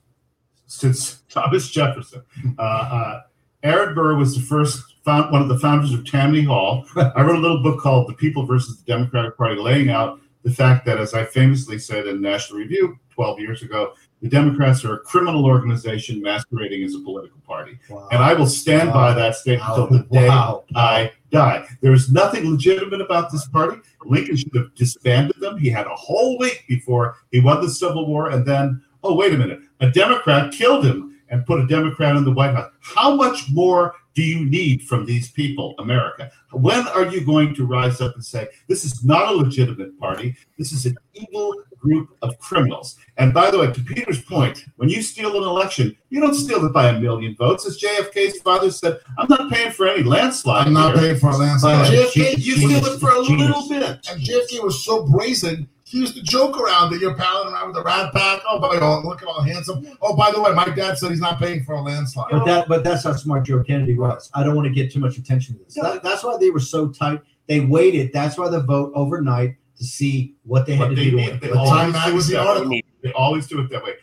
since 0.67 1.21
Thomas 1.29 1.69
Jefferson. 1.69 2.23
Uh, 2.57 2.61
uh, 2.61 3.21
Aaron 3.63 3.93
Burr 3.93 4.15
was 4.15 4.35
the 4.35 4.41
first, 4.41 4.83
found, 5.05 5.31
one 5.31 5.41
of 5.41 5.47
the 5.49 5.59
founders 5.59 5.93
of 5.93 6.05
Tammany 6.05 6.43
Hall. 6.43 6.85
I 6.95 7.21
wrote 7.21 7.35
a 7.35 7.41
little 7.41 7.61
book 7.61 7.79
called 7.79 8.09
"The 8.09 8.13
People 8.13 8.45
versus 8.45 8.81
the 8.81 8.91
Democratic 8.91 9.37
Party," 9.37 9.55
laying 9.55 9.89
out 9.89 10.19
the 10.43 10.51
fact 10.51 10.85
that, 10.85 10.97
as 10.97 11.13
I 11.13 11.25
famously 11.25 11.77
said 11.77 12.07
in 12.07 12.21
National 12.21 12.59
Review 12.59 12.97
12 13.11 13.39
years 13.39 13.61
ago, 13.61 13.93
the 14.21 14.29
Democrats 14.29 14.85
are 14.85 14.93
a 14.95 14.99
criminal 14.99 15.45
organization 15.45 16.21
masquerading 16.21 16.83
as 16.83 16.93
a 16.95 16.99
political 16.99 17.39
party. 17.47 17.79
And 18.11 18.21
I 18.23 18.33
will 18.33 18.45
stand 18.47 18.93
by 18.93 19.13
that 19.13 19.35
statement 19.35 19.69
Wow. 19.69 19.83
until 19.83 19.97
the 19.97 20.03
day 20.03 20.29
I 20.75 21.11
die. 21.31 21.65
There 21.81 21.93
is 21.93 22.11
nothing 22.11 22.49
legitimate 22.51 23.01
about 23.01 23.31
this 23.31 23.47
party. 23.47 23.81
Lincoln 24.05 24.35
should 24.37 24.55
have 24.55 24.73
disbanded 24.75 25.37
them. 25.39 25.57
He 25.57 25.69
had 25.69 25.87
a 25.87 25.95
whole 25.95 26.37
week 26.37 26.65
before 26.67 27.15
he 27.31 27.39
won 27.39 27.61
the 27.61 27.69
Civil 27.69 28.07
War, 28.07 28.29
and 28.29 28.45
then, 28.45 28.81
oh, 29.03 29.15
wait 29.15 29.33
a 29.33 29.37
minute, 29.37 29.59
a 29.79 29.89
Democrat 29.89 30.51
killed 30.53 30.85
him 30.85 31.17
and 31.29 31.45
put 31.45 31.59
a 31.61 31.67
Democrat 31.67 32.15
in 32.15 32.23
the 32.25 32.31
White 32.31 32.53
House. 32.53 32.71
How 32.81 33.15
much 33.15 33.49
more 33.51 33.95
do 34.13 34.21
you 34.21 34.45
need 34.45 34.83
from 34.83 35.05
these 35.05 35.31
people, 35.31 35.75
America? 35.79 36.31
When 36.51 36.87
are 36.89 37.05
you 37.05 37.25
going 37.25 37.55
to 37.55 37.65
rise 37.65 38.01
up 38.01 38.15
and 38.15 38.23
say, 38.23 38.47
this 38.67 38.83
is 38.83 39.03
not 39.03 39.29
a 39.29 39.35
legitimate 39.35 39.97
party? 39.99 40.35
This 40.57 40.71
is 40.71 40.85
an 40.85 40.97
evil 41.13 41.55
group 41.79 42.15
of 42.21 42.37
criminals. 42.39 42.97
And 43.17 43.33
by 43.33 43.49
the 43.49 43.59
way, 43.59 43.71
to 43.71 43.81
Peter's 43.81 44.21
point, 44.21 44.65
when 44.75 44.89
you 44.89 45.01
steal 45.01 45.35
an 45.35 45.43
election, 45.43 45.95
you 46.09 46.19
don't 46.19 46.35
steal 46.35 46.63
it 46.65 46.73
by 46.73 46.89
a 46.89 46.99
million 46.99 47.35
votes. 47.35 47.65
As 47.65 47.79
JFK's 47.79 48.41
father 48.41 48.69
said, 48.69 48.99
I'm 49.17 49.27
not 49.29 49.51
paying 49.51 49.71
for 49.71 49.87
any 49.87 50.03
landslide. 50.03 50.67
I'm 50.67 50.73
not 50.73 50.93
here." 50.93 51.09
paying 51.09 51.19
for 51.19 51.29
a 51.29 51.37
landslide. 51.37 51.91
JFK, 51.91 52.37
you 52.37 52.57
steal 52.57 52.85
it 52.85 52.99
for 52.99 53.11
a 53.11 53.19
little 53.19 53.67
bit. 53.67 53.83
And 53.83 54.21
JFK 54.21 54.63
was 54.63 54.83
so 54.83 55.05
brazen. 55.07 55.67
He 55.91 55.99
used 55.99 56.15
to 56.15 56.23
joke 56.23 56.57
around 56.57 56.91
that 56.91 56.99
you're 57.01 57.15
palling 57.15 57.53
around 57.53 57.67
with 57.67 57.77
a 57.77 57.83
rat 57.83 58.13
pack. 58.13 58.41
Oh, 58.47 58.59
by 58.59 58.77
oh, 58.81 59.01
look 59.05 59.21
at 59.21 59.27
all 59.27 59.41
handsome. 59.41 59.85
Oh, 60.01 60.15
by 60.15 60.31
the 60.31 60.41
way, 60.41 60.53
my 60.53 60.65
dad 60.69 60.97
said 60.97 61.09
he's 61.11 61.19
not 61.19 61.37
paying 61.37 61.63
for 61.65 61.73
a 61.75 61.81
landslide. 61.81 62.31
But 62.31 62.45
that, 62.45 62.67
but 62.69 62.83
that's 62.83 63.03
how 63.03 63.13
smart 63.13 63.43
Joe 63.45 63.61
Kennedy 63.61 63.95
was. 63.95 64.29
I 64.33 64.43
don't 64.43 64.55
want 64.55 64.67
to 64.67 64.73
get 64.73 64.91
too 64.91 64.99
much 64.99 65.17
attention 65.17 65.57
to 65.57 65.63
this. 65.65 65.75
That- 65.75 66.01
that's 66.01 66.23
why 66.23 66.37
they 66.39 66.49
were 66.49 66.61
so 66.61 66.87
tight. 66.87 67.19
They 67.47 67.59
waited. 67.59 68.13
That's 68.13 68.37
why 68.37 68.47
the 68.47 68.61
vote 68.61 68.93
overnight 68.95 69.57
to 69.77 69.83
see 69.83 70.35
what 70.43 70.65
they 70.65 70.75
had 70.75 70.89
But 70.89 70.89
to 70.91 70.95
they, 70.95 71.05
do. 71.05 71.11
to 71.11 71.17
need, 71.17 71.29
win. 71.31 71.39
they 71.41 71.47
But 71.49 71.57
always 71.57 71.71
Time 71.71 71.91
do 71.91 71.97
it 71.97 72.01
Magazine 72.05 72.35
that 72.37 72.67
way. 72.69 72.83
They 73.03 73.11
always 73.13 73.47
do 73.47 73.59
it 73.59 73.69
that 73.71 73.83
way. 73.83 73.93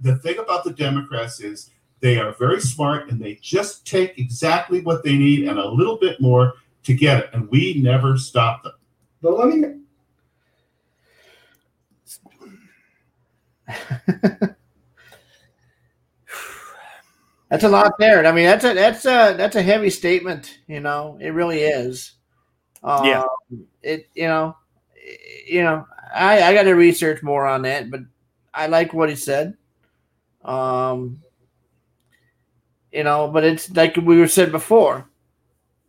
The 0.00 0.16
thing 0.18 0.38
about 0.38 0.64
the 0.64 0.72
Democrats 0.72 1.40
is 1.40 1.70
they 2.00 2.18
are 2.18 2.32
very 2.38 2.60
smart 2.60 3.08
and 3.10 3.18
they 3.18 3.36
just 3.36 3.86
take 3.86 4.18
exactly 4.18 4.80
what 4.80 5.02
they 5.04 5.16
need 5.16 5.48
and 5.48 5.58
a 5.58 5.66
little 5.68 5.96
bit 5.96 6.20
more 6.20 6.54
to 6.82 6.92
get 6.94 7.18
it. 7.24 7.30
And 7.32 7.48
we 7.48 7.74
never 7.80 8.18
stop 8.18 8.64
them. 8.64 8.72
But 9.22 9.38
let 9.38 9.48
me 9.48 9.81
That's 17.48 17.64
a 17.64 17.68
lot 17.68 17.92
there. 17.98 18.24
I 18.26 18.32
mean, 18.32 18.46
that's 18.46 18.64
a 18.64 18.72
that's 18.72 19.04
a 19.04 19.34
that's 19.36 19.56
a 19.56 19.62
heavy 19.62 19.90
statement. 19.90 20.58
You 20.66 20.80
know, 20.80 21.18
it 21.20 21.30
really 21.30 21.60
is. 21.60 22.12
Um, 22.82 23.04
Yeah. 23.06 23.24
It 23.82 24.08
you 24.14 24.28
know, 24.28 24.56
you 25.46 25.62
know, 25.62 25.86
I 26.14 26.42
I 26.42 26.54
got 26.54 26.64
to 26.64 26.72
research 26.74 27.22
more 27.22 27.46
on 27.46 27.62
that, 27.62 27.90
but 27.90 28.00
I 28.54 28.68
like 28.68 28.94
what 28.94 29.10
he 29.10 29.16
said. 29.16 29.56
Um, 30.44 31.22
you 32.90 33.04
know, 33.04 33.28
but 33.28 33.44
it's 33.44 33.70
like 33.70 33.96
we 33.96 34.18
were 34.18 34.28
said 34.28 34.52
before. 34.52 35.08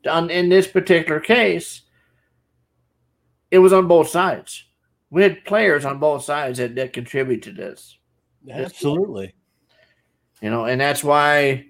On 0.10 0.30
in 0.30 0.50
this 0.50 0.68
particular 0.68 1.20
case, 1.20 1.82
it 3.52 3.60
was 3.60 3.72
on 3.74 3.88
both 3.88 4.10
sides. 4.10 4.66
We 5.14 5.22
had 5.22 5.46
players 5.46 5.86
on 5.86 6.00
both 6.00 6.24
sides 6.24 6.58
that, 6.58 6.74
that 6.74 6.92
contribute 6.92 7.44
to 7.44 7.52
this. 7.52 8.00
Absolutely. 8.52 9.36
You 10.42 10.50
know, 10.50 10.66
and 10.66 10.82
that's 10.82 11.04
why, 11.04 11.68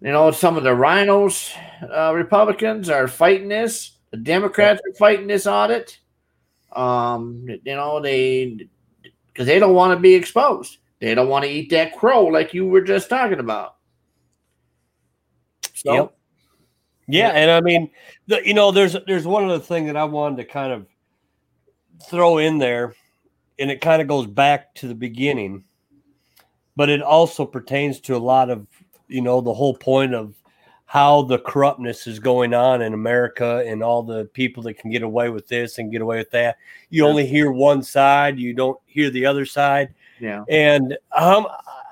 you 0.00 0.10
know, 0.10 0.32
some 0.32 0.56
of 0.56 0.64
the 0.64 0.70
RINOs, 0.70 1.56
uh, 1.88 2.12
Republicans 2.12 2.90
are 2.90 3.06
fighting 3.06 3.48
this. 3.48 3.98
The 4.10 4.16
Democrats 4.16 4.80
are 4.80 4.94
fighting 4.94 5.28
this 5.28 5.46
audit. 5.46 6.00
Um, 6.72 7.46
you 7.46 7.76
know, 7.76 8.00
they 8.00 8.68
because 9.28 9.46
they 9.46 9.60
don't 9.60 9.74
want 9.74 9.96
to 9.96 10.02
be 10.02 10.14
exposed. 10.14 10.78
They 10.98 11.14
don't 11.14 11.28
want 11.28 11.44
to 11.44 11.50
eat 11.52 11.70
that 11.70 11.96
crow 11.96 12.24
like 12.24 12.52
you 12.52 12.66
were 12.66 12.82
just 12.82 13.08
talking 13.08 13.38
about. 13.38 13.76
So, 15.72 15.94
Yep. 15.94 16.14
Yeah, 17.06 17.28
and 17.28 17.50
I 17.52 17.60
mean, 17.60 17.90
the, 18.26 18.44
you 18.44 18.54
know, 18.54 18.72
there's 18.72 18.96
there's 19.06 19.26
one 19.26 19.44
other 19.44 19.60
thing 19.60 19.86
that 19.86 19.96
I 19.96 20.04
wanted 20.04 20.38
to 20.38 20.44
kind 20.44 20.72
of 20.72 20.86
throw 22.02 22.38
in 22.38 22.58
there, 22.58 22.94
and 23.58 23.70
it 23.70 23.80
kind 23.80 24.02
of 24.02 24.08
goes 24.08 24.26
back 24.26 24.74
to 24.76 24.88
the 24.88 24.94
beginning, 24.94 25.64
but 26.76 26.88
it 26.88 27.02
also 27.02 27.44
pertains 27.44 28.00
to 28.00 28.16
a 28.16 28.18
lot 28.18 28.50
of 28.50 28.66
you 29.08 29.20
know 29.20 29.40
the 29.40 29.54
whole 29.54 29.74
point 29.74 30.14
of 30.14 30.34
how 30.86 31.22
the 31.22 31.38
corruptness 31.38 32.06
is 32.06 32.18
going 32.18 32.54
on 32.54 32.82
in 32.82 32.94
America 32.94 33.64
and 33.66 33.82
all 33.82 34.02
the 34.02 34.26
people 34.26 34.62
that 34.62 34.74
can 34.74 34.90
get 34.90 35.02
away 35.02 35.28
with 35.28 35.48
this 35.48 35.78
and 35.78 35.90
get 35.90 36.02
away 36.02 36.18
with 36.18 36.30
that. 36.30 36.56
You 36.90 37.06
only 37.06 37.26
hear 37.26 37.50
one 37.50 37.82
side, 37.82 38.38
you 38.38 38.54
don't 38.54 38.78
hear 38.86 39.10
the 39.10 39.26
other 39.26 39.46
side. 39.46 39.94
yeah. 40.20 40.44
And 40.48 40.96
how 41.10 41.50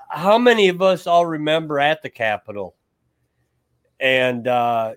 how 0.09 0.39
many 0.39 0.69
of 0.69 0.83
us 0.83 1.07
all 1.07 1.27
remember 1.27 1.81
at 1.81 2.03
the 2.03 2.11
Capitol? 2.11 2.75
And 3.99 4.47
uh, 4.47 4.95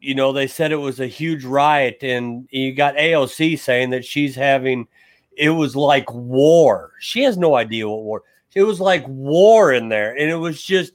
you 0.00 0.14
know, 0.14 0.32
they 0.32 0.46
said 0.46 0.72
it 0.72 0.76
was 0.76 1.00
a 1.00 1.06
huge 1.06 1.44
riot, 1.44 1.98
and 2.02 2.48
you 2.50 2.72
got 2.74 2.96
AOC 2.96 3.58
saying 3.58 3.90
that 3.90 4.04
she's 4.04 4.34
having 4.34 4.86
it 5.38 5.50
was 5.50 5.76
like 5.76 6.12
war. 6.12 6.92
She 6.98 7.22
has 7.22 7.38
no 7.38 7.54
idea 7.54 7.88
what 7.88 8.02
war. 8.02 8.22
It 8.54 8.64
was 8.64 8.80
like 8.80 9.06
war 9.06 9.72
in 9.72 9.88
there, 9.88 10.16
and 10.16 10.28
it 10.28 10.36
was 10.36 10.62
just 10.62 10.92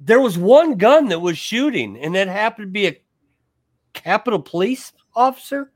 there 0.00 0.20
was 0.20 0.38
one 0.38 0.76
gun 0.76 1.08
that 1.08 1.20
was 1.20 1.36
shooting, 1.36 1.98
and 1.98 2.14
that 2.14 2.28
happened 2.28 2.68
to 2.68 2.72
be 2.72 2.86
a 2.86 3.00
Capitol 3.94 4.40
Police 4.40 4.92
officer. 5.14 5.72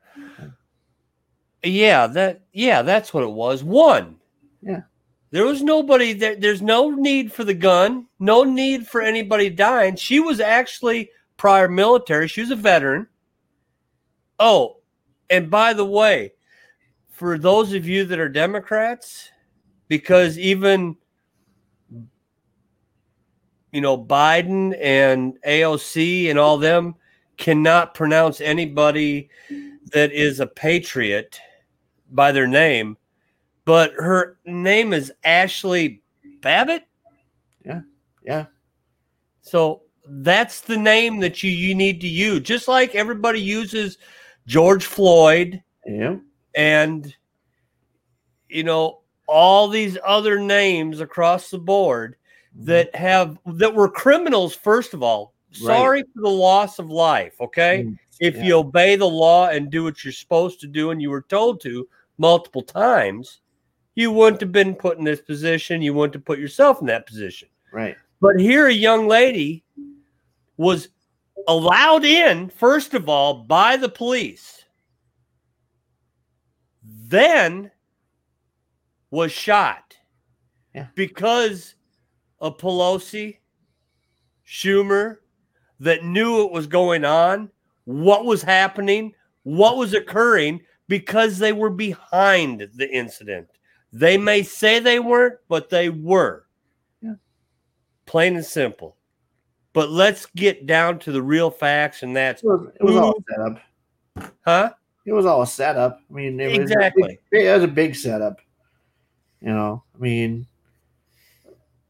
Yeah, 1.65 2.07
that 2.09 2.43
yeah, 2.53 2.83
that's 2.83 3.13
what 3.13 3.25
it 3.25 3.31
was. 3.31 3.65
One. 3.65 4.17
Yeah. 4.63 4.83
There 5.31 5.47
was 5.47 5.63
nobody 5.63 6.13
there. 6.13 6.37
There's 6.37 6.63
no 6.63 6.91
need 6.91 7.33
for 7.33 7.43
the 7.43 7.55
gun, 7.55 8.07
no 8.21 8.45
need 8.45 8.87
for 8.87 9.01
anybody 9.01 9.49
dying. 9.51 9.97
She 9.97 10.21
was 10.21 10.41
actually 10.41 11.11
prior 11.43 11.67
military. 11.67 12.29
She 12.29 12.41
was 12.41 12.53
a 12.53 12.57
veteran. 12.57 13.09
Oh, 14.39 14.77
and 15.29 15.51
by 15.51 15.73
the 15.73 15.85
way, 15.85 16.35
for 17.11 17.37
those 17.37 17.73
of 17.73 17.85
you 17.85 18.05
that 18.05 18.21
are 18.21 18.29
Democrats, 18.29 19.29
because 19.89 20.39
even 20.39 20.97
you 23.73 23.81
know 23.81 23.99
Biden 23.99 24.79
and 24.81 25.37
AOC 25.45 26.31
and 26.31 26.39
all 26.39 26.59
them 26.59 26.95
cannot 27.39 27.95
pronounce 27.95 28.41
anybody 28.41 29.29
that 29.87 30.13
is 30.13 30.39
a 30.39 30.47
patriot 30.47 31.41
by 32.13 32.31
their 32.31 32.47
name, 32.47 32.97
but 33.65 33.91
her 33.95 34.39
name 34.45 34.93
is 34.93 35.13
Ashli 35.25 36.03
Babbitt. 36.41 36.85
Yeah, 37.67 37.81
yeah. 38.25 38.47
So 39.41 39.82
that's 40.07 40.61
the 40.61 40.77
name 40.77 41.21
that 41.21 41.43
you 41.43 41.51
you 41.51 41.75
need 41.75 42.01
to 42.01 42.09
use, 42.09 42.41
just 42.41 42.69
like 42.69 42.95
everybody 42.95 43.41
uses 43.41 43.99
George 44.47 44.85
Floyd 44.85 45.63
Yeah. 45.87 46.17
And, 46.55 47.15
you 48.49 48.65
know, 48.65 49.01
all 49.27 49.69
these 49.69 49.97
other 50.05 50.39
names 50.39 51.01
across 51.01 51.51
the 51.51 51.59
board 51.59 52.17
mm-hmm. 52.57 52.67
that 52.67 52.95
have 52.95 53.39
that 53.47 53.75
were 53.75 53.89
criminals, 53.89 54.55
first 54.55 54.95
of 54.95 55.03
all. 55.03 55.35
Right. 55.63 55.77
Sorry 55.77 56.03
for 56.03 56.23
the 56.23 56.31
loss 56.31 56.79
of 56.79 56.91
life. 56.91 57.35
Okay. 57.41 57.85
Mm, 57.85 57.99
if 58.21 58.37
yeah. 58.37 58.45
you 58.45 58.59
obey 58.59 58.97
the 58.97 59.09
law 59.09 59.49
and 59.49 59.71
do 59.71 59.85
what 59.85 60.03
you're 60.03 60.13
supposed 60.13 60.61
to 60.61 60.67
do 60.67 60.91
and 60.91 61.03
you 61.03 61.11
were 61.11 61.23
told 61.23 61.61
to 61.63 61.87
multiple 62.17 62.63
times, 62.63 63.41
you 63.95 64.11
wouldn't 64.11 64.41
have 64.41 64.53
been 64.53 64.75
put 64.75 64.99
in 64.99 65.05
this 65.05 65.21
position. 65.21 65.83
You 65.83 65.93
wouldn't 65.93 66.15
have 66.15 66.25
put 66.25 66.39
yourself 66.39 66.81
in 66.81 66.87
that 66.87 67.07
position. 67.07 67.49
Right. 67.71 67.97
But 68.21 68.41
here, 68.41 68.69
a 68.69 68.73
young 68.73 69.09
lady 69.09 69.65
was 70.57 70.89
allowed 71.49 72.05
in, 72.05 72.49
first 72.49 72.95
of 72.95 73.09
all, 73.09 73.45
by 73.45 73.77
the 73.77 73.89
police, 73.89 74.65
then 76.83 77.71
was 79.11 79.33
shot 79.33 79.97
Yeah. 80.75 80.89
because 80.95 81.75
of 82.41 82.59
Pelosi, 82.59 83.39
Schumer, 84.47 85.19
that 85.81 86.05
knew 86.05 86.45
it 86.45 86.53
was 86.53 86.67
going 86.67 87.05
on, 87.05 87.51
what 87.85 88.25
was 88.25 88.43
happening, 88.43 89.15
what 89.43 89.77
was 89.77 89.95
occurring, 89.95 90.61
because 90.89 91.39
they 91.39 91.53
were 91.53 91.71
behind 91.71 92.69
the 92.75 92.89
incident. 92.91 93.49
They 93.93 94.17
may 94.17 94.43
say 94.43 94.79
they 94.79 94.99
weren't, 95.01 95.39
but 95.49 95.69
they 95.71 95.89
were. 95.89 96.47
Yeah. 97.01 97.15
Plain 98.07 98.37
and 98.37 98.45
simple. 98.45 98.97
But 99.73 99.91
let's 99.91 100.27
get 100.37 100.67
down 100.67 100.99
to 101.01 101.13
the 101.13 101.23
real 101.23 101.51
facts, 101.51 102.03
and 102.03 102.15
that's 102.15 102.43
It 102.43 102.47
was, 102.47 102.69
it 102.79 102.83
was 102.85 102.97
all 102.97 103.13
who- 103.13 103.25
set 103.31 103.41
up. 104.21 104.33
huh? 104.45 104.71
It 105.07 105.13
was 105.13 105.27
all 105.27 105.43
a 105.43 105.47
setup. 105.47 106.01
I 106.11 106.13
mean, 106.15 106.39
it 106.39 106.49
was 106.49 106.71
Exactly. 106.71 107.19
big- 107.31 107.47
it 107.47 107.53
was 107.55 107.65
a 107.65 107.69
big 107.69 107.97
setup. 107.97 108.39
You 109.41 109.49
know, 109.49 109.83
I 109.95 109.99
mean, 109.99 110.47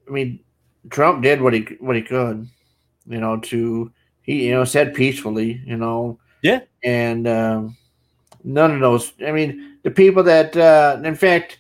I 0.09 0.11
mean, 0.11 0.41
Trump 0.91 1.23
did 1.23 1.43
what 1.43 1.53
he 1.53 1.61
what 1.81 1.97
he 1.97 2.03
could. 2.03 2.49
You 3.07 3.19
know, 3.21 3.37
to 3.39 3.93
he 4.23 4.47
you 4.47 4.53
know 4.53 4.65
said 4.65 4.95
peacefully. 4.95 5.61
You 5.67 5.77
know, 5.77 6.19
Yeah. 6.43 6.61
and 6.85 7.27
um, 7.29 7.77
none 8.45 8.71
of 8.73 8.81
those. 8.81 9.13
I 9.27 9.33
mean, 9.33 9.77
the 9.83 9.91
people 9.91 10.23
that, 10.23 10.57
uh, 10.57 11.01
in 11.05 11.15
fact, 11.15 11.59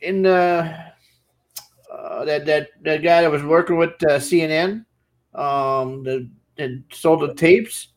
in 0.00 0.22
the 0.22 0.74
uh, 1.92 2.24
that 2.24 2.46
that 2.46 2.68
that 2.82 3.02
guy 3.02 3.20
that 3.20 3.30
was 3.30 3.42
working 3.42 3.76
with 3.76 3.90
uh, 4.04 4.18
CNN, 4.18 4.86
um, 5.34 6.02
the 6.02 6.28
that 6.56 6.82
sold 6.92 7.22
the 7.22 7.34
tapes, 7.34 7.88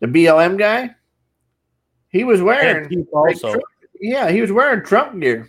the 0.00 0.06
BLM 0.06 0.58
guy, 0.58 0.94
he 2.10 2.24
was 2.24 2.42
wearing 2.42 3.06
also. 3.12 3.50
Trump- 3.52 3.64
yeah, 4.00 4.30
he 4.30 4.40
was 4.40 4.52
wearing 4.52 4.84
Trump 4.84 5.20
gear. 5.20 5.48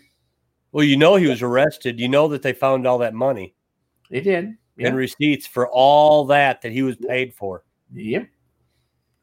Well, 0.71 0.83
you 0.83 0.97
know 0.97 1.15
he 1.15 1.27
was 1.27 1.41
arrested. 1.41 1.99
You 1.99 2.07
know 2.07 2.27
that 2.29 2.41
they 2.41 2.53
found 2.53 2.85
all 2.85 2.99
that 2.99 3.13
money 3.13 3.55
He 4.09 4.21
did. 4.21 4.55
Yeah. 4.77 4.87
and 4.87 4.95
receipts 4.97 5.45
for 5.45 5.67
all 5.67 6.25
that 6.25 6.61
that 6.61 6.71
he 6.71 6.83
was 6.83 6.95
paid 6.95 7.33
for. 7.33 7.63
Yep. 7.93 8.29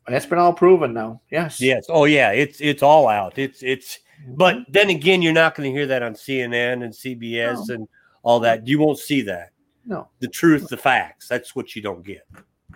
That's 0.09 0.27
been 0.27 0.39
all 0.39 0.53
proven 0.53 0.93
now. 0.93 1.21
Yes. 1.31 1.61
Yes. 1.61 1.87
Oh 1.89 2.05
yeah, 2.05 2.31
it's 2.31 2.61
it's 2.61 2.83
all 2.83 3.09
out. 3.09 3.39
It's 3.39 3.63
it's 3.63 3.99
but 4.29 4.59
then 4.69 4.91
again, 4.91 5.23
you're 5.23 5.33
not 5.33 5.55
going 5.55 5.71
to 5.71 5.77
hear 5.77 5.87
that 5.87 6.03
on 6.03 6.15
CNN 6.15 6.85
and 6.85 6.93
CBS 6.93 7.69
and 7.71 7.89
all 8.23 8.41
that. 8.41 8.67
You 8.67 8.79
won't 8.79 8.99
see 8.99 9.23
that. 9.23 9.51
No. 9.87 10.09
The 10.21 10.29
truth, 10.29 10.69
the 10.69 10.77
facts. 10.77 11.29
That's 11.29 11.55
what 11.55 11.77
you 11.77 11.83
don't 11.83 12.05
get. 12.05 12.23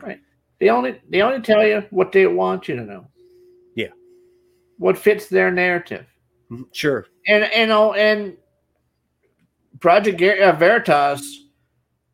Right. 0.01 0.21
They 0.61 0.69
only 0.71 1.01
they 1.09 1.23
only 1.23 1.41
tell 1.41 1.67
you 1.67 1.85
what 1.91 2.13
they 2.13 2.27
want 2.27 2.69
you 2.69 2.77
to 2.77 2.83
know. 2.85 3.07
Yeah. 3.75 3.89
What 4.79 4.97
fits 4.97 5.29
their 5.29 5.51
narrative. 5.51 6.07
Mhm. 6.51 6.67
Sure. 6.73 7.07
And 7.27 7.45
and 7.45 7.71
oh, 7.73 7.93
and 7.95 8.37
Project 9.81 10.21
uh, 10.23 10.53
Veritas 10.53 11.47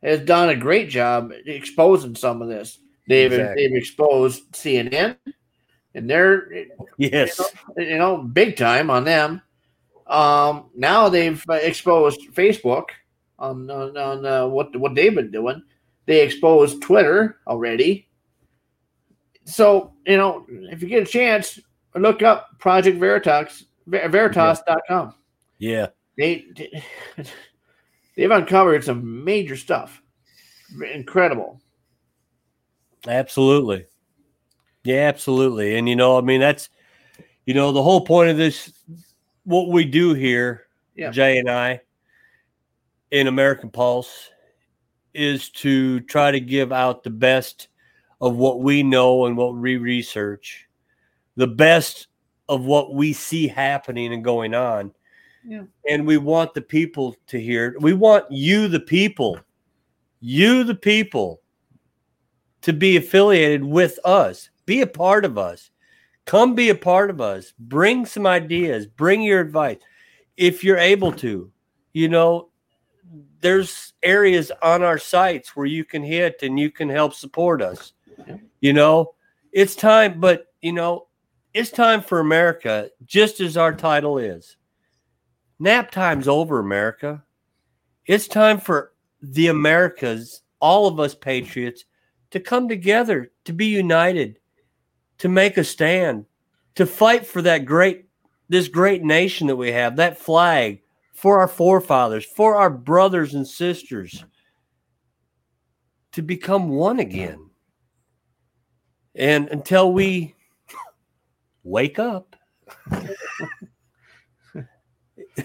has 0.03 0.21
done 0.21 0.51
a 0.51 0.57
great 0.57 0.89
job 0.89 1.33
exposing 1.47 2.15
some 2.15 2.41
of 2.41 2.49
this. 2.49 2.79
They've 3.09 3.33
Exactly. 3.33 3.67
they've 3.69 3.77
exposed 3.77 4.53
CNN, 4.53 5.17
and 5.95 6.09
they're 6.09 6.49
Yes. 6.99 7.41
you 7.77 7.99
know 7.99 8.19
big 8.19 8.57
time 8.57 8.91
on 8.91 9.05
them. 9.05 9.43
Um, 10.07 10.71
now 10.77 11.09
they've 11.09 11.43
uh, 11.51 11.55
exposed 11.55 12.21
Facebook 12.33 12.87
on 13.39 13.71
on, 13.71 13.97
on 13.97 14.27
uh, 14.27 14.47
what 14.47 14.75
what 14.77 14.95
they've 14.95 15.15
been 15.15 15.31
doing. 15.31 15.63
They 16.07 16.23
exposed 16.23 16.83
Twitter 16.83 17.39
already. 17.47 18.09
So 19.45 19.95
you 20.07 20.17
know, 20.17 20.47
if 20.49 20.83
you 20.83 20.89
get 20.89 21.03
a 21.03 21.11
chance, 21.11 21.59
look 21.95 22.23
up 22.23 22.59
Project 22.59 22.99
Veritas 22.99 23.65
Ver- 23.87 24.09
Veritas.com. 24.09 25.15
Yeah. 25.59 25.89
They 26.19 26.47
they've 28.17 28.31
uncovered 28.31 28.85
some 28.85 29.25
major 29.25 29.57
stuff. 29.57 30.03
Incredible. 30.93 31.61
Absolutely. 33.07 33.87
Yeah, 34.85 35.09
absolutely. 35.09 35.77
And 35.77 35.89
you 35.89 35.97
know, 35.97 36.19
I 36.19 36.21
mean, 36.21 36.41
that's 36.41 36.69
you 37.45 37.55
know, 37.55 37.73
the 37.73 37.83
whole 37.83 38.05
point 38.05 38.31
of 38.31 38.37
this 38.37 38.73
what 39.45 39.69
we 39.69 39.85
do 39.85 40.15
here, 40.15 40.67
Yeah. 40.97 41.11
Jay 41.11 41.39
and 41.39 41.49
I, 41.49 41.81
in 43.17 43.29
American 43.29 43.71
Pulse, 43.71 44.31
is 45.15 45.49
to 45.49 46.01
try 46.01 46.31
to 46.31 46.39
give 46.39 46.71
out 46.71 47.03
the 47.03 47.11
best 47.11 47.69
of 48.21 48.37
what 48.37 48.61
we 48.61 48.83
know 48.83 49.25
and 49.25 49.39
what 49.39 49.57
we 49.57 49.79
research, 49.79 50.67
the 51.37 51.47
best 51.47 52.09
of 52.47 52.67
what 52.67 52.93
we 52.93 53.15
see 53.15 53.49
happening 53.49 54.13
and 54.13 54.23
going 54.23 54.55
on. 54.55 54.93
Yeah. 55.47 55.63
And 55.89 56.07
we 56.07 56.19
want 56.19 56.53
the 56.53 56.61
people 56.61 57.17
to 57.29 57.41
hear 57.41 57.69
it. 57.69 57.81
We 57.81 57.95
want 57.95 58.31
you, 58.31 58.69
the 58.69 58.81
people, 58.81 59.41
you, 60.21 60.63
the 60.63 60.75
people, 60.75 61.41
to 62.61 62.75
be 62.75 62.99
affiliated 62.99 63.65
with 63.65 63.99
us, 64.05 64.51
be 64.67 64.83
a 64.83 64.87
part 64.87 65.25
of 65.25 65.39
us. 65.39 65.71
Come 66.27 66.55
be 66.55 66.69
a 66.69 66.75
part 66.75 67.09
of 67.09 67.23
us. 67.23 67.55
Bring 67.59 68.05
some 68.05 68.27
ideas, 68.27 68.87
bring 68.87 69.23
your 69.23 69.41
advice 69.41 69.79
if 70.37 70.63
you're 70.63 70.77
able 70.77 71.13
to. 71.13 71.51
You 71.95 72.09
know, 72.11 72.51
there's 73.41 73.93
areas 74.03 74.51
on 74.63 74.83
our 74.83 74.99
sites 74.99 75.55
where 75.55 75.67
you 75.67 75.85
can 75.85 76.03
hit 76.03 76.41
and 76.43 76.59
you 76.59 76.71
can 76.71 76.89
help 76.89 77.15
support 77.15 77.63
us. 77.63 77.93
You 78.61 78.73
know, 78.73 79.15
it's 79.53 79.77
time, 79.77 80.21
but 80.21 80.47
you 80.63 80.73
know, 80.73 81.07
it's 81.55 81.71
time 81.71 82.03
for 82.03 82.21
America, 82.21 82.91
just 83.05 83.41
as 83.41 83.57
our 83.57 83.75
title 83.75 84.19
is. 84.19 84.57
Nap 85.59 85.91
time's 85.91 86.29
over, 86.29 86.59
America. 86.59 87.23
It's 88.05 88.29
time 88.29 88.59
for 88.59 88.93
the 89.23 89.47
Americas, 89.49 90.43
all 90.61 90.87
of 90.87 91.01
us 91.01 91.15
patriots, 91.15 91.85
to 92.31 92.41
come 92.41 92.69
together, 92.69 93.33
to 93.45 93.53
be 93.53 93.67
united, 93.67 94.39
to 95.19 95.29
make 95.29 95.57
a 95.57 95.65
stand, 95.65 96.27
to 96.75 96.85
fight 96.85 97.27
for 97.27 97.41
that 97.43 97.65
great, 97.65 98.07
this 98.49 98.69
great 98.69 99.03
nation 99.03 99.47
that 99.47 99.57
we 99.57 99.73
have, 99.73 99.97
that 99.97 100.19
flag, 100.19 100.83
for 101.17 101.41
our 101.41 101.49
forefathers, 101.49 102.25
for 102.25 102.57
our 102.57 102.71
brothers 102.71 103.35
and 103.35 103.49
sisters, 103.49 104.25
to 106.13 106.23
become 106.23 106.69
one 106.69 107.01
again. 107.01 107.51
And 109.15 109.49
until 109.49 109.93
we 109.93 110.35
wake 111.65 111.99
up, 111.99 112.37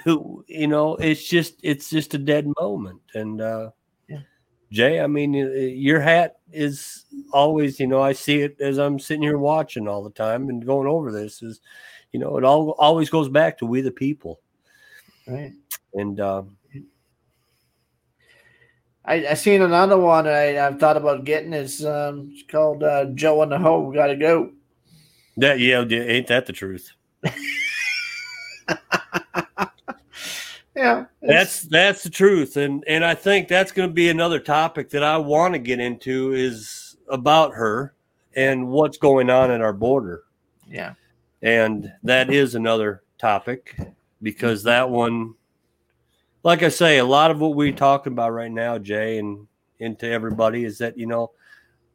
you 0.05 0.67
know, 0.67 0.95
it's 0.97 1.23
just 1.27 1.55
it's 1.63 1.89
just 1.89 2.13
a 2.13 2.17
dead 2.17 2.47
moment. 2.59 3.01
And 3.13 3.41
uh 3.41 3.71
Jay, 4.71 5.01
I 5.01 5.07
mean, 5.07 5.33
your 5.33 5.99
hat 5.99 6.37
is 6.53 7.05
always, 7.33 7.77
you 7.77 7.87
know, 7.87 8.01
I 8.01 8.13
see 8.13 8.39
it 8.39 8.55
as 8.61 8.77
I'm 8.77 8.99
sitting 8.99 9.23
here 9.23 9.37
watching 9.37 9.85
all 9.85 10.01
the 10.01 10.11
time 10.11 10.47
and 10.47 10.65
going 10.65 10.87
over 10.87 11.11
this 11.11 11.43
is, 11.43 11.59
you 12.13 12.19
know, 12.21 12.37
it 12.37 12.45
all 12.45 12.69
always 12.79 13.09
goes 13.09 13.27
back 13.27 13.57
to 13.57 13.65
we 13.65 13.81
the 13.81 13.91
people. 13.91 14.39
Right. 15.27 15.51
And 15.93 16.19
um, 16.19 16.57
I, 19.03 19.27
I 19.27 19.33
seen 19.33 19.61
another 19.61 19.97
one 19.97 20.27
I, 20.27 20.57
I've 20.65 20.79
thought 20.79 20.97
about 20.97 21.25
getting. 21.25 21.53
It's 21.53 21.83
um 21.83 22.29
it's 22.31 22.43
called 22.49 22.83
uh, 22.83 23.05
Joe 23.15 23.41
and 23.41 23.51
the 23.51 23.57
Hoe 23.59 23.91
Gotta 23.91 24.15
Go. 24.15 24.51
that, 25.37 25.59
yeah, 25.59 25.83
yeah, 25.87 26.01
ain't 26.01 26.27
that 26.27 26.45
the 26.45 26.53
truth? 26.53 26.91
Yeah. 30.73 31.05
That's 31.21 31.63
that's 31.63 32.01
the 32.03 32.09
truth, 32.09 32.55
and 32.55 32.83
and 32.87 33.03
I 33.03 33.13
think 33.13 33.47
that's 33.49 33.73
going 33.73 33.89
to 33.89 33.93
be 33.93 34.09
another 34.09 34.39
topic 34.39 34.89
that 34.91 35.03
I 35.03 35.17
want 35.17 35.53
to 35.53 35.59
get 35.59 35.81
into 35.81 36.31
is 36.31 36.95
about 37.09 37.53
her 37.53 37.93
and 38.37 38.69
what's 38.69 38.97
going 38.97 39.29
on 39.29 39.51
at 39.51 39.59
our 39.61 39.73
border, 39.73 40.23
Yeah. 40.69 40.93
and 41.41 41.91
that 42.03 42.31
is 42.31 42.55
another 42.55 43.03
topic 43.19 43.77
because 44.23 44.63
that 44.63 44.89
one, 44.89 45.33
like 46.43 46.63
I 46.63 46.69
say, 46.69 46.97
a 46.97 47.05
lot 47.05 47.31
of 47.31 47.39
what 47.39 47.55
we're 47.55 47.71
talking 47.71 48.13
about 48.13 48.33
right 48.33 48.51
now, 48.51 48.77
Jay, 48.77 49.19
and 49.19 49.47
into 49.79 50.07
everybody 50.09 50.63
is 50.63 50.77
that 50.77 50.97
you 50.97 51.07
know 51.07 51.31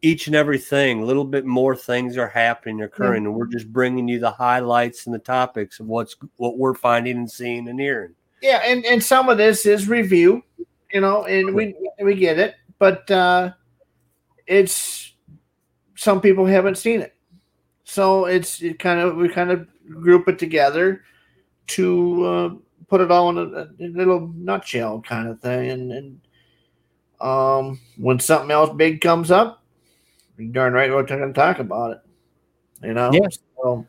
each 0.02 0.26
and 0.26 0.36
everything, 0.36 1.02
a 1.02 1.04
little 1.04 1.24
bit 1.24 1.44
more 1.44 1.74
things 1.74 2.16
are 2.16 2.28
happening, 2.28 2.82
occurring, 2.82 3.24
and 3.24 3.34
we're 3.34 3.46
just 3.46 3.72
bringing 3.72 4.06
you 4.06 4.18
the 4.18 4.30
highlights 4.30 5.06
and 5.06 5.14
the 5.14 5.18
topics 5.20 5.80
of 5.80 5.86
what's 5.86 6.16
what 6.36 6.58
we're 6.58 6.74
finding 6.74 7.16
and 7.16 7.30
seeing 7.30 7.68
and 7.68 7.80
hearing. 7.80 8.14
Yeah, 8.42 8.62
and 8.64 8.84
and 8.84 9.02
some 9.02 9.28
of 9.28 9.38
this 9.38 9.66
is 9.66 9.88
review, 9.88 10.42
you 10.92 11.00
know, 11.00 11.24
and 11.24 11.54
we 11.54 11.74
we 12.00 12.14
get 12.14 12.38
it, 12.38 12.56
but 12.78 13.10
uh 13.10 13.52
it's 14.46 15.14
some 15.96 16.20
people 16.20 16.46
haven't 16.46 16.78
seen 16.78 17.00
it, 17.00 17.14
so 17.84 18.26
it's 18.26 18.62
it 18.62 18.78
kind 18.78 19.00
of 19.00 19.16
we 19.16 19.28
kind 19.28 19.50
of 19.50 19.66
group 19.88 20.28
it 20.28 20.38
together 20.38 21.02
to 21.68 22.24
uh, 22.24 22.50
put 22.88 23.00
it 23.00 23.10
all 23.10 23.30
in 23.30 23.38
a, 23.38 23.68
a 23.84 23.88
little 23.88 24.32
nutshell 24.34 25.00
kind 25.00 25.28
of 25.28 25.40
thing, 25.40 25.70
and 25.70 25.92
and 25.92 26.20
um 27.20 27.80
when 27.96 28.18
something 28.20 28.50
else 28.50 28.70
big 28.76 29.00
comes 29.00 29.30
up, 29.30 29.62
you 30.38 30.48
darn 30.48 30.72
right 30.74 30.90
we're 30.90 31.02
going 31.02 31.20
to 31.26 31.32
talk 31.32 31.58
about 31.58 31.92
it, 31.92 31.98
you 32.82 32.92
know. 32.94 33.10
Yeah. 33.12 33.28
So, 33.62 33.86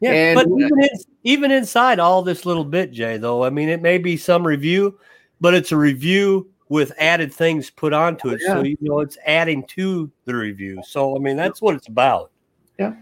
Yeah, 0.00 0.12
and- 0.12 0.34
but 0.34 0.46
even, 0.46 0.82
in, 0.82 0.88
even 1.24 1.50
inside 1.50 1.98
all 1.98 2.22
this 2.22 2.46
little 2.46 2.64
bit, 2.64 2.90
Jay, 2.90 3.18
though, 3.18 3.44
I 3.44 3.50
mean, 3.50 3.68
it 3.68 3.82
may 3.82 3.98
be 3.98 4.16
some 4.16 4.46
review, 4.46 4.98
but 5.40 5.52
it's 5.54 5.72
a 5.72 5.76
review 5.76 6.50
with 6.70 6.92
added 6.98 7.32
things 7.32 7.68
put 7.68 7.92
onto 7.92 8.30
it. 8.30 8.40
So, 8.40 8.62
you 8.62 8.76
know, 8.80 9.00
it's 9.00 9.18
adding 9.26 9.64
to 9.68 10.10
the 10.24 10.34
review. 10.34 10.80
So, 10.86 11.14
I 11.14 11.18
mean, 11.18 11.36
that's 11.36 11.60
what 11.60 11.74
it's 11.74 11.88
about. 11.88 12.30
Yeah. 12.78 12.94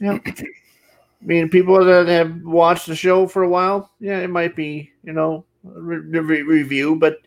Yeah. 0.00 0.18
I 1.24 1.26
mean, 1.26 1.48
people 1.48 1.82
that 1.82 2.06
have 2.06 2.42
watched 2.42 2.86
the 2.86 2.94
show 2.94 3.26
for 3.26 3.44
a 3.44 3.48
while, 3.48 3.90
yeah, 3.98 4.18
it 4.18 4.28
might 4.28 4.54
be, 4.54 4.92
you 5.02 5.14
know, 5.14 5.46
re- 5.62 6.20
re- 6.20 6.42
review, 6.42 6.96
but 6.96 7.20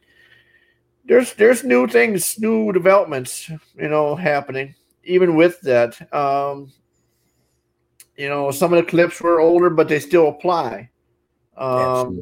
there's 1.06 1.34
there's 1.34 1.64
new 1.64 1.88
things, 1.88 2.38
new 2.38 2.72
developments, 2.72 3.50
you 3.50 3.90
know, 3.90 4.16
happening. 4.16 4.76
Even 5.04 5.36
with 5.36 5.60
that, 5.62 6.00
um, 6.14 6.72
you 8.18 8.30
know, 8.30 8.52
some 8.52 8.72
of 8.72 8.86
the 8.86 8.90
clips 8.92 9.20
were 9.20 9.40
older, 9.40 9.72
but 9.72 9.88
they 9.88 10.00
still 10.00 10.28
apply. 10.28 10.92
Um, 11.56 12.22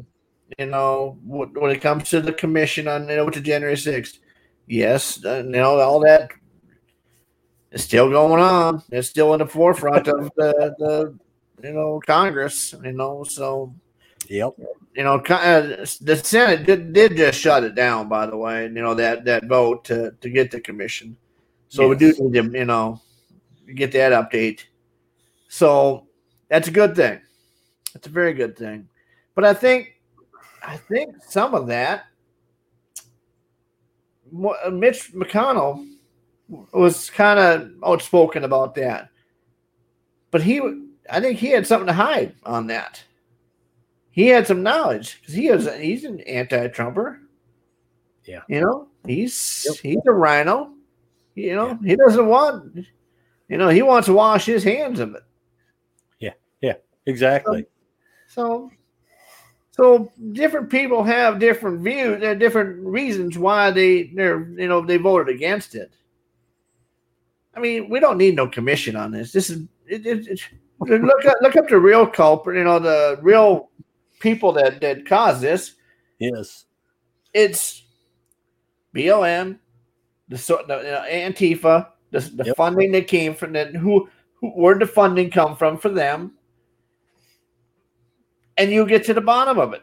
you 0.58 0.66
know, 0.66 1.18
wh- 1.26 1.54
when 1.60 1.72
it 1.72 1.82
comes 1.82 2.08
to 2.08 2.22
the 2.22 2.32
commission 2.32 2.88
on 2.88 3.06
you 3.06 3.16
know 3.16 3.28
to 3.28 3.40
January 3.42 3.76
sixth, 3.76 4.18
yes, 4.66 5.22
uh, 5.26 5.42
you 5.44 5.50
know 5.50 5.78
all 5.78 6.00
that 6.00 6.30
is 7.70 7.84
still 7.84 8.08
going 8.08 8.40
on. 8.42 8.82
It's 8.90 9.08
still 9.08 9.34
in 9.34 9.40
the 9.40 9.46
forefront 9.46 10.08
of 10.08 10.30
the, 10.36 10.74
the 10.78 11.18
you 11.62 11.72
know 11.72 12.00
Congress. 12.06 12.74
You 12.82 12.92
know, 12.92 13.24
so 13.24 13.74
Yep. 14.28 14.54
you 14.94 15.04
know 15.04 15.16
uh, 15.16 15.86
the 16.00 16.20
Senate 16.22 16.66
did, 16.66 16.92
did 16.92 17.16
just 17.16 17.38
shut 17.40 17.64
it 17.64 17.74
down. 17.74 18.08
By 18.08 18.26
the 18.26 18.36
way, 18.36 18.64
you 18.64 18.70
know 18.70 18.94
that 18.94 19.24
that 19.24 19.44
vote 19.46 19.84
to 19.86 20.12
to 20.20 20.30
get 20.30 20.50
the 20.50 20.60
commission. 20.60 21.16
So 21.68 21.88
we 21.88 21.96
do 21.96 22.12
need 22.18 22.34
to 22.34 22.58
you 22.58 22.64
know 22.64 23.00
get 23.74 23.92
that 23.92 24.12
update. 24.12 24.64
So 25.48 26.06
that's 26.48 26.68
a 26.68 26.72
good 26.72 26.96
thing. 26.96 27.20
That's 27.92 28.06
a 28.06 28.10
very 28.10 28.34
good 28.34 28.56
thing. 28.56 28.88
But 29.34 29.44
I 29.44 29.54
think 29.54 30.00
I 30.62 30.76
think 30.76 31.22
some 31.22 31.54
of 31.54 31.66
that 31.68 32.06
uh, 34.34 34.70
Mitch 34.70 35.12
McConnell 35.12 35.86
was 36.72 37.10
kind 37.10 37.38
of 37.38 37.70
outspoken 37.84 38.44
about 38.44 38.74
that. 38.76 39.08
But 40.30 40.42
he 40.42 40.60
I 41.10 41.20
think 41.20 41.38
he 41.38 41.50
had 41.50 41.66
something 41.66 41.86
to 41.86 41.92
hide 41.92 42.34
on 42.44 42.66
that. 42.68 43.02
He 44.10 44.28
had 44.28 44.46
some 44.46 44.62
knowledge 44.62 45.20
because 45.20 45.34
he 45.34 45.48
is 45.48 45.68
he's 45.78 46.04
an 46.04 46.20
anti-Trumper. 46.20 47.20
Yeah. 48.24 48.40
You 48.48 48.60
know, 48.62 48.88
he's 49.06 49.78
he's 49.80 49.98
a 50.06 50.12
RINO. 50.12 50.72
You 51.34 51.54
know, 51.54 51.78
he 51.84 51.96
doesn't 51.96 52.26
want 52.26 52.86
you 53.48 53.58
know, 53.58 53.68
he 53.68 53.82
wants 53.82 54.06
to 54.06 54.14
wash 54.14 54.46
his 54.46 54.64
hands 54.64 55.00
of 55.00 55.14
it. 55.14 55.22
Yeah. 56.18 56.32
Yeah. 56.60 56.74
Exactly. 57.06 57.66
So, 58.28 58.70
so 59.70 60.10
different 60.32 60.70
people 60.70 61.04
have 61.04 61.38
different 61.38 61.80
views, 61.80 62.22
uh, 62.22 62.34
different 62.34 62.84
reasons 62.84 63.38
why 63.38 63.70
they 63.70 64.04
they're 64.14 64.48
you 64.48 64.68
know 64.68 64.80
they 64.80 64.96
voted 64.96 65.34
against 65.34 65.74
it. 65.74 65.92
I 67.54 67.60
mean, 67.60 67.88
we 67.88 68.00
don't 68.00 68.18
need 68.18 68.36
no 68.36 68.48
commission 68.48 68.96
on 68.96 69.10
this. 69.12 69.32
This 69.32 69.50
is 69.50 69.62
it, 69.86 70.06
it, 70.06 70.26
it, 70.26 70.40
look 70.80 71.24
up, 71.24 71.36
look 71.40 71.56
up 71.56 71.68
the 71.68 71.78
real 71.78 72.06
culprit. 72.06 72.58
You 72.58 72.64
know 72.64 72.78
the 72.78 73.18
real 73.22 73.70
people 74.20 74.52
that 74.52 74.80
that 74.80 75.06
caused 75.06 75.40
this. 75.40 75.74
Yes. 76.18 76.64
It's 77.34 77.84
BLM, 78.94 79.58
the, 80.28 80.36
the 80.36 80.76
you 80.78 80.90
know, 80.90 81.04
Antifa, 81.10 81.88
the, 82.10 82.20
the 82.20 82.54
funding 82.54 82.92
that 82.92 83.08
came 83.08 83.34
from 83.34 83.52
that. 83.52 83.74
Who, 83.74 84.08
who 84.40 84.48
where 84.50 84.74
did 84.74 84.88
the 84.88 84.92
funding 84.92 85.30
come 85.30 85.56
from 85.56 85.76
for 85.78 85.90
them? 85.90 86.32
and 88.56 88.70
you 88.70 88.86
get 88.86 89.04
to 89.04 89.14
the 89.14 89.20
bottom 89.20 89.58
of 89.58 89.72
it. 89.74 89.82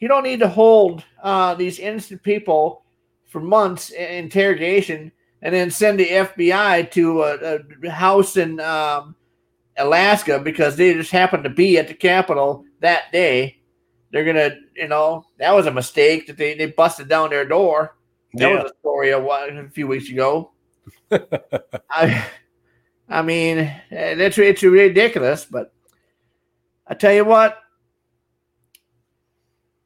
You 0.00 0.08
don't 0.08 0.24
need 0.24 0.40
to 0.40 0.48
hold 0.48 1.04
uh, 1.22 1.54
these 1.54 1.78
innocent 1.78 2.22
people 2.22 2.84
for 3.26 3.40
months 3.40 3.90
in 3.90 4.24
interrogation 4.24 5.10
and 5.42 5.54
then 5.54 5.70
send 5.70 5.98
the 5.98 6.08
FBI 6.08 6.90
to 6.92 7.22
a, 7.22 7.58
a 7.84 7.90
house 7.90 8.36
in 8.36 8.60
um, 8.60 9.14
Alaska 9.78 10.38
because 10.38 10.76
they 10.76 10.94
just 10.94 11.10
happened 11.10 11.44
to 11.44 11.50
be 11.50 11.78
at 11.78 11.88
the 11.88 11.94
Capitol 11.94 12.64
that 12.80 13.12
day. 13.12 13.60
They're 14.12 14.24
gonna, 14.24 14.56
you 14.74 14.88
know, 14.88 15.24
that 15.38 15.52
was 15.54 15.66
a 15.66 15.72
mistake 15.72 16.26
that 16.26 16.36
they, 16.36 16.54
they 16.54 16.66
busted 16.66 17.08
down 17.08 17.30
their 17.30 17.44
door. 17.44 17.96
That 18.34 18.48
Yeah. 18.50 18.62
was 18.62 18.70
a 18.70 18.74
story 18.80 19.10
a, 19.10 19.20
while, 19.20 19.48
a 19.48 19.68
few 19.68 19.86
weeks 19.86 20.08
ago. 20.10 20.52
I, 21.90 22.24
I 23.08 23.22
mean, 23.22 23.58
eh, 23.90 24.14
that's 24.14 24.38
it's 24.38 24.62
ridiculous, 24.62 25.44
but 25.44 25.72
I 26.86 26.94
tell 26.94 27.12
you 27.12 27.24
what, 27.24 27.58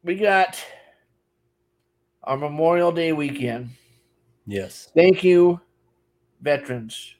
we 0.03 0.15
got 0.15 0.63
our 2.23 2.37
Memorial 2.37 2.91
Day 2.91 3.11
weekend. 3.13 3.69
Yes. 4.45 4.91
Thank 4.95 5.23
you, 5.23 5.59
veterans. 6.41 7.15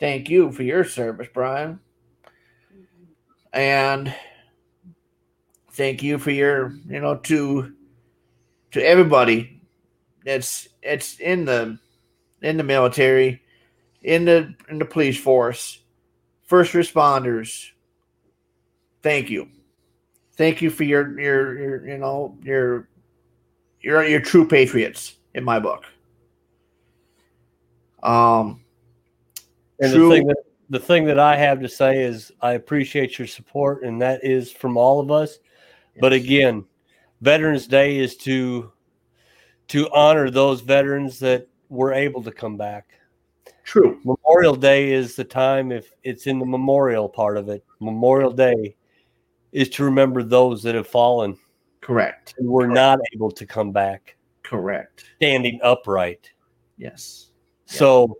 Thank 0.00 0.28
you 0.28 0.50
for 0.52 0.62
your 0.62 0.84
service, 0.84 1.28
Brian. 1.32 1.80
And 3.54 4.12
thank 5.70 6.02
you 6.02 6.18
for 6.18 6.32
your, 6.32 6.74
you 6.88 7.00
know, 7.00 7.16
to 7.16 7.72
to 8.72 8.84
everybody 8.84 9.62
that's 10.24 10.68
it's 10.82 11.20
in 11.20 11.44
the 11.44 11.78
in 12.42 12.56
the 12.56 12.64
military, 12.64 13.42
in 14.02 14.24
the 14.24 14.52
in 14.68 14.78
the 14.78 14.84
police 14.84 15.18
force, 15.18 15.78
first 16.42 16.72
responders. 16.72 17.70
Thank 19.02 19.30
you. 19.30 19.48
Thank 20.32 20.60
you 20.60 20.68
for 20.68 20.82
your 20.82 21.18
your, 21.20 21.58
your 21.58 21.88
you 21.88 21.98
know 21.98 22.36
your 22.42 22.88
your 23.80 24.04
your 24.04 24.20
true 24.20 24.48
patriots 24.48 25.14
in 25.34 25.44
my 25.44 25.60
book. 25.60 25.84
Um, 28.02 28.64
And 29.78 29.92
true- 29.92 30.08
the 30.08 30.14
thing 30.16 30.26
that 30.26 30.36
the 30.70 30.78
thing 30.78 31.04
that 31.04 31.18
I 31.18 31.36
have 31.36 31.60
to 31.60 31.68
say 31.68 32.02
is 32.02 32.32
I 32.40 32.52
appreciate 32.52 33.18
your 33.18 33.28
support, 33.28 33.82
and 33.82 34.00
that 34.02 34.24
is 34.24 34.50
from 34.50 34.76
all 34.76 35.00
of 35.00 35.10
us. 35.10 35.38
But 36.00 36.12
again, 36.12 36.64
Veterans 37.20 37.66
Day 37.66 37.98
is 37.98 38.16
to 38.18 38.72
to 39.68 39.90
honor 39.92 40.30
those 40.30 40.60
veterans 40.60 41.18
that 41.20 41.48
were 41.68 41.92
able 41.92 42.22
to 42.22 42.30
come 42.30 42.56
back. 42.56 42.90
True. 43.64 43.98
Memorial 44.04 44.56
Day 44.56 44.92
is 44.92 45.16
the 45.16 45.24
time 45.24 45.72
if 45.72 45.92
it's 46.02 46.26
in 46.26 46.38
the 46.38 46.44
memorial 46.44 47.08
part 47.08 47.38
of 47.38 47.48
it. 47.48 47.64
Memorial 47.80 48.30
Day 48.30 48.76
is 49.52 49.70
to 49.70 49.84
remember 49.84 50.22
those 50.22 50.62
that 50.62 50.74
have 50.74 50.86
fallen. 50.86 51.38
Correct. 51.80 52.34
And 52.38 52.48
were 52.48 52.68
not 52.68 52.98
able 53.14 53.30
to 53.30 53.46
come 53.46 53.72
back. 53.72 54.16
Correct. 54.42 55.04
Standing 55.16 55.60
upright. 55.62 56.30
Yes. 56.76 57.30
So 57.66 58.18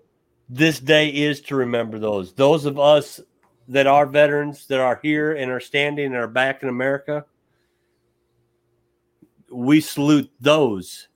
this 0.49 0.79
day 0.79 1.09
is 1.09 1.41
to 1.43 1.57
remember 1.57 1.99
those. 1.99 2.33
Those 2.33 2.65
of 2.65 2.79
us 2.79 3.21
that 3.69 3.87
are 3.87 4.07
veterans 4.07 4.67
that 4.67 4.81
are 4.81 5.01
here 5.03 5.33
and 5.33 5.51
are 5.51 5.61
standing 5.61 6.07
and 6.07 6.17
are 6.17 6.29
back 6.29 6.63
in 6.63 6.69
America. 6.69 7.25
We 9.51 9.81
salute 9.81 10.31
those 10.41 11.09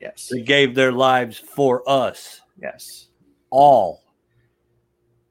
yes. 0.00 0.28
that 0.30 0.44
gave 0.44 0.74
their 0.74 0.92
lives 0.92 1.38
for 1.38 1.88
us. 1.88 2.40
Yes. 2.60 3.08
All. 3.50 4.02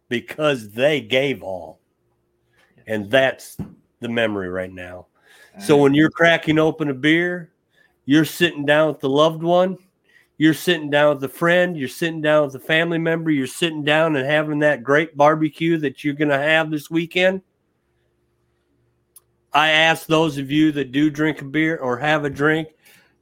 Because 0.07 0.69
they 0.71 1.01
gave 1.01 1.43
all. 1.43 1.79
And 2.87 3.09
that's 3.09 3.57
the 3.99 4.09
memory 4.09 4.49
right 4.49 4.71
now. 4.71 5.07
So 5.59 5.75
when 5.75 5.93
you're 5.93 6.09
cracking 6.09 6.57
open 6.57 6.89
a 6.89 6.93
beer, 6.93 7.51
you're 8.05 8.25
sitting 8.25 8.65
down 8.65 8.87
with 8.87 9.01
the 9.01 9.09
loved 9.09 9.43
one, 9.43 9.77
you're 10.41 10.55
sitting 10.55 10.89
down 10.89 11.13
with 11.13 11.23
a 11.23 11.29
friend, 11.29 11.77
you're 11.77 11.87
sitting 11.87 12.19
down 12.19 12.45
with 12.45 12.55
a 12.55 12.59
family 12.59 12.97
member, 12.97 13.29
you're 13.29 13.45
sitting 13.45 13.83
down 13.83 14.15
and 14.15 14.27
having 14.27 14.57
that 14.57 14.81
great 14.81 15.15
barbecue 15.15 15.77
that 15.77 16.03
you're 16.03 16.15
going 16.15 16.31
to 16.31 16.35
have 16.35 16.71
this 16.71 16.89
weekend. 16.89 17.43
I 19.53 19.69
ask 19.69 20.07
those 20.07 20.39
of 20.39 20.49
you 20.49 20.71
that 20.71 20.91
do 20.91 21.11
drink 21.11 21.43
a 21.43 21.45
beer 21.45 21.77
or 21.77 21.95
have 21.95 22.25
a 22.25 22.29
drink 22.31 22.69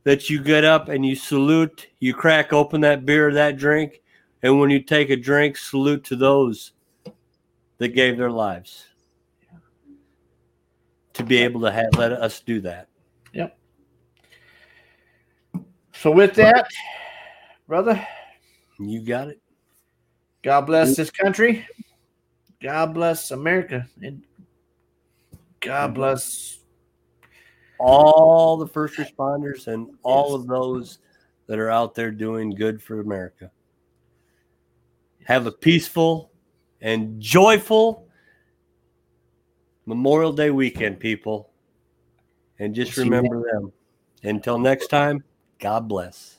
that 0.05 0.29
you 0.29 0.41
get 0.41 0.63
up 0.63 0.87
and 0.87 1.05
you 1.05 1.13
salute, 1.13 1.87
you 1.99 2.13
crack 2.13 2.53
open 2.53 2.79
that 2.81 3.05
beer 3.05 3.27
or 3.27 3.33
that 3.33 3.57
drink, 3.57 4.01
And 4.41 4.57
when 4.57 4.69
you 4.69 4.81
take 4.81 5.09
a 5.09 5.17
drink, 5.17 5.57
salute 5.57 6.05
to 6.05 6.15
those 6.15 6.71
that 7.79 7.89
gave 7.89 8.17
their 8.17 8.31
lives 8.31 8.85
to 11.15 11.23
be 11.23 11.39
able 11.39 11.59
to 11.61 11.71
have, 11.73 11.89
let 11.97 12.13
us 12.13 12.39
do 12.39 12.61
that. 12.61 12.87
Yep. 13.33 13.57
So 15.93 16.11
with 16.11 16.33
that, 16.35 16.69
brother, 17.69 18.03
you 18.79 18.99
got 18.99 19.27
it. 19.27 19.39
God 20.41 20.61
bless 20.61 20.95
this 20.95 21.11
country. 21.11 21.67
God 22.61 22.95
bless 22.95 23.29
America. 23.29 23.87
And 24.01 24.23
God 25.59 25.93
bless 25.93 26.57
all 27.77 28.57
the 28.57 28.67
first 28.67 28.95
responders 28.97 29.67
and 29.67 29.87
all 30.01 30.33
of 30.33 30.47
those 30.47 30.97
that 31.45 31.59
are 31.59 31.69
out 31.69 31.93
there 31.93 32.09
doing 32.09 32.49
good 32.49 32.81
for 32.81 33.01
America. 33.01 33.51
Have 35.25 35.45
a 35.45 35.51
peaceful 35.51 36.31
and 36.81 37.21
joyful 37.21 38.07
Memorial 39.85 40.33
Day 40.33 40.49
weekend, 40.49 40.99
people. 40.99 41.51
And 42.57 42.73
just 42.73 42.97
We'll 42.97 43.03
see 43.03 43.09
you 43.09 43.15
remember 43.15 43.51
them. 43.51 43.71
Until 44.23 44.57
next 44.57 44.87
time, 44.87 45.23
God 45.59 45.87
bless. 45.87 46.38